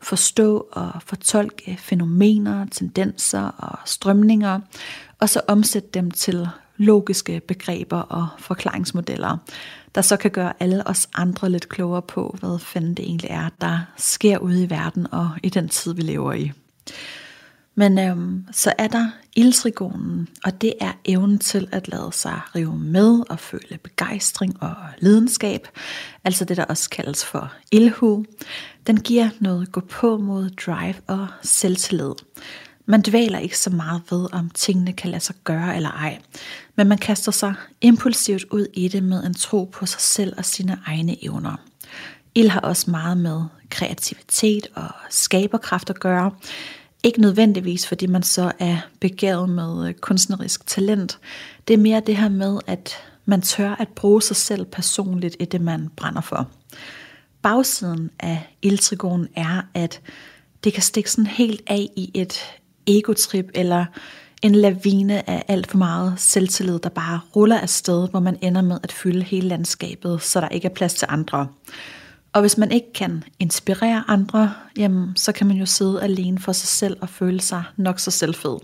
forstå 0.00 0.68
og 0.72 0.90
fortolke 1.06 1.76
fænomener, 1.80 2.66
tendenser 2.70 3.42
og 3.42 3.78
strømninger, 3.84 4.60
og 5.20 5.28
så 5.28 5.40
omsætte 5.48 5.88
dem 5.94 6.10
til 6.10 6.48
logiske 6.76 7.40
begreber 7.40 7.98
og 7.98 8.28
forklaringsmodeller, 8.38 9.36
der 9.94 10.02
så 10.02 10.16
kan 10.16 10.30
gøre 10.30 10.52
alle 10.60 10.86
os 10.86 11.08
andre 11.14 11.50
lidt 11.50 11.68
klogere 11.68 12.02
på, 12.02 12.36
hvad 12.40 12.58
fanden 12.58 12.94
det 12.94 13.04
egentlig 13.04 13.30
er, 13.30 13.48
der 13.60 13.78
sker 13.96 14.38
ude 14.38 14.64
i 14.64 14.70
verden 14.70 15.06
og 15.12 15.30
i 15.42 15.48
den 15.48 15.68
tid, 15.68 15.94
vi 15.94 16.02
lever 16.02 16.32
i. 16.32 16.52
Men 17.78 17.98
øhm, 17.98 18.44
så 18.52 18.72
er 18.78 18.88
der 18.88 19.10
ildtrigonen, 19.36 20.28
og 20.44 20.60
det 20.60 20.74
er 20.80 20.92
evnen 21.04 21.38
til 21.38 21.68
at 21.72 21.88
lade 21.88 22.10
sig 22.12 22.40
rive 22.54 22.78
med 22.78 23.22
og 23.30 23.40
føle 23.40 23.78
begejstring 23.82 24.62
og 24.62 24.74
lidenskab, 24.98 25.68
altså 26.24 26.44
det, 26.44 26.56
der 26.56 26.64
også 26.64 26.90
kaldes 26.90 27.24
for 27.24 27.52
ildhu. 27.72 28.24
Den 28.86 29.00
giver 29.00 29.28
noget 29.40 29.72
gå 29.72 29.80
på 29.80 30.16
mod 30.16 30.50
drive 30.50 30.94
og 31.06 31.26
selvtillid. 31.42 32.12
Man 32.86 33.02
dvæler 33.02 33.38
ikke 33.38 33.58
så 33.58 33.70
meget 33.70 34.02
ved, 34.10 34.28
om 34.32 34.50
tingene 34.50 34.92
kan 34.92 35.10
lade 35.10 35.22
sig 35.22 35.34
gøre 35.44 35.76
eller 35.76 35.90
ej, 35.90 36.18
men 36.76 36.88
man 36.88 36.98
kaster 36.98 37.32
sig 37.32 37.54
impulsivt 37.80 38.44
ud 38.50 38.66
i 38.74 38.88
det 38.88 39.02
med 39.02 39.24
en 39.24 39.34
tro 39.34 39.64
på 39.64 39.86
sig 39.86 40.00
selv 40.00 40.34
og 40.38 40.44
sine 40.44 40.78
egne 40.86 41.24
evner. 41.24 41.56
Ild 42.34 42.48
har 42.48 42.60
også 42.60 42.90
meget 42.90 43.18
med 43.18 43.42
kreativitet 43.70 44.66
og 44.74 44.88
skaberkraft 45.10 45.90
at 45.90 46.00
gøre. 46.00 46.32
Ikke 47.02 47.20
nødvendigvis, 47.20 47.86
fordi 47.86 48.06
man 48.06 48.22
så 48.22 48.52
er 48.58 48.76
begavet 49.00 49.48
med 49.48 49.88
øh, 49.88 49.94
kunstnerisk 49.94 50.66
talent. 50.66 51.18
Det 51.68 51.74
er 51.74 51.78
mere 51.78 52.02
det 52.06 52.16
her 52.16 52.28
med, 52.28 52.58
at 52.66 52.96
man 53.24 53.42
tør 53.42 53.74
at 53.78 53.88
bruge 53.88 54.22
sig 54.22 54.36
selv 54.36 54.64
personligt 54.64 55.36
i 55.40 55.44
det, 55.44 55.60
man 55.60 55.88
brænder 55.96 56.20
for. 56.20 56.48
Bagsiden 57.42 58.10
af 58.20 58.56
ildtrigonen 58.62 59.28
er, 59.36 59.62
at 59.74 60.00
det 60.64 60.72
kan 60.72 60.82
stikke 60.82 61.10
sådan 61.10 61.26
helt 61.26 61.62
af 61.66 61.88
i 61.96 62.10
et 62.14 62.40
egotrip 62.86 63.50
eller 63.54 63.84
en 64.42 64.54
lavine 64.54 65.30
af 65.30 65.44
alt 65.48 65.66
for 65.66 65.78
meget 65.78 66.14
selvtillid, 66.16 66.78
der 66.78 66.88
bare 66.88 67.20
ruller 67.36 67.60
afsted, 67.60 68.08
hvor 68.10 68.20
man 68.20 68.38
ender 68.42 68.62
med 68.62 68.78
at 68.82 68.92
fylde 68.92 69.22
hele 69.22 69.48
landskabet, 69.48 70.22
så 70.22 70.40
der 70.40 70.48
ikke 70.48 70.68
er 70.68 70.74
plads 70.74 70.94
til 70.94 71.06
andre. 71.10 71.48
Og 72.32 72.40
hvis 72.40 72.58
man 72.58 72.72
ikke 72.72 72.92
kan 72.92 73.24
inspirere 73.38 74.04
andre, 74.08 74.54
jamen, 74.76 75.16
så 75.16 75.32
kan 75.32 75.46
man 75.46 75.56
jo 75.56 75.66
sidde 75.66 76.02
alene 76.02 76.38
for 76.38 76.52
sig 76.52 76.68
selv 76.68 76.96
og 77.00 77.08
føle 77.08 77.40
sig 77.40 77.62
nok 77.76 77.98
så 77.98 78.10
selvfed. 78.10 78.56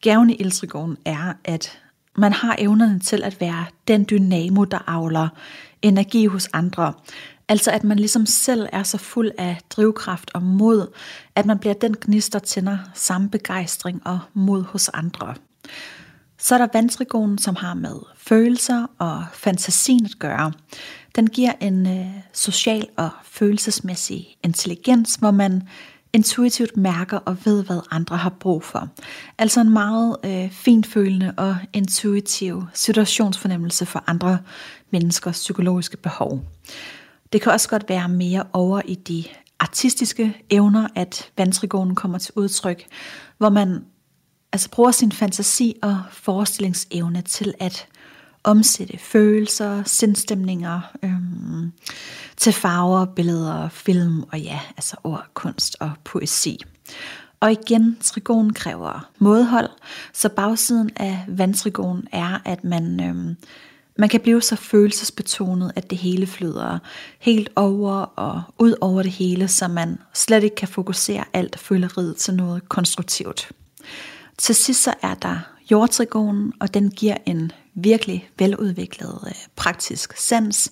Gaven 0.00 0.30
i 0.30 0.34
Ildtrigonen 0.34 0.96
er, 1.04 1.32
at 1.44 1.78
man 2.16 2.32
har 2.32 2.56
evnerne 2.58 3.00
til 3.00 3.22
at 3.22 3.40
være 3.40 3.66
den 3.88 4.06
dynamo, 4.10 4.64
der 4.64 4.78
avler 4.86 5.28
energi 5.82 6.26
hos 6.26 6.48
andre, 6.52 6.92
Altså 7.48 7.70
at 7.70 7.84
man 7.84 7.98
ligesom 7.98 8.26
selv 8.26 8.68
er 8.72 8.82
så 8.82 8.98
fuld 8.98 9.30
af 9.38 9.58
drivkraft 9.70 10.30
og 10.34 10.42
mod, 10.42 10.86
at 11.34 11.46
man 11.46 11.58
bliver 11.58 11.74
den 11.74 11.96
gnist, 12.00 12.32
der 12.32 12.38
tænder 12.38 12.78
samme 12.94 13.30
begejstring 13.30 14.02
og 14.04 14.20
mod 14.34 14.62
hos 14.62 14.88
andre. 14.88 15.34
Så 16.38 16.54
er 16.54 16.58
der 16.58 16.68
vandtrigonen, 16.72 17.38
som 17.38 17.56
har 17.56 17.74
med 17.74 17.96
følelser 18.16 18.86
og 18.98 19.24
fantasien 19.32 20.04
at 20.04 20.18
gøre. 20.18 20.52
Den 21.16 21.26
giver 21.26 21.52
en 21.60 21.86
øh, 21.86 22.06
social 22.32 22.88
og 22.96 23.10
følelsesmæssig 23.24 24.36
intelligens, 24.44 25.14
hvor 25.14 25.30
man 25.30 25.62
intuitivt 26.12 26.76
mærker 26.76 27.18
og 27.18 27.36
ved, 27.44 27.64
hvad 27.64 27.80
andre 27.90 28.16
har 28.16 28.30
brug 28.30 28.62
for. 28.62 28.88
Altså 29.38 29.60
en 29.60 29.70
meget 29.70 30.16
øh, 30.24 30.50
finfølende 30.50 31.34
og 31.36 31.56
intuitiv 31.72 32.64
situationsfornemmelse 32.74 33.86
for 33.86 34.04
andre 34.06 34.38
menneskers 34.90 35.36
psykologiske 35.36 35.96
behov. 35.96 36.40
Det 37.32 37.42
kan 37.42 37.52
også 37.52 37.68
godt 37.68 37.88
være 37.88 38.08
mere 38.08 38.44
over 38.52 38.80
i 38.84 38.94
de 38.94 39.24
artistiske 39.58 40.36
evner, 40.50 40.88
at 40.94 41.30
vandtrigonen 41.36 41.94
kommer 41.94 42.18
til 42.18 42.32
udtryk, 42.36 42.86
hvor 43.38 43.48
man 43.48 43.84
altså 44.52 44.70
bruger 44.70 44.90
sin 44.90 45.12
fantasi 45.12 45.76
og 45.82 46.02
forestillingsevne 46.10 47.22
til 47.22 47.54
at 47.60 47.86
omsætte 48.46 48.98
følelser, 48.98 49.82
sindstemninger 49.84 50.80
øhm, 51.02 51.72
til 52.36 52.52
farver, 52.52 53.04
billeder, 53.04 53.68
film 53.68 54.22
og 54.22 54.40
ja, 54.40 54.60
altså 54.76 54.96
ord, 55.04 55.26
kunst 55.34 55.76
og 55.80 55.90
poesi. 56.04 56.60
Og 57.40 57.52
igen, 57.52 57.96
trigon 58.00 58.52
kræver 58.52 59.10
modhold, 59.18 59.70
så 60.12 60.28
bagsiden 60.28 60.90
af 60.96 61.24
vandtrigon 61.28 62.04
er, 62.12 62.38
at 62.44 62.64
man 62.64 63.00
øhm, 63.04 63.36
man 63.98 64.08
kan 64.08 64.20
blive 64.20 64.42
så 64.42 64.56
følelsesbetonet, 64.56 65.72
at 65.76 65.90
det 65.90 65.98
hele 65.98 66.26
flyder 66.26 66.78
helt 67.18 67.50
over 67.56 67.92
og 67.92 68.42
ud 68.58 68.74
over 68.80 69.02
det 69.02 69.12
hele, 69.12 69.48
så 69.48 69.68
man 69.68 69.98
slet 70.14 70.44
ikke 70.44 70.56
kan 70.56 70.68
fokusere 70.68 71.24
alt 71.32 71.58
føleriet 71.58 72.16
til 72.16 72.34
noget 72.34 72.68
konstruktivt. 72.68 73.52
Til 74.38 74.54
sidst 74.54 74.82
så 74.82 74.94
er 75.02 75.14
der 75.14 75.38
jordtrigonen, 75.70 76.52
og 76.60 76.74
den 76.74 76.90
giver 76.90 77.16
en 77.26 77.52
virkelig 77.76 78.28
veludviklet 78.38 79.18
øh, 79.26 79.34
praktisk 79.56 80.16
sans, 80.16 80.70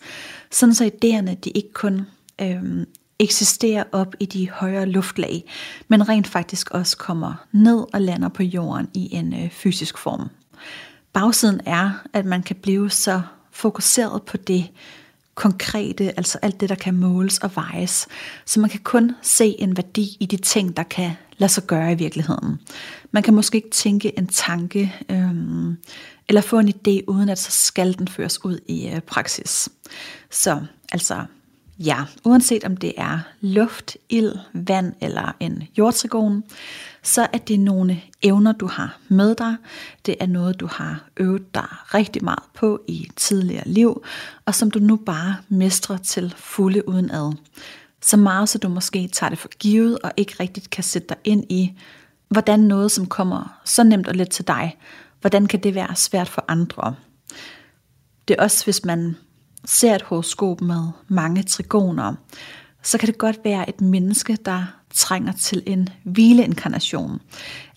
sådan 0.51 0.75
så 0.75 0.85
idéerne 0.85 1.35
de 1.35 1.51
ikke 1.51 1.73
kun 1.73 2.07
øh, 2.41 2.87
eksisterer 3.19 3.85
op 3.93 4.15
i 4.21 4.27
de 4.27 4.51
højere 4.51 4.87
luftlag, 4.87 5.45
men 5.89 6.09
rent 6.09 6.27
faktisk 6.27 6.71
også 6.71 6.97
kommer 6.97 7.47
ned 7.53 7.85
og 7.93 8.01
lander 8.01 8.29
på 8.29 8.43
jorden 8.43 8.89
i 8.95 9.15
en 9.15 9.35
øh, 9.35 9.51
fysisk 9.51 9.99
form. 9.99 10.29
Bagsiden 11.13 11.61
er, 11.67 11.91
at 12.13 12.25
man 12.25 12.43
kan 12.43 12.57
blive 12.57 12.91
så 12.91 13.23
fokuseret 13.51 14.23
på 14.23 14.37
det 14.37 14.71
konkrete, 15.35 16.13
altså 16.17 16.39
alt 16.43 16.61
det, 16.61 16.69
der 16.69 16.75
kan 16.75 16.95
måles 16.95 17.39
og 17.39 17.51
vejes. 17.55 18.07
Så 18.45 18.61
man 18.61 18.71
kan 18.71 18.81
kun 18.81 19.13
se 19.23 19.55
en 19.59 19.77
værdi 19.77 20.17
i 20.21 20.27
de 20.27 20.37
ting, 20.37 20.77
der 20.77 20.83
kan 20.83 21.11
lade 21.39 21.53
sig 21.53 21.67
gøre 21.67 21.93
i 21.93 21.95
virkeligheden. 21.95 22.61
Man 23.11 23.23
kan 23.23 23.35
måske 23.35 23.57
ikke 23.57 23.71
tænke 23.71 24.19
en 24.19 24.27
tanke, 24.27 24.95
øhm, 25.09 25.77
eller 26.29 26.41
få 26.41 26.59
en 26.59 26.69
idé, 26.69 27.05
uden 27.07 27.29
at 27.29 27.39
så 27.39 27.51
skal 27.51 27.99
den 27.99 28.09
føres 28.09 28.45
ud 28.45 28.59
i 28.69 28.89
øh, 28.89 29.01
praksis. 29.01 29.69
Så 30.31 30.61
altså, 30.93 31.25
ja, 31.79 32.05
uanset 32.25 32.65
om 32.65 32.77
det 32.77 32.93
er 32.97 33.19
luft, 33.41 33.97
ild, 34.09 34.33
vand 34.53 34.93
eller 35.01 35.37
en 35.41 35.63
jordtrigon, 35.79 36.45
så 37.03 37.27
er 37.33 37.39
det 37.39 37.61
nogle 37.61 38.03
evner, 38.23 38.53
du 38.53 38.67
har 38.67 38.99
med 39.09 39.35
dig. 39.35 39.57
Det 40.07 40.17
er 40.21 40.27
noget, 40.27 40.61
du 40.61 40.67
har 40.67 41.05
øvet 41.17 41.55
dig 41.55 41.67
rigtig 41.95 42.25
meget 42.25 42.43
på 42.55 42.81
i 42.89 43.09
tidligere 43.17 43.69
liv, 43.69 44.05
og 44.47 44.55
som 44.55 44.71
du 44.71 44.79
nu 44.79 44.97
bare 44.97 45.37
mestrer 45.49 45.97
til 45.97 46.35
fulde 46.37 46.89
uden 46.89 47.11
ad. 47.11 47.33
Så 48.05 48.17
meget, 48.17 48.49
så 48.49 48.59
du 48.59 48.69
måske 48.69 49.09
tager 49.09 49.31
det 49.31 49.39
for 49.39 49.49
givet 49.49 49.99
og 49.99 50.13
ikke 50.17 50.35
rigtigt 50.41 50.71
kan 50.71 50.85
sætte 50.85 51.09
dig 51.09 51.17
ind 51.25 51.45
i, 51.53 51.73
hvordan 52.29 52.61
noget, 52.61 52.93
som 52.93 53.07
kommer 53.07 53.61
så 53.65 53.85
nemt 53.85 54.09
og 54.09 54.15
let 54.15 54.31
til 54.31 54.47
dig, 54.47 54.77
hvordan 55.21 55.47
kan 55.47 55.63
det 55.63 55.75
være 55.75 55.97
svært 55.97 56.29
for 56.29 56.45
andre. 56.49 56.95
Det 58.29 58.37
er 58.39 58.43
også, 58.43 58.65
hvis 58.65 58.85
man 58.85 59.17
ser 59.65 59.95
et 59.95 60.03
horoskop 60.03 60.61
med 60.61 60.89
mange 61.09 61.43
trigoner, 61.43 62.15
så 62.83 62.99
kan 62.99 63.07
det 63.07 63.19
godt 63.19 63.39
være 63.45 63.69
et 63.69 63.81
menneske, 63.81 64.39
der 64.45 64.65
trænger 64.95 65.33
til 65.33 65.63
en 65.67 65.89
hvileinkarnation. 66.05 67.21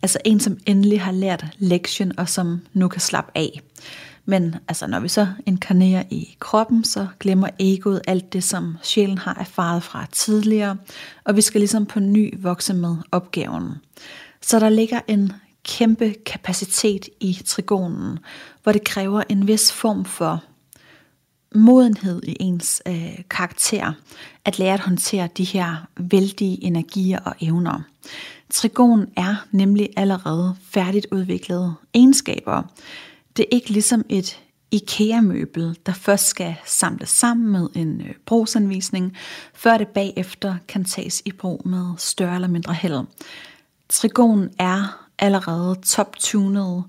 Altså 0.02 0.20
en, 0.26 0.40
som 0.40 0.58
endelig 0.66 1.02
har 1.02 1.12
lært 1.12 1.46
lektion, 1.58 2.12
og 2.18 2.30
som 2.30 2.62
nu 2.74 2.88
kan 2.88 3.02
slappe 3.02 3.32
af. 3.36 3.62
Men 4.30 4.56
altså, 4.68 4.88
når 4.88 5.00
vi 5.00 5.08
så 5.08 5.28
inkarnerer 5.46 6.04
i 6.10 6.36
kroppen, 6.40 6.84
så 6.84 7.08
glemmer 7.20 7.50
egoet 7.60 8.02
alt 8.08 8.34
det, 8.34 8.44
som 8.44 8.78
sjælen 8.84 9.18
har 9.18 9.34
erfaret 9.40 9.84
fra 9.84 10.06
tidligere, 10.12 10.78
og 11.24 11.36
vi 11.36 11.42
skal 11.42 11.62
ligesom 11.62 11.86
på 11.86 12.00
ny 12.00 12.34
vokse 12.42 12.74
med 12.74 12.96
opgaven. 13.12 13.74
Så 14.42 14.60
der 14.60 14.70
ligger 14.70 15.00
en 15.08 15.34
kæmpe 15.64 16.16
kapacitet 16.26 17.10
i 17.20 17.42
trigonen, 17.46 18.20
hvor 18.64 18.72
det 18.72 18.84
kræver 18.84 19.24
en 19.30 19.48
vis 19.48 19.72
form 19.72 20.06
for 20.06 20.44
modenhed 21.56 22.24
i 22.24 22.38
ens 22.40 22.82
øh, 22.88 23.20
karakter, 23.30 23.94
at 24.46 24.60
lære 24.60 24.74
at 24.74 24.80
håndtere 24.80 25.30
de 25.38 25.44
her 25.44 25.88
vældige 25.98 26.64
energier 26.64 27.20
og 27.20 27.36
evner. 27.42 27.82
Trigon 28.50 29.06
er 29.16 29.36
nemlig 29.52 29.90
allerede 29.98 30.56
færdigt 30.70 31.08
udviklede 31.12 31.74
egenskaber. 31.94 32.64
Det 33.38 33.44
er 33.44 33.56
ikke 33.56 33.70
ligesom 33.70 34.06
et 34.10 34.40
IKEA-møbel, 34.72 35.78
der 35.86 35.94
først 35.94 36.28
skal 36.28 36.56
samles 36.66 37.10
sammen 37.10 37.52
med 37.52 37.70
en 37.76 38.02
øh, 38.02 38.14
brugsanvisning, 38.26 39.18
før 39.54 39.78
det 39.78 39.88
bagefter 39.88 40.56
kan 40.68 40.84
tages 40.84 41.22
i 41.26 41.32
brug 41.32 41.68
med 41.68 41.94
større 41.98 42.36
eller 42.36 42.48
mindre 42.48 42.74
held. 42.74 43.06
Trigon 43.90 44.50
er 44.60 45.08
allerede 45.20 45.76
top-tunet, 45.86 46.84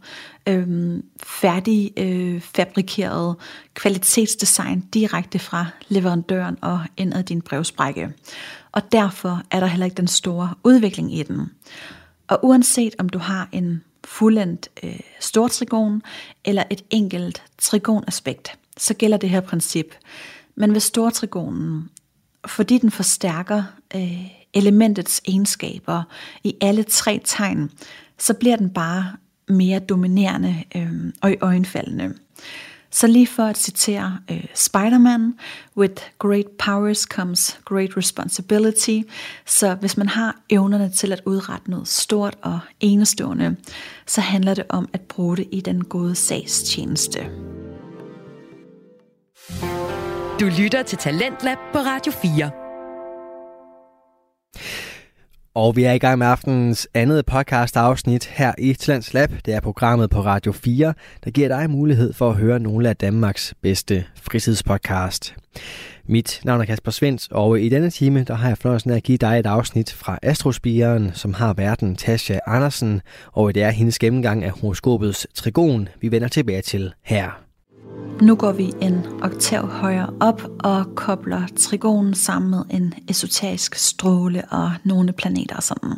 øhm, 0.46 1.04
færdig 1.22 1.92
øh, 1.96 2.40
fabrikeret 2.40 3.36
kvalitetsdesign 3.74 4.80
direkte 4.80 5.38
fra 5.38 5.66
leverandøren 5.88 6.56
og 6.62 6.80
ind 6.96 7.14
ad 7.14 7.22
din 7.22 7.42
brevsprække. 7.42 8.12
Og 8.72 8.92
derfor 8.92 9.42
er 9.50 9.60
der 9.60 9.66
heller 9.66 9.86
ikke 9.86 9.96
den 9.96 10.08
store 10.08 10.54
udvikling 10.64 11.14
i 11.18 11.22
den. 11.22 11.50
Og 12.28 12.38
uanset 12.42 12.94
om 12.98 13.08
du 13.08 13.18
har 13.18 13.48
en 13.52 13.82
fuldendt 14.08 14.68
øh, 14.82 15.00
stortrigon 15.20 16.02
eller 16.44 16.62
et 16.70 16.84
enkelt 16.90 17.42
trigonaspekt, 17.58 18.58
så 18.76 18.94
gælder 18.94 19.16
det 19.16 19.30
her 19.30 19.40
princip. 19.40 19.94
Men 20.54 20.72
ved 20.72 20.80
stortrigonen, 20.80 21.90
fordi 22.46 22.78
den 22.78 22.90
forstærker 22.90 23.62
øh, 23.94 24.26
elementets 24.54 25.22
egenskaber 25.24 26.02
i 26.44 26.56
alle 26.60 26.82
tre 26.82 27.20
tegn, 27.24 27.70
så 28.18 28.34
bliver 28.34 28.56
den 28.56 28.70
bare 28.70 29.16
mere 29.48 29.78
dominerende 29.78 30.64
øh, 30.76 30.92
og 31.22 31.32
i 31.32 31.36
øjenfaldende. 31.40 32.14
Så 32.90 33.06
lige 33.06 33.26
for 33.26 33.42
at 33.42 33.58
citere 33.58 34.18
øh, 34.30 34.44
Spider-Man, 34.54 35.34
with 35.76 36.02
great 36.18 36.46
powers 36.58 36.98
comes 36.98 37.60
great 37.64 37.96
responsibility. 37.96 39.00
Så 39.46 39.74
hvis 39.74 39.96
man 39.96 40.08
har 40.08 40.36
evnerne 40.50 40.90
til 40.90 41.12
at 41.12 41.22
udrette 41.26 41.70
noget 41.70 41.88
stort 41.88 42.36
og 42.42 42.60
enestående, 42.80 43.56
så 44.06 44.20
handler 44.20 44.54
det 44.54 44.64
om 44.68 44.88
at 44.92 45.00
bruge 45.00 45.36
det 45.36 45.48
i 45.52 45.60
den 45.60 45.84
gode 45.84 46.14
sags 46.14 46.62
tjeneste. 46.62 47.30
Du 50.40 50.46
lytter 50.58 50.82
til 50.82 50.98
Talentlab 50.98 51.58
på 51.72 51.78
Radio 51.78 52.12
4. 52.12 52.50
Og 55.58 55.76
vi 55.76 55.84
er 55.84 55.92
i 55.92 55.98
gang 55.98 56.18
med 56.18 56.26
aftenens 56.26 56.88
andet 56.94 57.26
podcast 57.26 57.76
afsnit 57.76 58.24
her 58.26 58.52
i 58.58 58.74
Tlands 58.74 59.14
Lab. 59.14 59.30
Det 59.46 59.54
er 59.54 59.60
programmet 59.60 60.10
på 60.10 60.20
Radio 60.20 60.52
4, 60.52 60.94
der 61.24 61.30
giver 61.30 61.48
dig 61.48 61.70
mulighed 61.70 62.12
for 62.12 62.30
at 62.30 62.36
høre 62.36 62.60
nogle 62.60 62.88
af 62.88 62.96
Danmarks 62.96 63.54
bedste 63.62 64.04
fritidspodcast. 64.14 65.36
Mit 66.04 66.40
navn 66.44 66.60
er 66.60 66.64
Kasper 66.64 66.90
Svens, 66.90 67.28
og 67.30 67.60
i 67.60 67.68
denne 67.68 67.90
time 67.90 68.24
der 68.24 68.34
har 68.34 68.48
jeg 68.48 68.58
fornøjelsen 68.58 68.90
af 68.90 68.96
at 68.96 69.02
give 69.02 69.18
dig 69.18 69.38
et 69.38 69.46
afsnit 69.46 69.92
fra 69.92 70.18
Astrospiren, 70.22 71.10
som 71.14 71.34
har 71.34 71.54
verden 71.54 71.96
Tasha 71.96 72.38
Andersen, 72.46 73.00
og 73.32 73.54
det 73.54 73.62
er 73.62 73.70
hendes 73.70 73.98
gennemgang 73.98 74.44
af 74.44 74.50
horoskopets 74.50 75.26
trigon, 75.34 75.88
vi 76.00 76.10
vender 76.10 76.28
tilbage 76.28 76.62
til 76.62 76.92
her. 77.02 77.47
Nu 78.22 78.34
går 78.34 78.52
vi 78.52 78.72
en 78.80 79.06
oktav 79.22 79.66
højere 79.66 80.12
op 80.20 80.42
og 80.58 80.86
kobler 80.94 81.46
trigonen 81.56 82.14
sammen 82.14 82.50
med 82.50 82.62
en 82.70 82.94
esoterisk 83.08 83.74
stråle 83.74 84.44
og 84.50 84.72
nogle 84.84 85.12
planeter 85.12 85.56
og 85.56 85.62
sådan. 85.62 85.94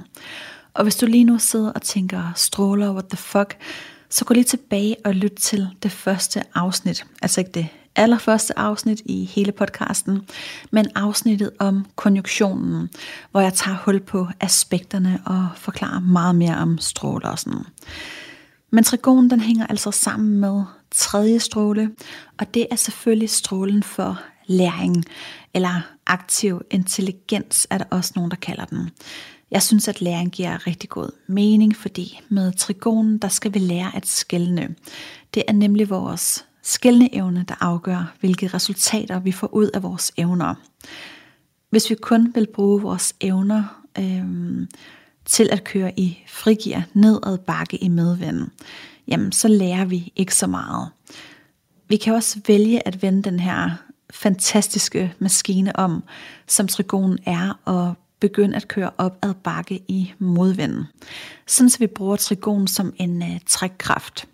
Og 0.74 0.82
hvis 0.82 0.96
du 0.96 1.06
lige 1.06 1.24
nu 1.24 1.38
sidder 1.38 1.72
og 1.72 1.82
tænker 1.82 2.32
stråler, 2.36 2.92
what 2.92 3.04
the 3.04 3.16
fuck, 3.16 3.56
så 4.10 4.24
gå 4.24 4.34
lige 4.34 4.44
tilbage 4.44 4.96
og 5.04 5.14
lyt 5.14 5.32
til 5.32 5.68
det 5.82 5.92
første 5.92 6.42
afsnit. 6.54 7.06
Altså 7.22 7.40
ikke 7.40 7.50
det 7.50 7.68
allerførste 7.96 8.58
afsnit 8.58 9.02
i 9.04 9.24
hele 9.24 9.52
podcasten, 9.52 10.20
men 10.70 10.86
afsnittet 10.94 11.50
om 11.58 11.86
konjunktionen, 11.96 12.88
hvor 13.30 13.40
jeg 13.40 13.54
tager 13.54 13.76
hul 13.84 14.00
på 14.00 14.28
aspekterne 14.40 15.20
og 15.24 15.48
forklarer 15.56 16.00
meget 16.00 16.34
mere 16.34 16.56
om 16.56 16.78
stråler 16.78 17.28
og 17.28 17.38
sådan. 17.38 17.64
Men 18.70 18.84
trigonen 18.84 19.30
den 19.30 19.40
hænger 19.40 19.66
altså 19.66 19.90
sammen 19.90 20.40
med 20.40 20.62
tredje 20.90 21.40
stråle, 21.40 21.90
og 22.38 22.54
det 22.54 22.66
er 22.70 22.76
selvfølgelig 22.76 23.30
strålen 23.30 23.82
for 23.82 24.20
læring, 24.46 25.04
eller 25.54 25.80
aktiv 26.06 26.62
intelligens 26.70 27.66
er 27.70 27.78
der 27.78 27.84
også 27.90 28.12
nogen, 28.16 28.30
der 28.30 28.36
kalder 28.36 28.64
den. 28.64 28.90
Jeg 29.50 29.62
synes, 29.62 29.88
at 29.88 30.00
læring 30.00 30.32
giver 30.32 30.66
rigtig 30.66 30.88
god 30.88 31.10
mening, 31.26 31.76
fordi 31.76 32.20
med 32.28 32.52
trigonen, 32.52 33.18
der 33.18 33.28
skal 33.28 33.54
vi 33.54 33.58
lære 33.58 33.96
at 33.96 34.06
skælne. 34.06 34.74
Det 35.34 35.42
er 35.48 35.52
nemlig 35.52 35.90
vores 35.90 36.44
skældneevne, 36.62 37.44
der 37.48 37.54
afgør, 37.60 38.14
hvilke 38.20 38.46
resultater 38.46 39.20
vi 39.20 39.32
får 39.32 39.54
ud 39.54 39.70
af 39.74 39.82
vores 39.82 40.12
evner. 40.16 40.54
Hvis 41.70 41.90
vi 41.90 41.94
kun 41.94 42.32
vil 42.34 42.46
bruge 42.54 42.82
vores 42.82 43.14
evner 43.20 43.82
øh, 43.98 44.66
til 45.24 45.48
at 45.52 45.64
køre 45.64 46.00
i 46.00 46.24
frigear 46.28 46.82
nedad 46.94 47.38
bakke 47.38 47.76
i 47.76 47.88
medvind, 47.88 48.48
jamen 49.10 49.32
så 49.32 49.48
lærer 49.48 49.84
vi 49.84 50.12
ikke 50.16 50.34
så 50.34 50.46
meget. 50.46 50.88
Vi 51.88 51.96
kan 51.96 52.14
også 52.14 52.40
vælge 52.46 52.88
at 52.88 53.02
vende 53.02 53.22
den 53.22 53.40
her 53.40 53.70
fantastiske 54.10 55.14
maskine 55.18 55.76
om, 55.76 56.02
som 56.46 56.68
trigonen 56.68 57.18
er, 57.26 57.60
og 57.64 57.94
begynde 58.20 58.56
at 58.56 58.68
køre 58.68 58.90
op 58.98 59.18
ad 59.22 59.34
bakke 59.34 59.82
i 59.88 60.12
modvinden. 60.18 60.84
Sådan 61.46 61.70
så 61.70 61.78
vi 61.78 61.86
bruger 61.86 62.16
trigonen 62.16 62.68
som 62.68 62.92
en 62.96 63.22
uh, 63.22 63.38
trækkraft. 63.46 64.28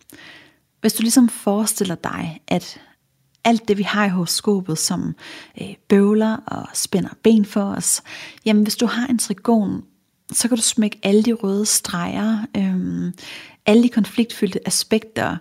Hvis 0.81 0.93
du 0.93 1.03
ligesom 1.03 1.29
forestiller 1.29 1.95
dig, 1.95 2.41
at 2.49 2.81
alt 3.45 3.69
det 3.69 3.79
vi 3.79 3.83
har 3.83 4.07
i 4.07 4.09
horoskopet, 4.09 4.79
som 4.79 5.15
øh, 5.61 5.75
bøvler 5.89 6.37
og 6.37 6.67
spænder 6.75 7.11
ben 7.23 7.45
for 7.45 7.63
os, 7.63 8.03
jamen 8.45 8.63
hvis 8.63 8.77
du 8.77 8.87
har 8.87 9.07
en 9.07 9.19
trigon, 9.19 9.83
så 10.33 10.49
kan 10.49 10.57
du 10.57 10.63
smække 10.63 10.99
alle 11.03 11.23
de 11.23 11.33
røde 11.33 11.67
streger, 11.67 12.39
øh, 12.57 13.13
alle 13.67 13.83
de 13.83 13.89
konfliktfyldte 13.89 14.67
aspekter, 14.67 15.37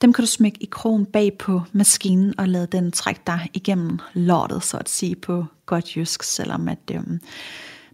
dem 0.00 0.12
kan 0.12 0.22
du 0.22 0.26
smække 0.30 0.62
i 0.62 0.68
krogen 0.70 1.06
bag 1.06 1.38
på 1.38 1.62
maskinen 1.72 2.40
og 2.40 2.48
lade 2.48 2.66
den 2.66 2.92
trække 2.92 3.20
dig 3.26 3.48
igennem 3.54 3.98
lortet, 4.14 4.64
så 4.64 4.76
at 4.76 4.88
sige 4.88 5.16
på 5.16 5.44
godt 5.66 5.96
jysk, 5.96 6.22
selvom 6.22 6.68
at, 6.68 6.78
øh, 6.92 7.00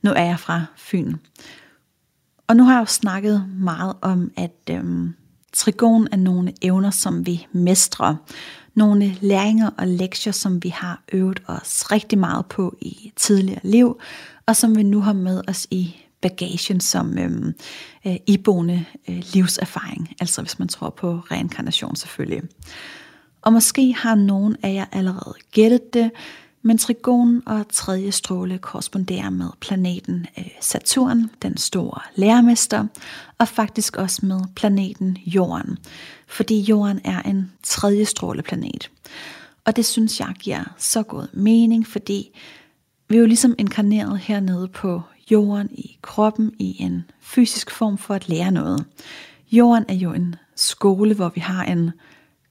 nu 0.02 0.10
er 0.10 0.24
jeg 0.24 0.40
fra 0.40 0.64
Fyn. 0.76 1.14
Og 2.46 2.56
nu 2.56 2.64
har 2.64 2.72
jeg 2.72 2.80
jo 2.80 2.86
snakket 2.86 3.48
meget 3.58 3.96
om, 4.00 4.30
at 4.36 4.70
øh, 4.70 4.84
trigon 5.52 6.08
er 6.12 6.16
nogle 6.16 6.52
evner, 6.62 6.90
som 6.90 7.26
vi 7.26 7.46
mestrer. 7.52 8.14
Nogle 8.74 9.16
læringer 9.20 9.70
og 9.78 9.86
lektier, 9.86 10.32
som 10.32 10.62
vi 10.62 10.68
har 10.68 11.02
øvet 11.12 11.42
os 11.46 11.92
rigtig 11.92 12.18
meget 12.18 12.46
på 12.46 12.76
i 12.80 13.12
tidligere 13.16 13.60
liv, 13.62 14.00
og 14.46 14.56
som 14.56 14.76
vi 14.76 14.82
nu 14.82 15.00
har 15.00 15.12
med 15.12 15.42
os 15.48 15.66
i 15.70 16.05
bagagen 16.28 16.80
som 16.80 17.18
øhm, 17.18 17.54
øh, 18.06 18.16
iboende 18.26 18.84
øh, 19.08 19.22
livserfaring, 19.32 20.14
altså 20.20 20.42
hvis 20.42 20.58
man 20.58 20.68
tror 20.68 20.90
på 20.90 21.20
reinkarnation 21.30 21.96
selvfølgelig. 21.96 22.42
Og 23.42 23.52
måske 23.52 23.94
har 23.94 24.14
nogen 24.14 24.56
af 24.62 24.74
jer 24.74 24.84
allerede 24.92 25.34
gættet 25.52 25.94
det, 25.94 26.10
Men 26.66 26.78
trigonen 26.78 27.42
og 27.46 27.64
tredje 27.72 28.12
stråle 28.12 28.58
korresponderer 28.58 29.30
med 29.30 29.46
planeten 29.60 30.26
øh, 30.38 30.46
Saturn, 30.60 31.30
den 31.42 31.56
store 31.56 32.00
lærermester, 32.14 32.86
og 33.38 33.48
faktisk 33.48 33.96
også 33.96 34.26
med 34.26 34.40
planeten 34.56 35.18
Jorden, 35.26 35.78
fordi 36.26 36.60
Jorden 36.60 37.00
er 37.04 37.22
en 37.22 37.52
tredje 37.62 38.04
stråleplanet. 38.04 38.90
Og 39.64 39.76
det 39.76 39.84
synes 39.84 40.20
jeg 40.20 40.34
giver 40.38 40.74
så 40.78 41.02
god 41.02 41.26
mening, 41.32 41.86
fordi 41.86 42.30
vi 43.08 43.16
er 43.16 43.20
jo 43.20 43.26
ligesom 43.26 43.54
inkarneret 43.58 44.18
hernede 44.18 44.68
på 44.68 45.02
jorden 45.30 45.68
i 45.72 45.98
kroppen 46.02 46.52
i 46.58 46.82
en 46.82 47.10
fysisk 47.20 47.70
form 47.70 47.98
for 47.98 48.14
at 48.14 48.28
lære 48.28 48.50
noget. 48.50 48.84
Jorden 49.52 49.84
er 49.88 49.94
jo 49.94 50.12
en 50.12 50.34
skole, 50.56 51.14
hvor 51.14 51.28
vi 51.28 51.40
har 51.40 51.64
en 51.64 51.90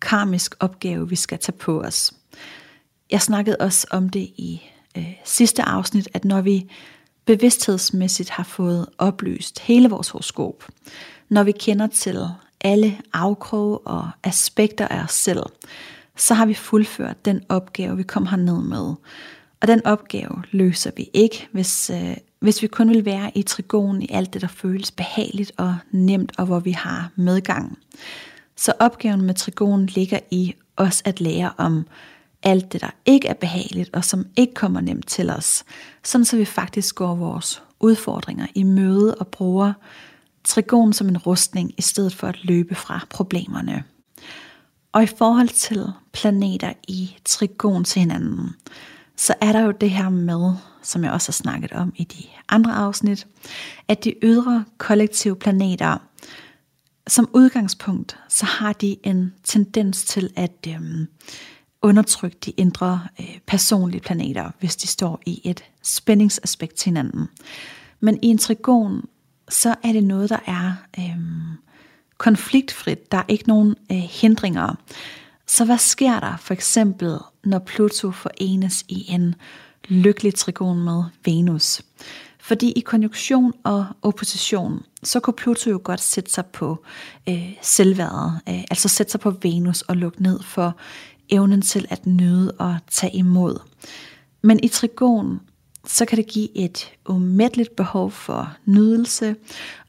karmisk 0.02 0.56
opgave, 0.60 1.10
vi 1.10 1.16
skal 1.16 1.40
tage 1.40 1.58
på 1.58 1.82
os. 1.82 2.14
Jeg 3.12 3.22
snakkede 3.22 3.58
også 3.60 3.88
om 3.92 4.10
det 4.10 4.22
i 4.22 4.62
øh, 4.98 5.14
sidste 5.24 5.64
afsnit, 5.64 6.08
at 6.14 6.26
når 6.26 6.42
vi 6.42 6.72
bevidsthedsmæssigt 7.26 8.30
har 8.30 8.44
fået 8.44 8.86
oplyst 8.98 9.60
hele 9.60 9.90
vores 9.90 10.10
horoskop, 10.10 10.64
når 11.30 11.44
vi 11.44 11.52
kender 11.52 11.88
til 11.88 12.28
alle 12.62 13.02
afkroge 13.14 13.78
og 13.78 14.10
aspekter 14.24 14.88
af 14.88 15.04
os 15.04 15.12
selv, 15.14 15.44
så 16.18 16.34
har 16.34 16.46
vi 16.46 16.54
fuldført 16.54 17.26
den 17.26 17.42
opgave, 17.50 17.98
vi 17.98 18.04
kom 18.04 18.26
herned 18.26 18.62
med. 18.62 18.94
Og 19.66 19.70
den 19.70 19.86
opgave 19.86 20.44
løser 20.52 20.92
vi 20.98 21.10
ikke, 21.14 21.48
hvis, 21.52 21.90
øh, 21.90 22.18
hvis 22.40 22.62
vi 22.62 22.68
kun 22.68 22.90
vil 22.90 23.06
være 23.06 23.38
i 23.38 23.42
trigon 23.42 24.02
i 24.02 24.08
alt 24.12 24.34
det, 24.34 24.42
der 24.42 24.48
føles 24.48 24.92
behageligt 24.92 25.52
og 25.58 25.76
nemt, 25.92 26.32
og 26.38 26.46
hvor 26.46 26.60
vi 26.60 26.72
har 26.72 27.12
medgang. 27.16 27.78
Så 28.56 28.74
opgaven 28.80 29.22
med 29.22 29.34
trigon 29.34 29.86
ligger 29.86 30.20
i 30.32 30.56
os 30.78 31.02
at 31.06 31.22
lære 31.22 31.52
om 31.58 31.88
alt 32.44 32.74
det, 32.74 32.82
der 32.82 32.90
ikke 33.06 33.28
er 33.28 33.34
behageligt, 33.34 33.90
og 33.94 34.06
som 34.06 34.26
ikke 34.36 34.54
kommer 34.54 34.82
nemt 34.82 35.08
til 35.08 35.30
os, 35.30 35.64
sådan 36.04 36.26
så 36.26 36.38
vi 36.38 36.46
faktisk 36.46 36.96
går 36.96 37.16
vores 37.16 37.64
udfordringer 37.80 38.48
i 38.56 38.64
møde 38.64 39.16
og 39.16 39.28
bruger 39.28 39.74
trigon 40.44 40.94
som 40.94 41.10
en 41.10 41.18
rustning, 41.18 41.74
i 41.78 41.82
stedet 41.82 42.14
for 42.14 42.28
at 42.28 42.44
løbe 42.44 42.76
fra 42.76 43.06
problemerne. 43.10 43.84
Og 44.92 45.04
i 45.04 45.08
forhold 45.08 45.50
til 45.50 45.86
planeter 46.12 46.74
i 46.88 47.16
trigon 47.26 47.84
til 47.84 48.00
hinanden, 48.00 48.56
så 49.16 49.34
er 49.42 49.52
der 49.52 49.62
jo 49.62 49.72
det 49.72 49.90
her 49.90 50.10
med, 50.10 50.54
som 50.84 51.04
jeg 51.04 51.12
også 51.12 51.28
har 51.28 51.34
snakket 51.34 51.72
om 51.72 51.94
i 51.96 52.04
de 52.04 52.24
andre 52.50 52.74
afsnit, 52.74 53.28
at 53.88 54.04
de 54.04 54.14
ydre 54.24 54.66
kollektive 54.78 55.36
planeter, 55.36 55.98
som 57.08 57.30
udgangspunkt, 57.34 58.18
så 58.30 58.46
har 58.46 58.74
de 58.74 58.98
en 59.04 59.34
tendens 59.44 60.06
til 60.06 60.34
at 60.36 60.68
øh, 60.68 61.08
undertrykke 61.82 62.38
de 62.46 62.52
indre 62.52 63.08
øh, 63.20 63.40
personlige 63.48 64.02
planeter, 64.02 64.52
hvis 64.60 64.76
de 64.76 64.88
står 64.88 65.22
i 65.26 65.42
et 65.44 65.64
spændingsaspekt 65.84 66.76
til 66.76 66.86
hinanden. 66.86 67.28
Men 68.00 68.20
i 68.22 68.28
en 68.28 68.38
trigon, 68.38 69.06
så 69.50 69.76
er 69.84 69.92
det 69.92 70.04
noget, 70.04 70.30
der 70.30 70.40
er 70.46 70.74
øh, 71.00 71.18
konfliktfrit. 72.18 73.12
Der 73.12 73.18
er 73.18 73.26
ikke 73.28 73.48
nogen 73.48 73.76
øh, 73.92 73.98
hindringer. 73.98 74.76
Så 75.48 75.66
hvad 75.66 75.78
sker 75.78 76.20
der 76.20 76.38
for 76.38 76.54
eksempel, 76.54 77.18
når 77.46 77.60
Pluto 77.60 78.12
forenes 78.12 78.86
i 78.88 79.06
en 79.10 79.36
lykkelig 79.88 80.36
trigon 80.36 80.84
med 80.84 81.04
Venus? 81.26 81.82
Fordi 82.40 82.72
i 82.72 82.80
konjunktion 82.80 83.54
og 83.64 83.86
opposition, 84.02 84.84
så 85.04 85.20
kunne 85.20 85.34
Pluto 85.34 85.70
jo 85.70 85.82
godt 85.84 86.02
sætte 86.02 86.32
sig 86.32 86.46
på 86.46 86.84
øh, 87.30 87.54
selvværdet, 87.62 88.40
øh, 88.50 88.64
altså 88.72 88.90
sætte 88.90 89.12
sig 89.12 89.20
på 89.20 89.30
Venus 89.42 89.82
og 89.82 89.96
lukke 89.96 90.24
ned 90.24 90.44
for 90.44 90.78
evnen 91.30 91.62
til 91.62 91.88
at 91.90 92.06
nyde 92.06 92.52
og 92.52 92.78
tage 92.92 93.16
imod. 93.16 93.60
Men 94.42 94.60
i 94.64 94.68
trigon, 94.68 95.40
så 95.86 96.06
kan 96.06 96.18
det 96.18 96.28
give 96.28 96.58
et 96.58 96.92
umætteligt 97.06 97.76
behov 97.76 98.12
for 98.12 98.54
nydelse 98.66 99.36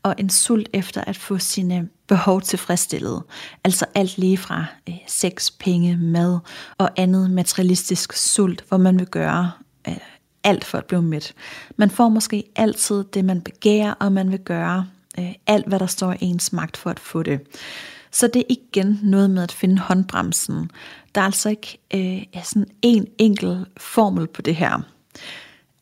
og 0.02 0.14
en 0.18 0.30
sult 0.30 0.68
efter 0.72 1.00
at 1.00 1.16
få 1.16 1.38
sine 1.38 1.88
behov 2.06 2.42
tilfredsstillet. 2.42 3.22
Altså 3.64 3.86
alt 3.94 4.18
lige 4.18 4.38
fra 4.38 4.64
øh, 4.88 4.94
sex, 5.06 5.50
penge, 5.60 5.96
mad 5.96 6.38
og 6.78 6.90
andet 6.96 7.30
materialistisk 7.30 8.12
sult, 8.12 8.64
hvor 8.68 8.76
man 8.76 8.98
vil 8.98 9.06
gøre 9.06 9.52
øh, 9.88 9.96
alt 10.44 10.64
for 10.64 10.78
at 10.78 10.84
blive 10.84 11.02
mæt. 11.02 11.34
Man 11.76 11.90
får 11.90 12.08
måske 12.08 12.44
altid 12.56 13.04
det, 13.04 13.24
man 13.24 13.40
begærer, 13.40 13.92
og 13.92 14.12
man 14.12 14.30
vil 14.30 14.40
gøre 14.40 14.86
øh, 15.18 15.34
alt, 15.46 15.68
hvad 15.68 15.78
der 15.78 15.86
står 15.86 16.12
i 16.12 16.16
ens 16.20 16.52
magt 16.52 16.76
for 16.76 16.90
at 16.90 17.00
få 17.00 17.22
det. 17.22 17.40
Så 18.10 18.26
det 18.26 18.40
er 18.40 18.46
igen 18.48 19.00
noget 19.02 19.30
med 19.30 19.42
at 19.42 19.52
finde 19.52 19.78
håndbremsen. 19.78 20.70
Der 21.14 21.20
er 21.20 21.24
altså 21.24 21.48
ikke 21.48 21.78
øh, 21.94 22.42
sådan 22.44 22.68
en 22.82 23.06
enkel 23.18 23.66
formel 23.76 24.26
på 24.26 24.42
det 24.42 24.56
her. 24.56 24.80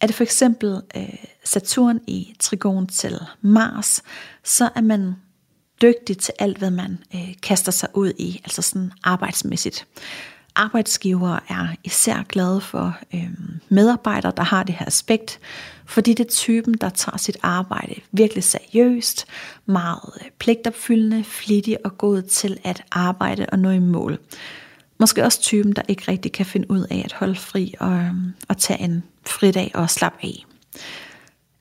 Er 0.04 0.06
det 0.06 0.16
for 0.16 0.24
eksempel 0.24 0.82
øh, 0.96 1.14
Saturn 1.44 2.00
i 2.06 2.34
trigon 2.40 2.86
til 2.86 3.18
Mars, 3.40 4.02
så 4.42 4.68
er 4.74 4.80
man 4.80 5.14
dygtig 5.82 6.18
til 6.18 6.34
alt, 6.38 6.58
hvad 6.58 6.70
man 6.70 6.98
øh, 7.14 7.34
kaster 7.42 7.72
sig 7.72 7.88
ud 7.94 8.12
i, 8.18 8.40
altså 8.44 8.62
sådan 8.62 8.92
arbejdsmæssigt. 9.04 9.86
Arbejdsgivere 10.54 11.40
er 11.48 11.68
især 11.84 12.22
glade 12.22 12.60
for 12.60 12.96
øh, 13.14 13.30
medarbejdere, 13.68 14.32
der 14.36 14.42
har 14.42 14.62
det 14.62 14.74
her 14.74 14.86
aspekt, 14.86 15.40
fordi 15.86 16.14
det 16.14 16.26
er 16.26 16.30
typen, 16.30 16.74
der 16.74 16.88
tager 16.88 17.16
sit 17.18 17.36
arbejde 17.42 17.94
virkelig 18.12 18.44
seriøst, 18.44 19.26
meget 19.66 20.10
øh, 20.20 20.30
pligtopfyldende, 20.38 21.24
flittig 21.24 21.78
og 21.84 21.98
god 21.98 22.22
til 22.22 22.58
at 22.64 22.82
arbejde 22.90 23.46
og 23.52 23.58
nå 23.58 23.70
i 23.70 23.78
mål. 23.78 24.18
Måske 25.00 25.24
også 25.24 25.40
typen, 25.40 25.72
der 25.72 25.82
ikke 25.88 26.04
rigtig 26.08 26.32
kan 26.32 26.46
finde 26.46 26.70
ud 26.70 26.86
af 26.90 27.02
at 27.04 27.12
holde 27.12 27.34
fri 27.34 27.74
og, 27.80 27.92
øhm, 27.92 28.32
og 28.48 28.58
tage 28.58 28.80
en 28.80 29.02
fridag 29.26 29.70
og 29.74 29.90
slappe 29.90 30.18
af. 30.22 30.44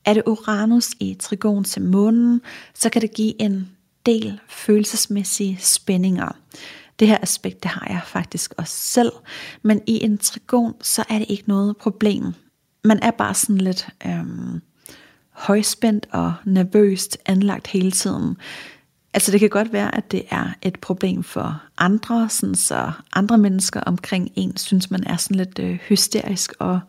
Er 0.04 0.14
det 0.14 0.22
Uranus 0.26 0.90
i 1.00 1.16
trigon 1.20 1.64
til 1.64 1.82
månen, 1.82 2.40
så 2.74 2.90
kan 2.90 3.02
det 3.02 3.14
give 3.14 3.42
en 3.42 3.68
del 4.06 4.40
følelsesmæssige 4.48 5.58
spændinger. 5.60 6.36
Det 6.98 7.08
her 7.08 7.18
aspekt, 7.22 7.62
det 7.62 7.70
har 7.70 7.86
jeg 7.90 8.00
faktisk 8.06 8.54
også 8.56 8.76
selv, 8.76 9.12
men 9.62 9.80
i 9.86 10.04
en 10.04 10.18
trigon, 10.18 10.74
så 10.82 11.04
er 11.08 11.18
det 11.18 11.26
ikke 11.28 11.44
noget 11.46 11.76
problem. 11.76 12.34
Man 12.84 12.98
er 13.02 13.10
bare 13.10 13.34
sådan 13.34 13.58
lidt 13.58 13.88
øhm, 14.06 14.60
højspændt 15.30 16.06
og 16.12 16.34
nervøst 16.44 17.18
anlagt 17.26 17.66
hele 17.66 17.90
tiden. 17.90 18.36
Altså 19.14 19.32
det 19.32 19.40
kan 19.40 19.48
godt 19.48 19.72
være, 19.72 19.94
at 19.94 20.12
det 20.12 20.22
er 20.30 20.46
et 20.62 20.80
problem 20.80 21.22
for 21.22 21.62
andre, 21.78 22.28
sådan 22.30 22.54
så 22.54 22.92
andre 23.12 23.38
mennesker 23.38 23.80
omkring 23.80 24.32
en 24.36 24.56
synes, 24.56 24.90
man 24.90 25.04
er 25.06 25.16
sådan 25.16 25.36
lidt 25.36 25.58
øh, 25.58 25.78
hysterisk 25.88 26.52
og 26.58 26.80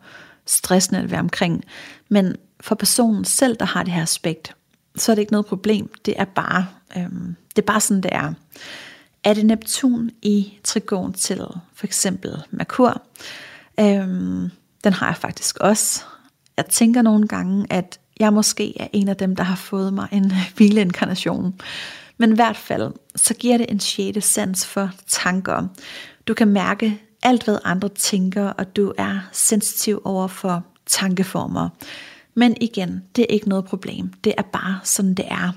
stressende 0.46 1.00
at 1.00 1.10
være 1.10 1.20
omkring. 1.20 1.64
Men 2.08 2.36
for 2.60 2.74
personen 2.74 3.24
selv, 3.24 3.56
der 3.56 3.64
har 3.64 3.82
det 3.82 3.92
her 3.92 4.02
aspekt, 4.02 4.54
så 4.96 5.12
er 5.12 5.14
det 5.14 5.22
ikke 5.22 5.32
noget 5.32 5.46
problem. 5.46 5.90
Det 6.04 6.14
er 6.16 6.24
bare, 6.24 6.66
øhm, 6.96 7.36
det 7.56 7.62
er 7.62 7.66
bare 7.66 7.80
sådan, 7.80 8.02
det 8.02 8.12
er. 8.12 8.32
Er 9.24 9.34
det 9.34 9.46
Neptun 9.46 10.10
i 10.22 10.58
trigon 10.64 11.12
til 11.12 11.40
for 11.74 11.86
eksempel 11.86 12.42
Merkur? 12.50 13.02
Øhm, 13.80 14.50
den 14.84 14.92
har 14.92 15.06
jeg 15.06 15.16
faktisk 15.16 15.58
også. 15.58 16.04
Jeg 16.56 16.66
tænker 16.66 17.02
nogle 17.02 17.28
gange, 17.28 17.66
at 17.70 17.98
jeg 18.20 18.32
måske 18.32 18.80
er 18.80 18.88
en 18.92 19.08
af 19.08 19.16
dem, 19.16 19.36
der 19.36 19.44
har 19.44 19.56
fået 19.56 19.92
mig 19.92 20.08
en 20.12 20.32
hvileinkarnation. 20.56 21.54
Men 22.18 22.32
i 22.32 22.34
hvert 22.34 22.56
fald, 22.56 22.92
så 23.16 23.34
giver 23.34 23.58
det 23.58 23.66
en 23.68 23.80
sjette 23.80 24.20
sans 24.20 24.66
for 24.66 24.90
tanker. 25.06 25.68
Du 26.26 26.34
kan 26.34 26.48
mærke 26.48 27.00
alt, 27.22 27.44
hvad 27.44 27.58
andre 27.64 27.88
tænker, 27.88 28.48
og 28.48 28.76
du 28.76 28.92
er 28.98 29.20
sensitiv 29.32 30.02
over 30.04 30.26
for 30.26 30.64
tankeformer. 30.86 31.68
Men 32.34 32.56
igen, 32.60 33.02
det 33.16 33.22
er 33.22 33.34
ikke 33.34 33.48
noget 33.48 33.64
problem. 33.64 34.12
Det 34.24 34.34
er 34.38 34.42
bare 34.42 34.80
sådan, 34.84 35.14
det 35.14 35.24
er. 35.28 35.52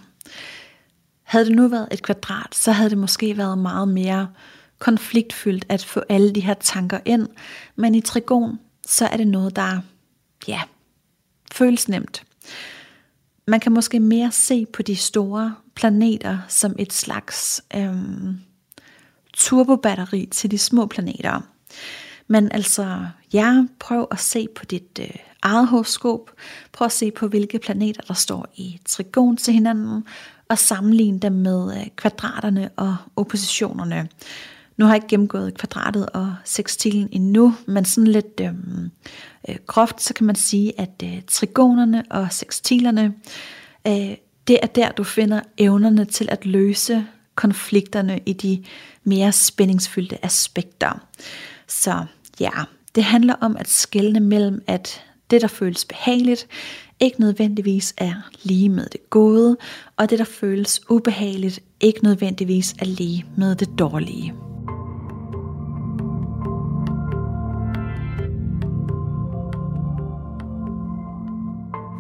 Havde 1.24 1.46
det 1.46 1.56
nu 1.56 1.68
været 1.68 1.88
et 1.92 2.02
kvadrat, 2.02 2.56
så 2.56 2.72
havde 2.72 2.90
det 2.90 2.98
måske 2.98 3.38
været 3.38 3.58
meget 3.58 3.88
mere 3.88 4.28
konfliktfyldt 4.80 5.66
at 5.70 5.86
få 5.86 6.02
alle 6.10 6.36
de 6.36 6.40
her 6.42 6.54
tanker 6.54 7.00
ind. 7.06 7.28
Men 7.76 7.96
i 7.96 8.02
trigon, 8.02 8.60
så 8.88 9.06
er 9.06 9.18
det 9.18 9.28
noget, 9.28 9.56
der 9.56 9.82
ja, 10.48 10.62
føles 11.52 11.90
nemt. 11.90 12.24
Man 13.48 13.60
kan 13.60 13.72
måske 13.72 14.00
mere 14.00 14.32
se 14.32 14.66
på 14.66 14.82
de 14.82 14.96
store 14.96 15.56
planeter 15.80 16.38
som 16.48 16.76
et 16.80 16.94
slags 16.94 17.62
øhm, 17.76 18.40
turbobatteri 19.34 20.26
til 20.32 20.52
de 20.52 20.58
små 20.58 20.86
planeter. 20.86 21.42
Men 22.28 22.52
altså, 22.52 23.06
ja, 23.34 23.66
prøv 23.80 24.08
at 24.12 24.20
se 24.20 24.48
på 24.56 24.66
dit 24.66 25.00
øh, 25.02 25.16
eget 25.42 25.68
horoskop. 25.68 26.32
Prøv 26.72 26.86
at 26.86 26.92
se 26.92 27.12
på, 27.12 27.28
hvilke 27.28 27.60
planeter, 27.60 28.02
der 28.02 28.14
står 28.14 28.48
i 28.56 28.80
trigon 28.86 29.38
til 29.38 29.54
hinanden, 29.54 30.04
og 30.50 30.58
sammenligne 30.58 31.20
dem 31.20 31.32
med 31.32 31.78
øh, 31.78 31.88
kvadraterne 31.96 32.70
og 32.76 32.96
oppositionerne. 33.16 34.10
Nu 34.78 34.86
har 34.86 34.94
jeg 34.94 34.98
ikke 34.98 35.08
gennemgået 35.08 35.58
kvadratet 35.58 36.10
og 36.10 36.36
sekstilen 36.46 37.10
endnu, 37.12 37.56
men 37.68 37.86
sådan 37.86 38.08
lidt 38.08 38.42
øh, 38.42 38.54
øh, 39.50 39.56
groft, 39.68 40.02
så 40.02 40.14
kan 40.14 40.26
man 40.26 40.36
sige, 40.36 40.80
at 40.80 41.04
øh, 41.04 41.22
trigonerne 41.28 42.04
og 42.10 42.28
sekstilerne, 42.32 43.14
øh, 43.88 44.16
det 44.50 44.60
er 44.62 44.68
der, 44.68 44.92
du 44.92 45.04
finder 45.04 45.42
evnerne 45.58 46.06
til 46.06 46.28
at 46.32 46.46
løse 46.46 47.06
konflikterne 47.36 48.20
i 48.26 48.34
de 48.34 48.64
mere 49.04 49.32
spændingsfyldte 49.32 50.26
aspekter. 50.26 51.08
Så 51.68 52.06
ja, 52.40 52.52
det 52.96 53.04
handler 53.04 53.36
om 53.42 53.58
at 53.58 53.70
skelne 53.70 54.20
mellem, 54.20 54.64
at 54.68 55.04
det, 55.32 55.42
der 55.42 55.48
føles 55.48 55.86
behageligt, 55.86 56.48
ikke 57.00 57.20
nødvendigvis 57.22 57.94
er 57.98 58.14
lige 58.44 58.70
med 58.70 58.86
det 58.86 59.10
gode, 59.10 59.58
og 59.98 60.10
det, 60.10 60.20
der 60.20 60.26
føles 60.26 60.82
ubehageligt, 60.90 61.60
ikke 61.80 62.04
nødvendigvis 62.04 62.76
er 62.80 62.86
lige 62.86 63.26
med 63.38 63.56
det 63.56 63.80
dårlige. 63.80 64.34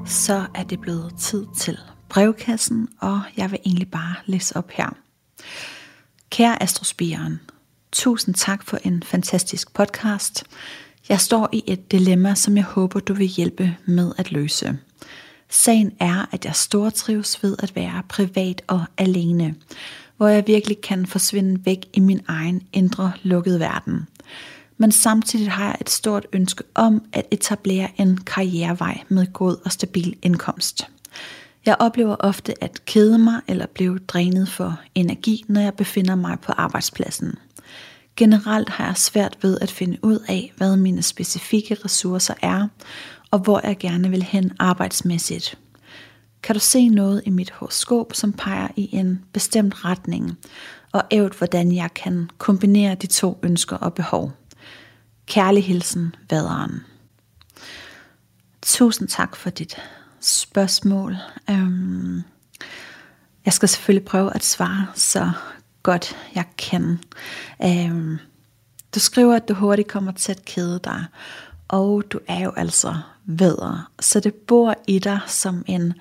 Så 0.06 0.45
er 0.56 0.64
det 0.64 0.82
blevet 0.82 1.14
tid 1.18 1.45
til 1.58 1.78
brevkassen, 2.10 2.88
og 2.99 3.22
jeg 3.38 3.51
vil 3.51 3.60
egentlig 3.66 3.91
bare 3.91 4.16
læse 4.26 4.57
op 4.57 4.72
her. 4.72 4.89
Kære 6.30 6.64
Astrospiren, 6.64 7.39
tusind 7.91 8.36
tak 8.36 8.64
for 8.64 8.78
en 8.84 9.03
fantastisk 9.03 9.74
podcast. 9.74 10.43
Jeg 11.10 11.20
står 11.20 11.49
i 11.51 11.64
et 11.68 11.91
dilemma, 11.91 12.36
som 12.36 12.57
jeg 12.57 12.64
håber, 12.64 12.99
du 12.99 13.14
vil 13.14 13.28
hjælpe 13.28 13.78
med 13.86 14.12
at 14.18 14.32
løse. 14.32 14.78
Sagen 15.49 15.91
er, 15.99 16.26
at 16.32 16.45
jeg 16.45 16.55
stortrives 16.55 17.43
ved 17.43 17.55
at 17.60 17.76
være 17.76 18.03
privat 18.10 18.62
og 18.68 18.84
alene, 18.97 19.55
hvor 20.18 20.28
jeg 20.28 20.47
virkelig 20.47 20.82
kan 20.82 21.05
forsvinde 21.05 21.66
væk 21.66 21.86
i 21.93 21.99
min 21.99 22.22
egen 22.28 22.62
indre 22.74 23.12
lukkede 23.24 23.60
verden. 23.60 24.07
Men 24.78 24.91
samtidig 24.91 25.51
har 25.51 25.66
jeg 25.66 25.78
et 25.82 25.89
stort 25.89 26.28
ønske 26.34 26.64
om 26.76 27.01
at 27.14 27.26
etablere 27.32 27.89
en 27.97 28.18
karrierevej 28.18 29.01
med 29.10 29.34
god 29.34 29.55
og 29.66 29.72
stabil 29.72 30.16
indkomst. 30.22 30.88
Jeg 31.66 31.76
oplever 31.80 32.16
ofte 32.20 32.64
at 32.64 32.86
kede 32.86 33.18
mig 33.18 33.41
eller 33.47 33.66
blive 33.66 33.99
drænet 34.07 34.49
for 34.49 34.80
energi, 34.95 35.45
når 35.47 35.62
jeg 35.62 35.74
befinder 35.74 36.16
mig 36.16 36.39
på 36.39 36.51
arbejdspladsen. 36.51 37.36
Generelt 38.16 38.70
har 38.70 38.86
jeg 38.86 38.97
svært 38.97 39.38
ved 39.41 39.57
at 39.62 39.72
finde 39.72 39.97
ud 40.03 40.20
af, 40.28 40.53
hvad 40.57 40.78
mine 40.78 41.03
specifikke 41.03 41.78
ressourcer 41.86 42.34
er, 42.41 42.68
og 43.32 43.39
hvor 43.39 43.68
jeg 43.68 43.78
gerne 43.78 44.10
vil 44.10 44.24
hen 44.24 44.51
arbejdsmæssigt. 44.60 45.57
Kan 46.43 46.55
du 46.55 46.60
se 46.60 46.88
noget 46.88 47.22
i 47.26 47.30
mit 47.30 47.51
horoskop, 47.51 48.14
som 48.14 48.34
peger 48.34 48.68
i 48.76 48.95
en 48.95 49.26
bestemt 49.34 49.86
retning, 49.86 50.38
og 50.91 51.03
ævt, 51.12 51.38
hvordan 51.38 51.76
jeg 51.76 51.93
kan 51.93 52.30
kombinere 52.38 52.95
de 52.95 53.07
to 53.07 53.39
ønsker 53.43 53.78
og 53.78 53.93
behov? 53.93 54.32
Kærlig 55.26 55.64
hilsen, 55.64 56.16
vaderen. 56.30 56.80
Tusind 58.62 59.07
tak 59.07 59.36
for 59.36 59.49
dit 59.49 59.78
spørgsmål. 60.22 61.15
Øhm, 61.49 62.24
jeg 63.45 63.53
skal 63.53 63.70
selvfølgelig 63.70 64.05
prøve 64.05 64.36
at 64.36 64.43
svare 64.43 64.88
så 64.95 65.32
godt 65.84 66.17
jeg 66.36 66.45
kan. 66.57 66.99
Øhm, 67.63 68.17
du 68.95 68.99
skriver, 68.99 69.36
at 69.36 69.49
du 69.49 69.53
hurtigt 69.53 69.88
kommer 69.88 70.11
til 70.11 70.32
at 70.32 70.45
kede 70.45 70.80
dig, 70.84 71.05
og 71.67 72.03
du 72.11 72.20
er 72.28 72.39
jo 72.43 72.51
altså 72.51 72.95
vædder, 73.26 73.91
Så 73.99 74.20
det 74.20 74.34
bor 74.34 74.76
i 74.88 74.99
dig 74.99 75.20
som 75.28 75.63
en 75.67 75.93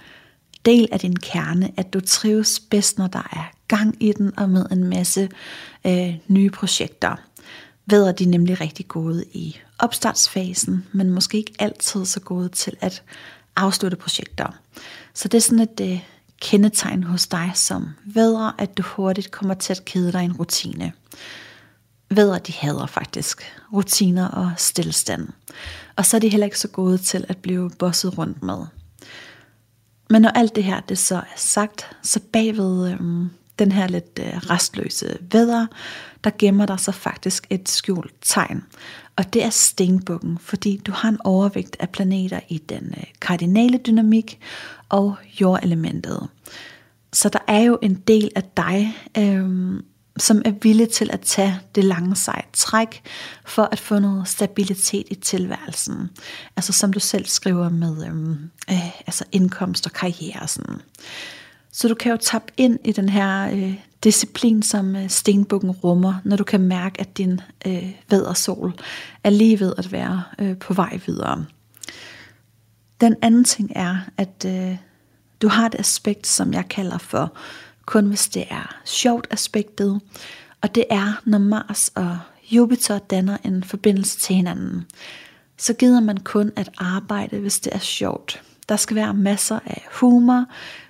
del 0.64 0.88
af 0.92 1.00
din 1.00 1.16
kerne, 1.16 1.70
at 1.76 1.92
du 1.92 2.00
trives 2.00 2.60
bedst, 2.60 2.98
når 2.98 3.06
der 3.06 3.28
er 3.32 3.50
gang 3.68 3.96
i 4.00 4.12
den, 4.12 4.38
og 4.38 4.50
med 4.50 4.66
en 4.70 4.84
masse 4.84 5.28
øh, 5.86 6.14
nye 6.28 6.50
projekter. 6.50 7.16
Vædder 7.86 8.12
de 8.12 8.24
er 8.24 8.28
nemlig 8.28 8.60
rigtig 8.60 8.88
gode 8.88 9.24
i 9.32 9.56
opstartsfasen, 9.78 10.86
men 10.92 11.10
måske 11.10 11.38
ikke 11.38 11.54
altid 11.58 12.04
så 12.04 12.20
gode 12.20 12.48
til 12.48 12.76
at 12.80 13.02
afslutte 13.58 13.96
projekter. 13.96 14.54
Så 15.14 15.28
det 15.28 15.38
er 15.38 15.42
sådan 15.42 15.60
et 15.60 15.80
øh, 15.80 16.00
kendetegn 16.40 17.02
hos 17.02 17.26
dig 17.26 17.50
som 17.54 17.88
vædrer, 18.04 18.52
at 18.58 18.78
du 18.78 18.82
hurtigt 18.82 19.30
kommer 19.30 19.54
til 19.54 19.72
at 19.72 19.84
kede 19.84 20.12
dig 20.12 20.24
en 20.24 20.32
rutine. 20.32 20.92
Vædre, 22.10 22.38
de 22.38 22.52
hader 22.52 22.86
faktisk 22.86 23.42
rutiner 23.72 24.28
og 24.28 24.52
stillestand. 24.56 25.28
Og 25.96 26.06
så 26.06 26.16
er 26.16 26.20
de 26.20 26.28
heller 26.28 26.44
ikke 26.44 26.58
så 26.58 26.68
gode 26.68 26.98
til 26.98 27.24
at 27.28 27.36
blive 27.36 27.70
bosset 27.78 28.18
rundt 28.18 28.42
med. 28.42 28.66
Men 30.10 30.22
når 30.22 30.30
alt 30.30 30.56
det 30.56 30.64
her 30.64 30.80
det 30.80 30.98
så 30.98 31.16
er 31.16 31.36
sagt, 31.36 31.96
så 32.02 32.20
bagved 32.32 32.92
øhm, 32.92 33.30
den 33.58 33.72
her 33.72 33.88
lidt 33.88 34.18
øh, 34.20 34.36
restløse 34.36 35.18
vædre, 35.32 35.68
der 36.24 36.30
gemmer 36.38 36.66
der 36.66 36.76
sig 36.76 36.94
faktisk 36.94 37.46
et 37.50 37.68
skjult 37.68 38.14
tegn. 38.22 38.64
Og 39.18 39.32
det 39.32 39.44
er 39.44 39.50
stenbukken, 39.50 40.38
fordi 40.40 40.80
du 40.86 40.92
har 40.92 41.08
en 41.08 41.18
overvægt 41.24 41.76
af 41.80 41.88
planeter 41.88 42.40
i 42.48 42.58
den 42.58 42.94
øh, 42.96 43.04
kardinale 43.20 43.78
dynamik 43.78 44.40
og 44.88 45.16
jordelementet. 45.40 46.28
Så 47.12 47.28
der 47.28 47.38
er 47.46 47.60
jo 47.60 47.78
en 47.82 47.94
del 47.94 48.30
af 48.36 48.42
dig, 48.56 48.96
øhm, 49.18 49.84
som 50.18 50.42
er 50.44 50.50
villig 50.62 50.88
til 50.88 51.10
at 51.12 51.20
tage 51.20 51.60
det 51.74 51.84
lange 51.84 52.16
sejt 52.16 52.48
træk 52.52 53.02
for 53.46 53.68
at 53.72 53.78
få 53.78 53.98
noget 53.98 54.28
stabilitet 54.28 55.06
i 55.10 55.14
tilværelsen. 55.14 56.10
Altså 56.56 56.72
som 56.72 56.92
du 56.92 57.00
selv 57.00 57.26
skriver 57.26 57.68
med 57.68 58.06
øhm, 58.06 58.50
øh, 58.70 59.00
altså 59.06 59.24
indkomst 59.32 59.86
og 59.86 59.92
karriere. 59.92 60.48
Sådan. 60.48 60.80
Så 61.72 61.88
du 61.88 61.94
kan 61.94 62.12
jo 62.12 62.16
tappe 62.16 62.52
ind 62.56 62.78
i 62.84 62.92
den 62.92 63.08
her 63.08 63.50
øh, 63.50 63.74
disciplin, 64.04 64.62
som 64.62 64.96
øh, 64.96 65.08
stenbukken 65.08 65.70
rummer, 65.70 66.14
når 66.24 66.36
du 66.36 66.44
kan 66.44 66.60
mærke, 66.60 67.00
at 67.00 67.18
din 67.18 67.40
øh, 67.66 67.90
vædersol 68.10 68.74
er 69.24 69.30
lige 69.30 69.60
ved 69.60 69.72
at 69.78 69.92
være 69.92 70.22
øh, 70.38 70.56
på 70.56 70.74
vej 70.74 71.00
videre. 71.06 71.44
Den 73.00 73.16
anden 73.22 73.44
ting 73.44 73.72
er, 73.76 73.96
at 74.16 74.44
øh, 74.46 74.76
du 75.42 75.48
har 75.48 75.66
et 75.66 75.74
aspekt, 75.78 76.26
som 76.26 76.52
jeg 76.52 76.68
kalder 76.68 76.98
for 76.98 77.32
kun 77.86 78.06
hvis 78.06 78.28
det 78.28 78.44
er 78.50 78.76
sjovt 78.84 79.26
aspektet, 79.30 80.00
og 80.60 80.74
det 80.74 80.84
er, 80.90 81.20
når 81.24 81.38
Mars 81.38 81.90
og 81.94 82.18
Jupiter 82.50 82.98
danner 82.98 83.36
en 83.44 83.64
forbindelse 83.64 84.18
til 84.18 84.36
hinanden. 84.36 84.86
Så 85.56 85.74
gider 85.74 86.00
man 86.00 86.16
kun 86.16 86.52
at 86.56 86.70
arbejde, 86.78 87.38
hvis 87.38 87.60
det 87.60 87.74
er 87.74 87.78
sjovt. 87.78 88.42
Der 88.68 88.76
skal 88.76 88.96
være 88.96 89.14
masser 89.14 89.58
af 89.66 89.86
humor, 89.92 90.44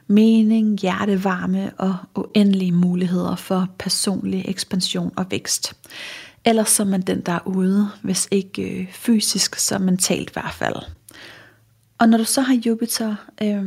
mening, 0.08 0.78
hjertevarme 0.78 1.72
og 1.78 1.96
uendelige 2.14 2.72
muligheder 2.72 3.36
for 3.36 3.68
personlig 3.78 4.44
ekspansion 4.48 5.12
og 5.16 5.26
vækst. 5.30 5.76
Ellers 6.44 6.68
så 6.68 6.82
er 6.82 6.86
man 6.86 7.00
den, 7.00 7.20
der 7.20 7.32
er 7.32 7.46
ude, 7.46 7.88
hvis 8.02 8.28
ikke 8.30 8.62
øh, 8.62 8.92
fysisk, 8.92 9.54
så 9.54 9.78
mentalt 9.78 10.30
i 10.30 10.32
hvert 10.32 10.54
fald. 10.54 10.76
Og 11.98 12.08
når 12.08 12.18
du 12.18 12.24
så 12.24 12.40
har 12.40 12.54
Jupiter 12.66 13.14
øh, 13.42 13.64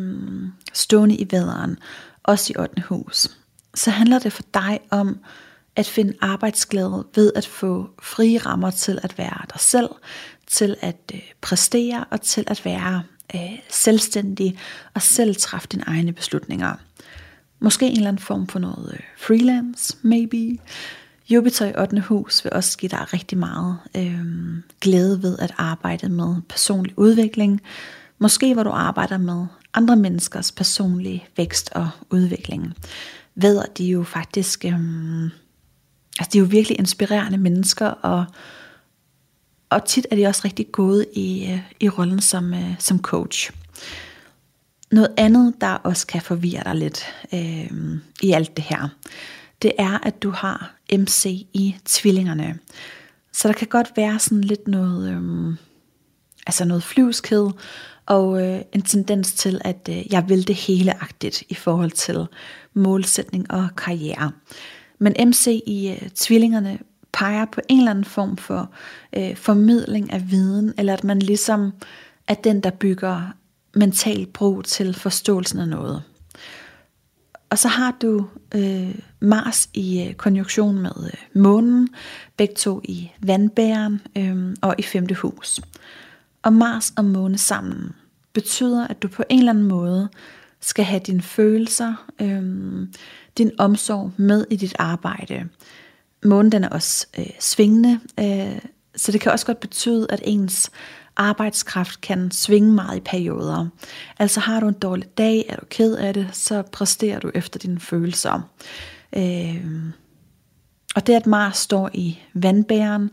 stående 0.73 1.15
i 1.15 1.27
vaderen, 1.31 1.77
også 2.23 2.53
i 2.53 2.59
8. 2.59 2.81
hus, 2.81 3.27
så 3.75 3.91
handler 3.91 4.19
det 4.19 4.33
for 4.33 4.43
dig 4.53 4.79
om 4.89 5.19
at 5.75 5.87
finde 5.87 6.13
arbejdsglæde 6.21 7.05
ved 7.15 7.31
at 7.35 7.45
få 7.45 7.89
frie 8.01 8.37
rammer 8.37 8.71
til 8.71 8.99
at 9.03 9.17
være 9.17 9.45
dig 9.53 9.59
selv, 9.59 9.89
til 10.47 10.75
at 10.81 11.11
øh, 11.13 11.21
præstere 11.41 12.05
og 12.11 12.21
til 12.21 12.43
at 12.47 12.65
være 12.65 13.03
øh, 13.35 13.59
selvstændig 13.69 14.57
og 14.93 15.01
selv 15.01 15.35
træffe 15.35 15.67
dine 15.67 15.83
egne 15.87 16.13
beslutninger. 16.13 16.75
Måske 17.59 17.85
en 17.85 17.95
eller 17.95 18.07
anden 18.07 18.23
form 18.23 18.47
for 18.47 18.59
noget 18.59 18.93
øh, 18.93 18.99
freelance, 19.17 19.97
maybe. 20.01 20.57
Jupiter 21.29 21.65
i 21.65 21.73
8. 21.77 21.99
hus 21.99 22.43
vil 22.43 22.53
også 22.53 22.77
give 22.77 22.89
dig 22.89 23.13
rigtig 23.13 23.37
meget 23.37 23.77
øh, 23.97 24.25
glæde 24.81 25.23
ved 25.23 25.39
at 25.39 25.53
arbejde 25.57 26.09
med 26.09 26.35
personlig 26.49 26.93
udvikling. 26.97 27.61
Måske 28.19 28.53
hvor 28.53 28.63
du 28.63 28.69
arbejder 28.69 29.17
med 29.17 29.45
andre 29.73 29.95
menneskers 29.95 30.51
personlige 30.51 31.25
vækst 31.37 31.69
og 31.75 31.89
udvikling. 32.09 32.73
Ved 33.35 33.59
at 33.59 33.77
de 33.77 33.85
jo 33.85 34.03
faktisk, 34.03 34.65
øh, 34.65 34.73
altså 36.19 36.29
de 36.33 36.37
er 36.37 36.41
jo 36.41 36.45
virkelig 36.45 36.79
inspirerende 36.79 37.37
mennesker, 37.37 37.87
og 37.87 38.25
og 39.71 39.85
tit 39.85 40.07
er 40.11 40.15
de 40.15 40.27
også 40.27 40.41
rigtig 40.45 40.71
gode 40.71 41.05
i, 41.13 41.51
øh, 41.51 41.59
i 41.79 41.89
rollen 41.89 42.21
som, 42.21 42.53
øh, 42.53 42.75
som 42.79 43.01
coach. 43.01 43.51
Noget 44.91 45.13
andet, 45.17 45.53
der 45.61 45.73
også 45.73 46.07
kan 46.07 46.21
forvirre 46.21 46.63
dig 46.63 46.75
lidt 46.75 47.05
øh, 47.33 47.71
i 48.21 48.31
alt 48.31 48.57
det 48.57 48.63
her, 48.63 48.89
det 49.61 49.71
er, 49.77 49.99
at 50.03 50.23
du 50.23 50.29
har 50.29 50.75
MC 50.93 51.25
i 51.53 51.75
tvillingerne. 51.85 52.59
Så 53.33 53.47
der 53.47 53.53
kan 53.53 53.67
godt 53.67 53.91
være 53.95 54.19
sådan 54.19 54.43
lidt 54.43 54.67
noget, 54.67 55.11
øh, 55.11 55.53
altså 56.47 56.65
noget 56.65 56.83
flyvskhed, 56.83 57.49
og 58.05 58.41
øh, 58.41 58.61
en 58.73 58.81
tendens 58.81 59.33
til, 59.33 59.61
at 59.63 59.89
øh, 59.91 60.13
jeg 60.13 60.29
vil 60.29 60.47
det 60.47 60.55
heleagtigt 60.55 61.43
i 61.49 61.53
forhold 61.53 61.91
til 61.91 62.27
målsætning 62.73 63.51
og 63.51 63.69
karriere. 63.77 64.31
Men 64.99 65.29
MC 65.29 65.63
i 65.67 65.89
øh, 65.89 66.09
tvillingerne 66.09 66.79
peger 67.13 67.45
på 67.45 67.61
en 67.69 67.79
eller 67.79 67.91
anden 67.91 68.05
form 68.05 68.37
for 68.37 68.69
øh, 69.17 69.35
formidling 69.35 70.13
af 70.13 70.31
viden, 70.31 70.73
eller 70.77 70.93
at 70.93 71.03
man 71.03 71.19
ligesom 71.19 71.73
er 72.27 72.33
den, 72.33 72.61
der 72.61 72.71
bygger 72.71 73.33
mental 73.73 74.25
bro 74.25 74.61
til 74.61 74.93
forståelsen 74.93 75.59
af 75.59 75.67
noget. 75.67 76.03
Og 77.49 77.57
så 77.57 77.67
har 77.67 77.97
du 78.01 78.25
øh, 78.55 78.95
Mars 79.19 79.69
i 79.73 80.03
øh, 80.03 80.13
konjunktion 80.13 80.79
med 80.79 80.91
øh, 81.05 81.41
månen, 81.41 81.89
begge 82.37 82.55
to 82.55 82.81
i 82.83 83.11
vandbæren 83.19 84.01
øh, 84.17 84.55
og 84.61 84.75
i 84.77 84.83
femte 84.83 85.15
hus. 85.15 85.61
Og 86.43 86.53
Mars 86.53 86.93
og 86.97 87.05
måne 87.05 87.37
sammen 87.37 87.95
betyder, 88.33 88.87
at 88.87 89.01
du 89.01 89.07
på 89.07 89.23
en 89.29 89.39
eller 89.39 89.51
anden 89.51 89.67
måde 89.67 90.09
skal 90.59 90.85
have 90.85 91.01
dine 91.07 91.21
følelser, 91.21 92.05
øh, 92.21 92.43
din 93.37 93.51
omsorg 93.57 94.11
med 94.17 94.45
i 94.49 94.55
dit 94.55 94.75
arbejde. 94.79 95.49
Månen 96.23 96.51
den 96.51 96.63
er 96.63 96.69
også 96.69 97.07
øh, 97.17 97.29
svingende, 97.39 97.99
øh, 98.19 98.59
så 98.95 99.11
det 99.11 99.21
kan 99.21 99.31
også 99.31 99.45
godt 99.45 99.59
betyde, 99.59 100.07
at 100.09 100.19
ens 100.23 100.71
arbejdskraft 101.17 102.01
kan 102.01 102.31
svinge 102.31 102.71
meget 102.71 102.97
i 102.97 102.99
perioder. 102.99 103.67
Altså 104.19 104.39
har 104.39 104.59
du 104.59 104.67
en 104.67 104.73
dårlig 104.73 105.17
dag, 105.17 105.45
er 105.49 105.55
du 105.55 105.65
ked 105.69 105.95
af 105.95 106.13
det, 106.13 106.27
så 106.31 106.61
præsterer 106.61 107.19
du 107.19 107.31
efter 107.35 107.59
dine 107.59 107.79
følelser. 107.79 108.49
Øh, 109.15 109.65
og 110.95 111.07
det, 111.07 111.13
at 111.13 111.27
Mars 111.27 111.57
står 111.57 111.89
i 111.93 112.19
vandbæren, 112.33 113.09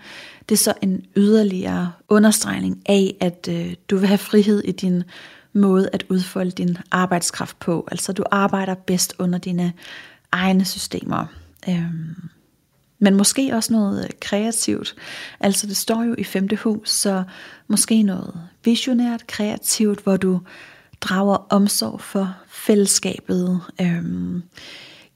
det 0.48 0.54
er 0.54 0.58
så 0.58 0.74
en 0.82 1.04
yderligere 1.16 1.92
understregning 2.08 2.82
af, 2.86 3.16
at 3.20 3.48
øh, 3.50 3.74
du 3.90 3.96
vil 3.96 4.08
have 4.08 4.18
frihed 4.18 4.60
i 4.64 4.72
din 4.72 5.02
måde 5.52 5.90
at 5.92 6.04
udfolde 6.08 6.50
din 6.50 6.78
arbejdskraft 6.90 7.58
på. 7.58 7.88
Altså 7.90 8.12
du 8.12 8.24
arbejder 8.30 8.74
bedst 8.74 9.14
under 9.18 9.38
dine 9.38 9.72
egne 10.32 10.64
systemer. 10.64 11.26
Øh, 11.68 11.84
men 12.98 13.14
måske 13.14 13.50
også 13.52 13.72
noget 13.72 14.04
øh, 14.04 14.10
kreativt. 14.20 14.94
Altså 15.40 15.66
det 15.66 15.76
står 15.76 16.02
jo 16.02 16.14
i 16.18 16.24
femte 16.24 16.56
hus, 16.56 16.90
så 16.90 17.22
måske 17.68 18.02
noget 18.02 18.34
visionært, 18.64 19.26
kreativt, 19.26 20.00
hvor 20.00 20.16
du 20.16 20.40
drager 21.00 21.36
omsorg 21.50 22.00
for 22.00 22.36
fællesskabet 22.48 23.60
øhm, 23.80 24.42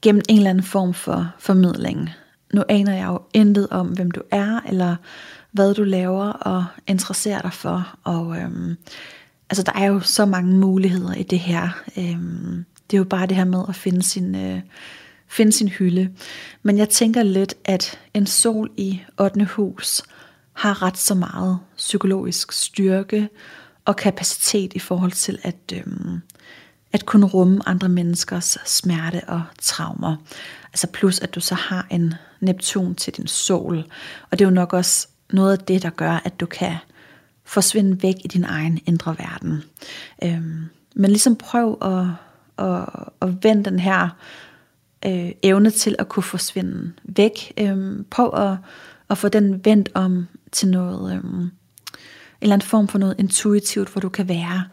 gennem 0.01 0.21
en 0.29 0.37
eller 0.37 0.49
anden 0.49 0.63
form 0.63 0.93
for 0.93 1.31
formidling. 1.39 2.09
Nu 2.53 2.63
aner 2.69 2.93
jeg 2.93 3.07
jo 3.07 3.21
intet 3.33 3.67
om, 3.69 3.87
hvem 3.87 4.11
du 4.11 4.21
er, 4.31 4.59
eller 4.67 4.95
hvad 5.51 5.73
du 5.73 5.83
laver 5.83 6.25
og 6.25 6.65
interesserer 6.87 7.41
dig 7.41 7.53
for. 7.53 7.95
Og 8.03 8.37
øhm, 8.37 8.77
altså, 9.49 9.63
der 9.63 9.71
er 9.75 9.85
jo 9.85 9.99
så 9.99 10.25
mange 10.25 10.55
muligheder 10.57 11.13
i 11.13 11.23
det 11.23 11.39
her. 11.39 11.69
Øhm, 11.97 12.65
det 12.91 12.97
er 12.97 12.99
jo 12.99 13.03
bare 13.03 13.27
det 13.27 13.37
her 13.37 13.45
med 13.45 13.63
at 13.69 13.75
finde 13.75 14.03
sin, 14.03 14.35
øh, 14.35 14.61
finde 15.33 15.51
sin 15.51 15.67
hylde. 15.67 16.09
Men 16.63 16.77
jeg 16.77 16.89
tænker 16.89 17.23
lidt, 17.23 17.55
at 17.65 17.99
en 18.13 18.25
sol 18.25 18.71
i 18.77 19.01
8. 19.19 19.45
hus 19.45 20.01
har 20.53 20.81
ret 20.81 20.97
så 20.97 21.15
meget 21.15 21.59
psykologisk 21.77 22.51
styrke 22.51 23.29
og 23.85 23.95
kapacitet 23.95 24.73
i 24.73 24.79
forhold 24.79 25.11
til 25.11 25.39
at, 25.43 25.73
øhm, 25.73 26.21
at 26.93 27.05
kunne 27.05 27.25
rumme 27.25 27.69
andre 27.69 27.89
menneskers 27.89 28.57
smerte 28.65 29.21
og 29.27 29.43
traumer. 29.61 30.15
Altså 30.67 30.87
plus 30.87 31.19
at 31.19 31.35
du 31.35 31.39
så 31.39 31.55
har 31.55 31.87
en 31.91 32.13
Neptun 32.39 32.95
til 32.95 33.13
din 33.13 33.27
sol. 33.27 33.77
Og 34.31 34.39
det 34.39 34.45
er 34.45 34.49
jo 34.49 34.55
nok 34.55 34.73
også 34.73 35.07
noget 35.31 35.57
af 35.57 35.65
det, 35.65 35.83
der 35.83 35.89
gør, 35.89 36.21
at 36.25 36.39
du 36.39 36.45
kan 36.45 36.75
forsvinde 37.45 38.03
væk 38.03 38.15
i 38.23 38.27
din 38.27 38.43
egen 38.43 38.79
indre 38.85 39.15
verden. 39.19 39.63
Øhm, 40.23 40.65
men 40.95 41.11
ligesom 41.11 41.35
prøv 41.35 41.77
at, 41.81 42.05
at, 42.65 42.89
at 43.21 43.43
vende 43.43 43.65
den 43.65 43.79
her 43.79 44.09
øh, 45.05 45.31
evne 45.43 45.69
til 45.69 45.95
at 45.99 46.09
kunne 46.09 46.23
forsvinde 46.23 46.91
væk. 47.03 47.53
øh, 47.57 48.03
prøv 48.11 48.33
at, 48.33 48.57
at 49.09 49.17
få 49.17 49.29
den 49.29 49.65
vendt 49.65 49.89
om 49.93 50.27
til 50.51 50.67
noget, 50.67 51.11
øh, 51.11 51.23
en 51.23 51.51
eller 52.41 52.53
anden 52.53 52.67
form 52.67 52.87
for 52.87 52.97
noget 52.97 53.15
intuitivt, 53.17 53.89
hvor 53.89 54.01
du 54.01 54.09
kan 54.09 54.27
være 54.27 54.63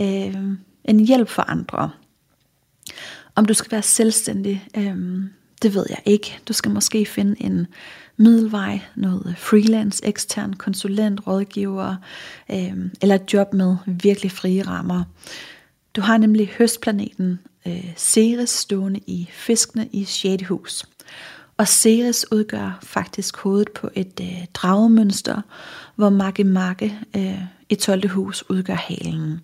øh, 0.00 0.56
en 0.84 1.00
hjælp 1.00 1.28
for 1.28 1.42
andre. 1.42 1.90
Om 3.34 3.44
du 3.44 3.54
skal 3.54 3.72
være 3.72 3.82
selvstændig, 3.82 4.68
øh, 4.76 4.96
det 5.62 5.74
ved 5.74 5.86
jeg 5.88 5.98
ikke. 6.04 6.38
Du 6.48 6.52
skal 6.52 6.70
måske 6.72 7.06
finde 7.06 7.42
en 7.42 7.66
middelvej, 8.16 8.80
noget 8.94 9.34
freelance, 9.38 10.04
ekstern 10.04 10.52
konsulent, 10.52 11.26
rådgiver, 11.26 11.96
øh, 12.50 12.76
eller 13.02 13.14
et 13.14 13.32
job 13.32 13.52
med 13.52 13.76
virkelig 13.86 14.32
frie 14.32 14.62
rammer. 14.62 15.04
Du 15.96 16.00
har 16.00 16.18
nemlig 16.18 16.48
høstplaneten 16.58 17.38
øh, 17.66 17.92
Ceres 17.96 18.50
stående 18.50 19.00
i 19.06 19.28
fiskene 19.32 19.88
i 19.92 20.04
6. 20.04 20.46
hus. 20.48 20.86
Og 21.56 21.68
Ceres 21.68 22.32
udgør 22.32 22.78
faktisk 22.82 23.36
hovedet 23.36 23.70
på 23.72 23.90
et 23.94 24.20
øh, 24.20 24.46
dragemønster, 24.54 25.42
hvor 25.96 26.08
Makke 26.08 26.44
Makke 26.44 26.98
øh, 27.16 27.40
i 27.68 27.74
12. 27.74 28.08
hus 28.08 28.44
udgør 28.48 28.74
halen. 28.74 29.40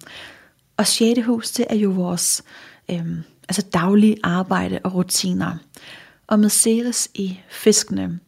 Og 0.77 0.87
6. 0.87 1.21
hus, 1.27 1.51
det 1.51 1.67
er 1.71 1.77
jo 1.77 1.91
vores 1.91 2.43
øh, 2.91 3.07
altså 3.49 3.63
daglige 3.63 4.17
arbejde 4.23 4.81
og 4.85 4.95
rutiner. 4.95 5.57
Og 6.27 6.41
med 6.41 6.49
Ceres 6.49 7.09
i 7.15 7.41
fiskene, 7.49 8.19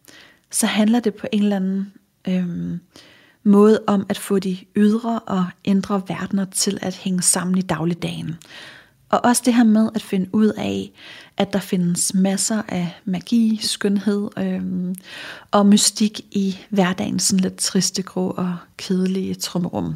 så 0.51 0.65
handler 0.65 0.99
det 0.99 1.13
på 1.13 1.27
en 1.31 1.43
eller 1.43 1.55
anden 1.55 1.93
øh, 2.27 2.77
måde 3.43 3.83
om 3.87 4.05
at 4.09 4.17
få 4.17 4.39
de 4.39 4.57
ydre 4.75 5.19
og 5.19 5.45
indre 5.63 6.01
verdener 6.07 6.45
til 6.45 6.79
at 6.81 6.95
hænge 6.95 7.21
sammen 7.21 7.57
i 7.57 7.61
dagligdagen. 7.61 8.35
Og 9.13 9.25
også 9.25 9.41
det 9.45 9.53
her 9.53 9.63
med 9.63 9.89
at 9.95 10.01
finde 10.01 10.29
ud 10.33 10.47
af, 10.47 10.91
at 11.37 11.53
der 11.53 11.59
findes 11.59 12.13
masser 12.13 12.61
af 12.67 13.01
magi, 13.05 13.59
skønhed 13.61 14.29
øh, 14.37 14.95
og 15.51 15.65
mystik 15.65 16.21
i 16.31 16.57
hverdagen, 16.69 17.19
sådan 17.19 17.39
lidt 17.39 17.57
triste, 17.57 18.01
grå 18.01 18.29
og 18.29 18.55
kedelige 18.77 19.35
trummerum. 19.35 19.95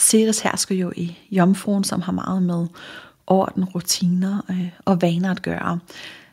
Ceres 0.00 0.40
hersker 0.40 0.74
jo 0.74 0.92
i 0.96 1.18
jomfruen, 1.30 1.84
som 1.84 2.02
har 2.02 2.12
meget 2.12 2.42
med 2.42 2.66
orden, 3.26 3.64
rutiner 3.64 4.40
øh, 4.50 4.68
og 4.84 5.02
vaner 5.02 5.30
at 5.30 5.42
gøre. 5.42 5.78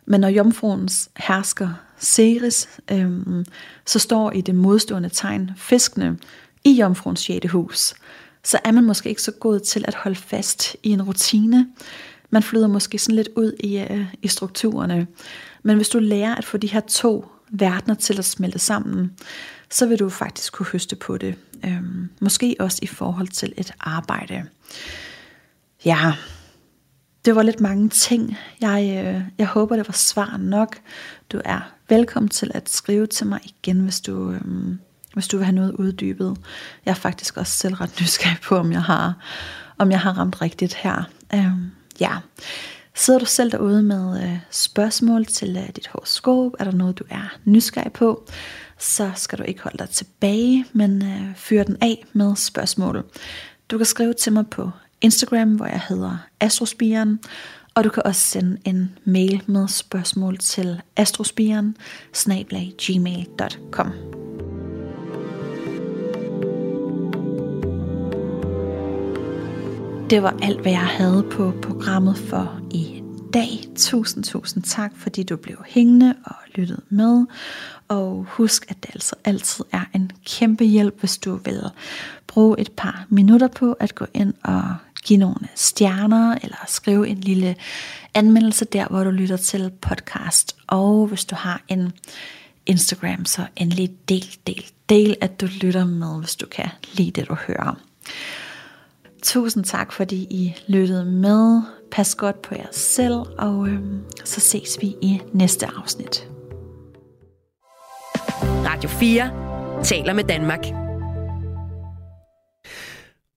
Men 0.05 0.21
når 0.21 0.27
jomfruens 0.27 1.09
hersker 1.17 1.69
Ceres, 1.99 2.67
øh, 2.91 3.45
så 3.85 3.99
står 3.99 4.31
i 4.31 4.41
det 4.41 4.55
modstående 4.55 5.09
tegn 5.09 5.51
fiskene 5.57 6.17
i 6.63 6.71
jomfruens 6.71 7.19
6. 7.19 7.51
hus, 7.51 7.93
så 8.43 8.59
er 8.63 8.71
man 8.71 8.83
måske 8.83 9.09
ikke 9.09 9.21
så 9.21 9.31
god 9.31 9.59
til 9.59 9.85
at 9.87 9.95
holde 9.95 10.15
fast 10.15 10.75
i 10.83 10.89
en 10.89 11.01
rutine. 11.01 11.67
Man 12.29 12.43
flyder 12.43 12.67
måske 12.67 12.99
sådan 12.99 13.15
lidt 13.15 13.29
ud 13.35 13.53
i, 13.59 13.77
øh, 13.77 14.05
i 14.21 14.27
strukturerne. 14.27 15.07
Men 15.63 15.75
hvis 15.75 15.89
du 15.89 15.99
lærer 15.99 16.35
at 16.35 16.45
få 16.45 16.57
de 16.57 16.67
her 16.67 16.79
to 16.79 17.25
verdener 17.51 17.95
til 17.95 18.19
at 18.19 18.25
smelte 18.25 18.59
sammen, 18.59 19.11
så 19.69 19.85
vil 19.85 19.99
du 19.99 20.09
faktisk 20.09 20.53
kunne 20.53 20.65
høste 20.65 20.95
på 20.95 21.17
det. 21.17 21.35
Øhm, 21.65 22.09
måske 22.21 22.55
også 22.59 22.79
i 22.81 22.87
forhold 22.87 23.27
til 23.27 23.53
et 23.57 23.73
arbejde. 23.79 24.43
Ja, 25.85 26.13
det 27.25 27.35
var 27.35 27.43
lidt 27.43 27.59
mange 27.59 27.89
ting. 27.89 28.37
Jeg, 28.61 29.05
øh, 29.05 29.21
jeg 29.37 29.47
håber, 29.47 29.75
det 29.75 29.87
var 29.87 29.93
svar 29.93 30.37
nok. 30.37 30.77
Du 31.31 31.41
er 31.45 31.73
velkommen 31.89 32.29
til 32.29 32.51
at 32.53 32.69
skrive 32.69 33.07
til 33.07 33.27
mig 33.27 33.39
igen, 33.45 33.79
hvis 33.79 34.01
du, 34.01 34.31
øh, 34.31 34.41
hvis 35.13 35.27
du 35.27 35.37
vil 35.37 35.45
have 35.45 35.55
noget 35.55 35.71
uddybet. 35.71 36.37
Jeg 36.85 36.91
er 36.91 36.95
faktisk 36.95 37.37
også 37.37 37.53
selv 37.53 37.73
ret 37.73 38.01
nysgerrig 38.01 38.37
på, 38.43 38.57
om 38.57 38.71
jeg 38.71 38.83
har, 38.83 39.13
om 39.77 39.91
jeg 39.91 39.99
har 39.99 40.17
ramt 40.17 40.41
rigtigt 40.41 40.73
her. 40.73 41.03
Øh, 41.33 41.51
ja. 41.99 42.17
Sidder 42.95 43.19
du 43.19 43.25
selv 43.25 43.51
derude 43.51 43.83
med 43.83 44.23
øh, 44.23 44.37
spørgsmål 44.51 45.25
til 45.25 45.57
øh, 45.57 45.75
dit 45.75 45.87
horoskop? 45.87 46.51
Er 46.59 46.63
der 46.63 46.71
noget, 46.71 46.99
du 46.99 47.03
er 47.09 47.37
nysgerrig 47.45 47.93
på? 47.93 48.25
Så 48.79 49.11
skal 49.15 49.39
du 49.39 49.43
ikke 49.43 49.63
holde 49.63 49.77
dig 49.77 49.89
tilbage, 49.89 50.65
men 50.73 51.05
øh, 51.05 51.35
fyr 51.35 51.63
den 51.63 51.77
af 51.81 52.05
med 52.13 52.35
spørgsmål. 52.35 53.03
Du 53.71 53.77
kan 53.77 53.85
skrive 53.85 54.13
til 54.13 54.33
mig 54.33 54.47
på 54.47 54.71
Instagram, 55.01 55.55
hvor 55.55 55.65
jeg 55.65 55.81
hedder 55.89 56.17
Astrospiren, 56.39 57.19
og 57.75 57.83
du 57.83 57.89
kan 57.89 58.03
også 58.05 58.21
sende 58.21 58.57
en 58.65 58.97
mail 59.05 59.43
med 59.45 59.67
spørgsmål 59.67 60.37
til 60.37 60.81
astrospiren 60.97 61.77
gmail.com. 62.77 64.20
Det 70.11 70.23
var 70.23 70.37
alt, 70.41 70.61
hvad 70.61 70.71
jeg 70.71 70.87
havde 70.87 71.23
på 71.31 71.53
programmet 71.61 72.17
for 72.17 72.59
i 72.71 73.03
dag. 73.33 73.49
Tusind, 73.75 74.23
tusind 74.23 74.63
tak, 74.63 74.91
fordi 74.95 75.23
du 75.23 75.35
blev 75.35 75.57
hængende 75.67 76.15
og 76.25 76.35
lyttede 76.55 76.81
med. 76.89 77.25
Og 77.87 78.25
husk, 78.29 78.65
at 78.69 78.75
det 78.83 78.89
altså 78.93 79.15
altid 79.25 79.65
er 79.71 79.85
en 79.95 80.11
kæmpe 80.25 80.63
hjælp, 80.63 80.99
hvis 80.99 81.17
du 81.17 81.35
vil 81.35 81.61
bruge 82.27 82.59
et 82.59 82.71
par 82.71 83.05
minutter 83.09 83.47
på 83.47 83.73
at 83.73 83.95
gå 83.95 84.05
ind 84.13 84.33
og 84.43 84.75
give 85.03 85.19
nogle 85.19 85.47
stjerner, 85.55 86.37
eller 86.43 86.57
skrive 86.67 87.07
en 87.07 87.17
lille 87.17 87.55
anmeldelse 88.13 88.65
der, 88.65 88.87
hvor 88.87 89.03
du 89.03 89.09
lytter 89.09 89.37
til 89.37 89.71
podcast. 89.81 90.55
Og 90.67 91.07
hvis 91.07 91.25
du 91.25 91.35
har 91.35 91.61
en 91.67 91.91
Instagram, 92.65 93.25
så 93.25 93.45
endelig 93.55 93.91
del, 94.09 94.37
del, 94.47 94.65
del, 94.89 95.15
at 95.21 95.41
du 95.41 95.47
lytter 95.61 95.85
med, 95.85 96.19
hvis 96.19 96.35
du 96.35 96.45
kan 96.45 96.69
lide 96.93 97.11
det, 97.11 97.27
du 97.27 97.35
hører. 97.35 97.79
Tusind 99.21 99.63
tak, 99.63 99.91
fordi 99.91 100.15
I 100.15 100.55
lyttede 100.67 101.05
med. 101.05 101.61
Pas 101.91 102.15
godt 102.15 102.41
på 102.41 102.55
jer 102.55 102.67
selv, 102.71 103.13
og 103.37 103.67
øhm, 103.67 103.99
så 104.25 104.39
ses 104.39 104.77
vi 104.81 104.87
i 105.01 105.21
næste 105.33 105.67
afsnit. 105.77 106.27
Radio 108.43 108.89
4 108.89 109.83
taler 109.83 110.13
med 110.13 110.23
Danmark. 110.23 110.65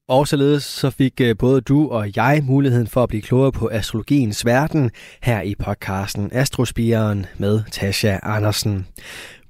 Og 0.09 0.29
således 0.29 0.65
så 0.65 0.91
fik 0.91 1.21
øh, 1.21 1.37
både 1.39 1.61
du 1.61 1.89
og 1.89 2.17
jeg 2.17 2.41
muligheden 2.43 2.87
for 2.87 3.03
at 3.03 3.09
blive 3.09 3.23
klogere 3.23 3.53
på 3.53 3.69
astrologiens 3.73 4.47
verden 4.47 4.91
her 5.23 5.41
i 5.41 5.55
podcasten 5.55 6.31
Astrospiren 6.33 7.27
med 7.39 7.63
Tasha 7.71 8.19
Andersen. 8.23 8.87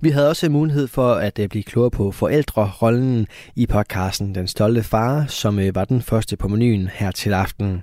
Vi 0.05 0.11
havde 0.11 0.29
også 0.29 0.49
mulighed 0.49 0.89
for 0.89 1.15
at 1.15 1.39
øh, 1.39 1.49
blive 1.49 1.63
klogere 1.63 1.91
på 1.91 2.11
forældrerollen 2.11 3.27
i 3.57 3.67
podcasten 3.67 4.35
Den 4.35 4.49
Stolte 4.49 4.83
Far, 4.83 5.27
som 5.29 5.59
øh, 5.59 5.75
var 5.75 5.85
den 5.85 6.03
første 6.03 6.37
på 6.37 6.49
menuen 6.49 6.89
her 6.95 7.11
til 7.11 7.33
aften. 7.33 7.83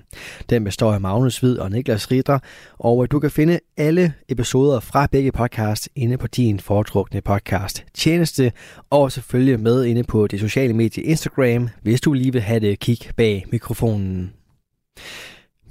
Den 0.50 0.64
består 0.64 0.92
af 0.92 1.00
Magnus 1.00 1.38
Hvid 1.38 1.58
og 1.58 1.70
Niklas 1.70 2.10
Ritter, 2.10 2.38
og 2.78 3.02
øh, 3.02 3.08
du 3.10 3.20
kan 3.20 3.30
finde 3.30 3.58
alle 3.76 4.14
episoder 4.28 4.80
fra 4.80 5.06
begge 5.06 5.32
podcasts 5.32 5.88
inde 5.96 6.18
på 6.18 6.26
din 6.26 6.60
foretrukne 6.60 7.20
podcast 7.20 7.84
tjeneste, 7.94 8.52
og 8.90 9.12
selvfølgelig 9.12 9.60
med 9.60 9.84
inde 9.84 10.04
på 10.04 10.26
det 10.26 10.40
sociale 10.40 10.74
medie 10.74 11.02
Instagram, 11.02 11.68
hvis 11.82 12.00
du 12.00 12.12
lige 12.12 12.32
vil 12.32 12.42
have 12.42 12.60
det 12.60 12.78
kig 12.78 12.98
bag 13.16 13.44
mikrofonen. 13.52 14.32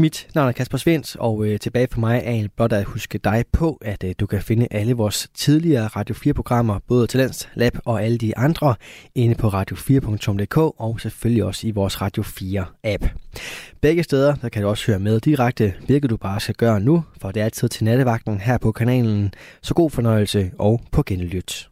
Mit 0.01 0.27
navn 0.35 0.47
er 0.47 0.51
Kasper 0.51 0.77
Svens, 0.77 1.15
og 1.19 1.45
øh, 1.45 1.59
tilbage 1.59 1.87
for 1.91 1.99
mig 1.99 2.21
er 2.25 2.31
en 2.31 2.49
blot 2.55 2.73
at 2.73 2.83
huske 2.83 3.17
dig 3.17 3.43
på, 3.51 3.77
at 3.81 4.03
øh, 4.03 4.15
du 4.19 4.25
kan 4.25 4.41
finde 4.41 4.67
alle 4.71 4.93
vores 4.93 5.29
tidligere 5.33 5.87
Radio 5.87 6.15
4-programmer, 6.15 6.79
både 6.87 7.07
Talents 7.07 7.49
Lab 7.55 7.77
og 7.85 8.03
alle 8.03 8.17
de 8.17 8.37
andre, 8.37 8.75
inde 9.15 9.35
på 9.35 9.47
radio4.dk 9.47 10.57
og 10.57 10.99
selvfølgelig 11.01 11.43
også 11.43 11.67
i 11.67 11.71
vores 11.71 12.01
Radio 12.01 12.23
4-app. 12.23 13.07
Begge 13.81 14.03
steder 14.03 14.35
der 14.35 14.49
kan 14.49 14.61
du 14.61 14.67
også 14.67 14.87
høre 14.87 14.99
med 14.99 15.19
direkte, 15.19 15.73
hvilket 15.85 16.09
du 16.09 16.17
bare 16.17 16.39
skal 16.39 16.55
gøre 16.55 16.79
nu, 16.79 17.03
for 17.21 17.31
det 17.31 17.41
er 17.41 17.49
tid 17.49 17.69
til 17.69 17.83
nattevagten 17.83 18.39
her 18.39 18.57
på 18.57 18.71
kanalen. 18.71 19.33
Så 19.61 19.73
god 19.73 19.89
fornøjelse 19.91 20.51
og 20.59 20.81
på 20.91 21.03
genlyt. 21.05 21.70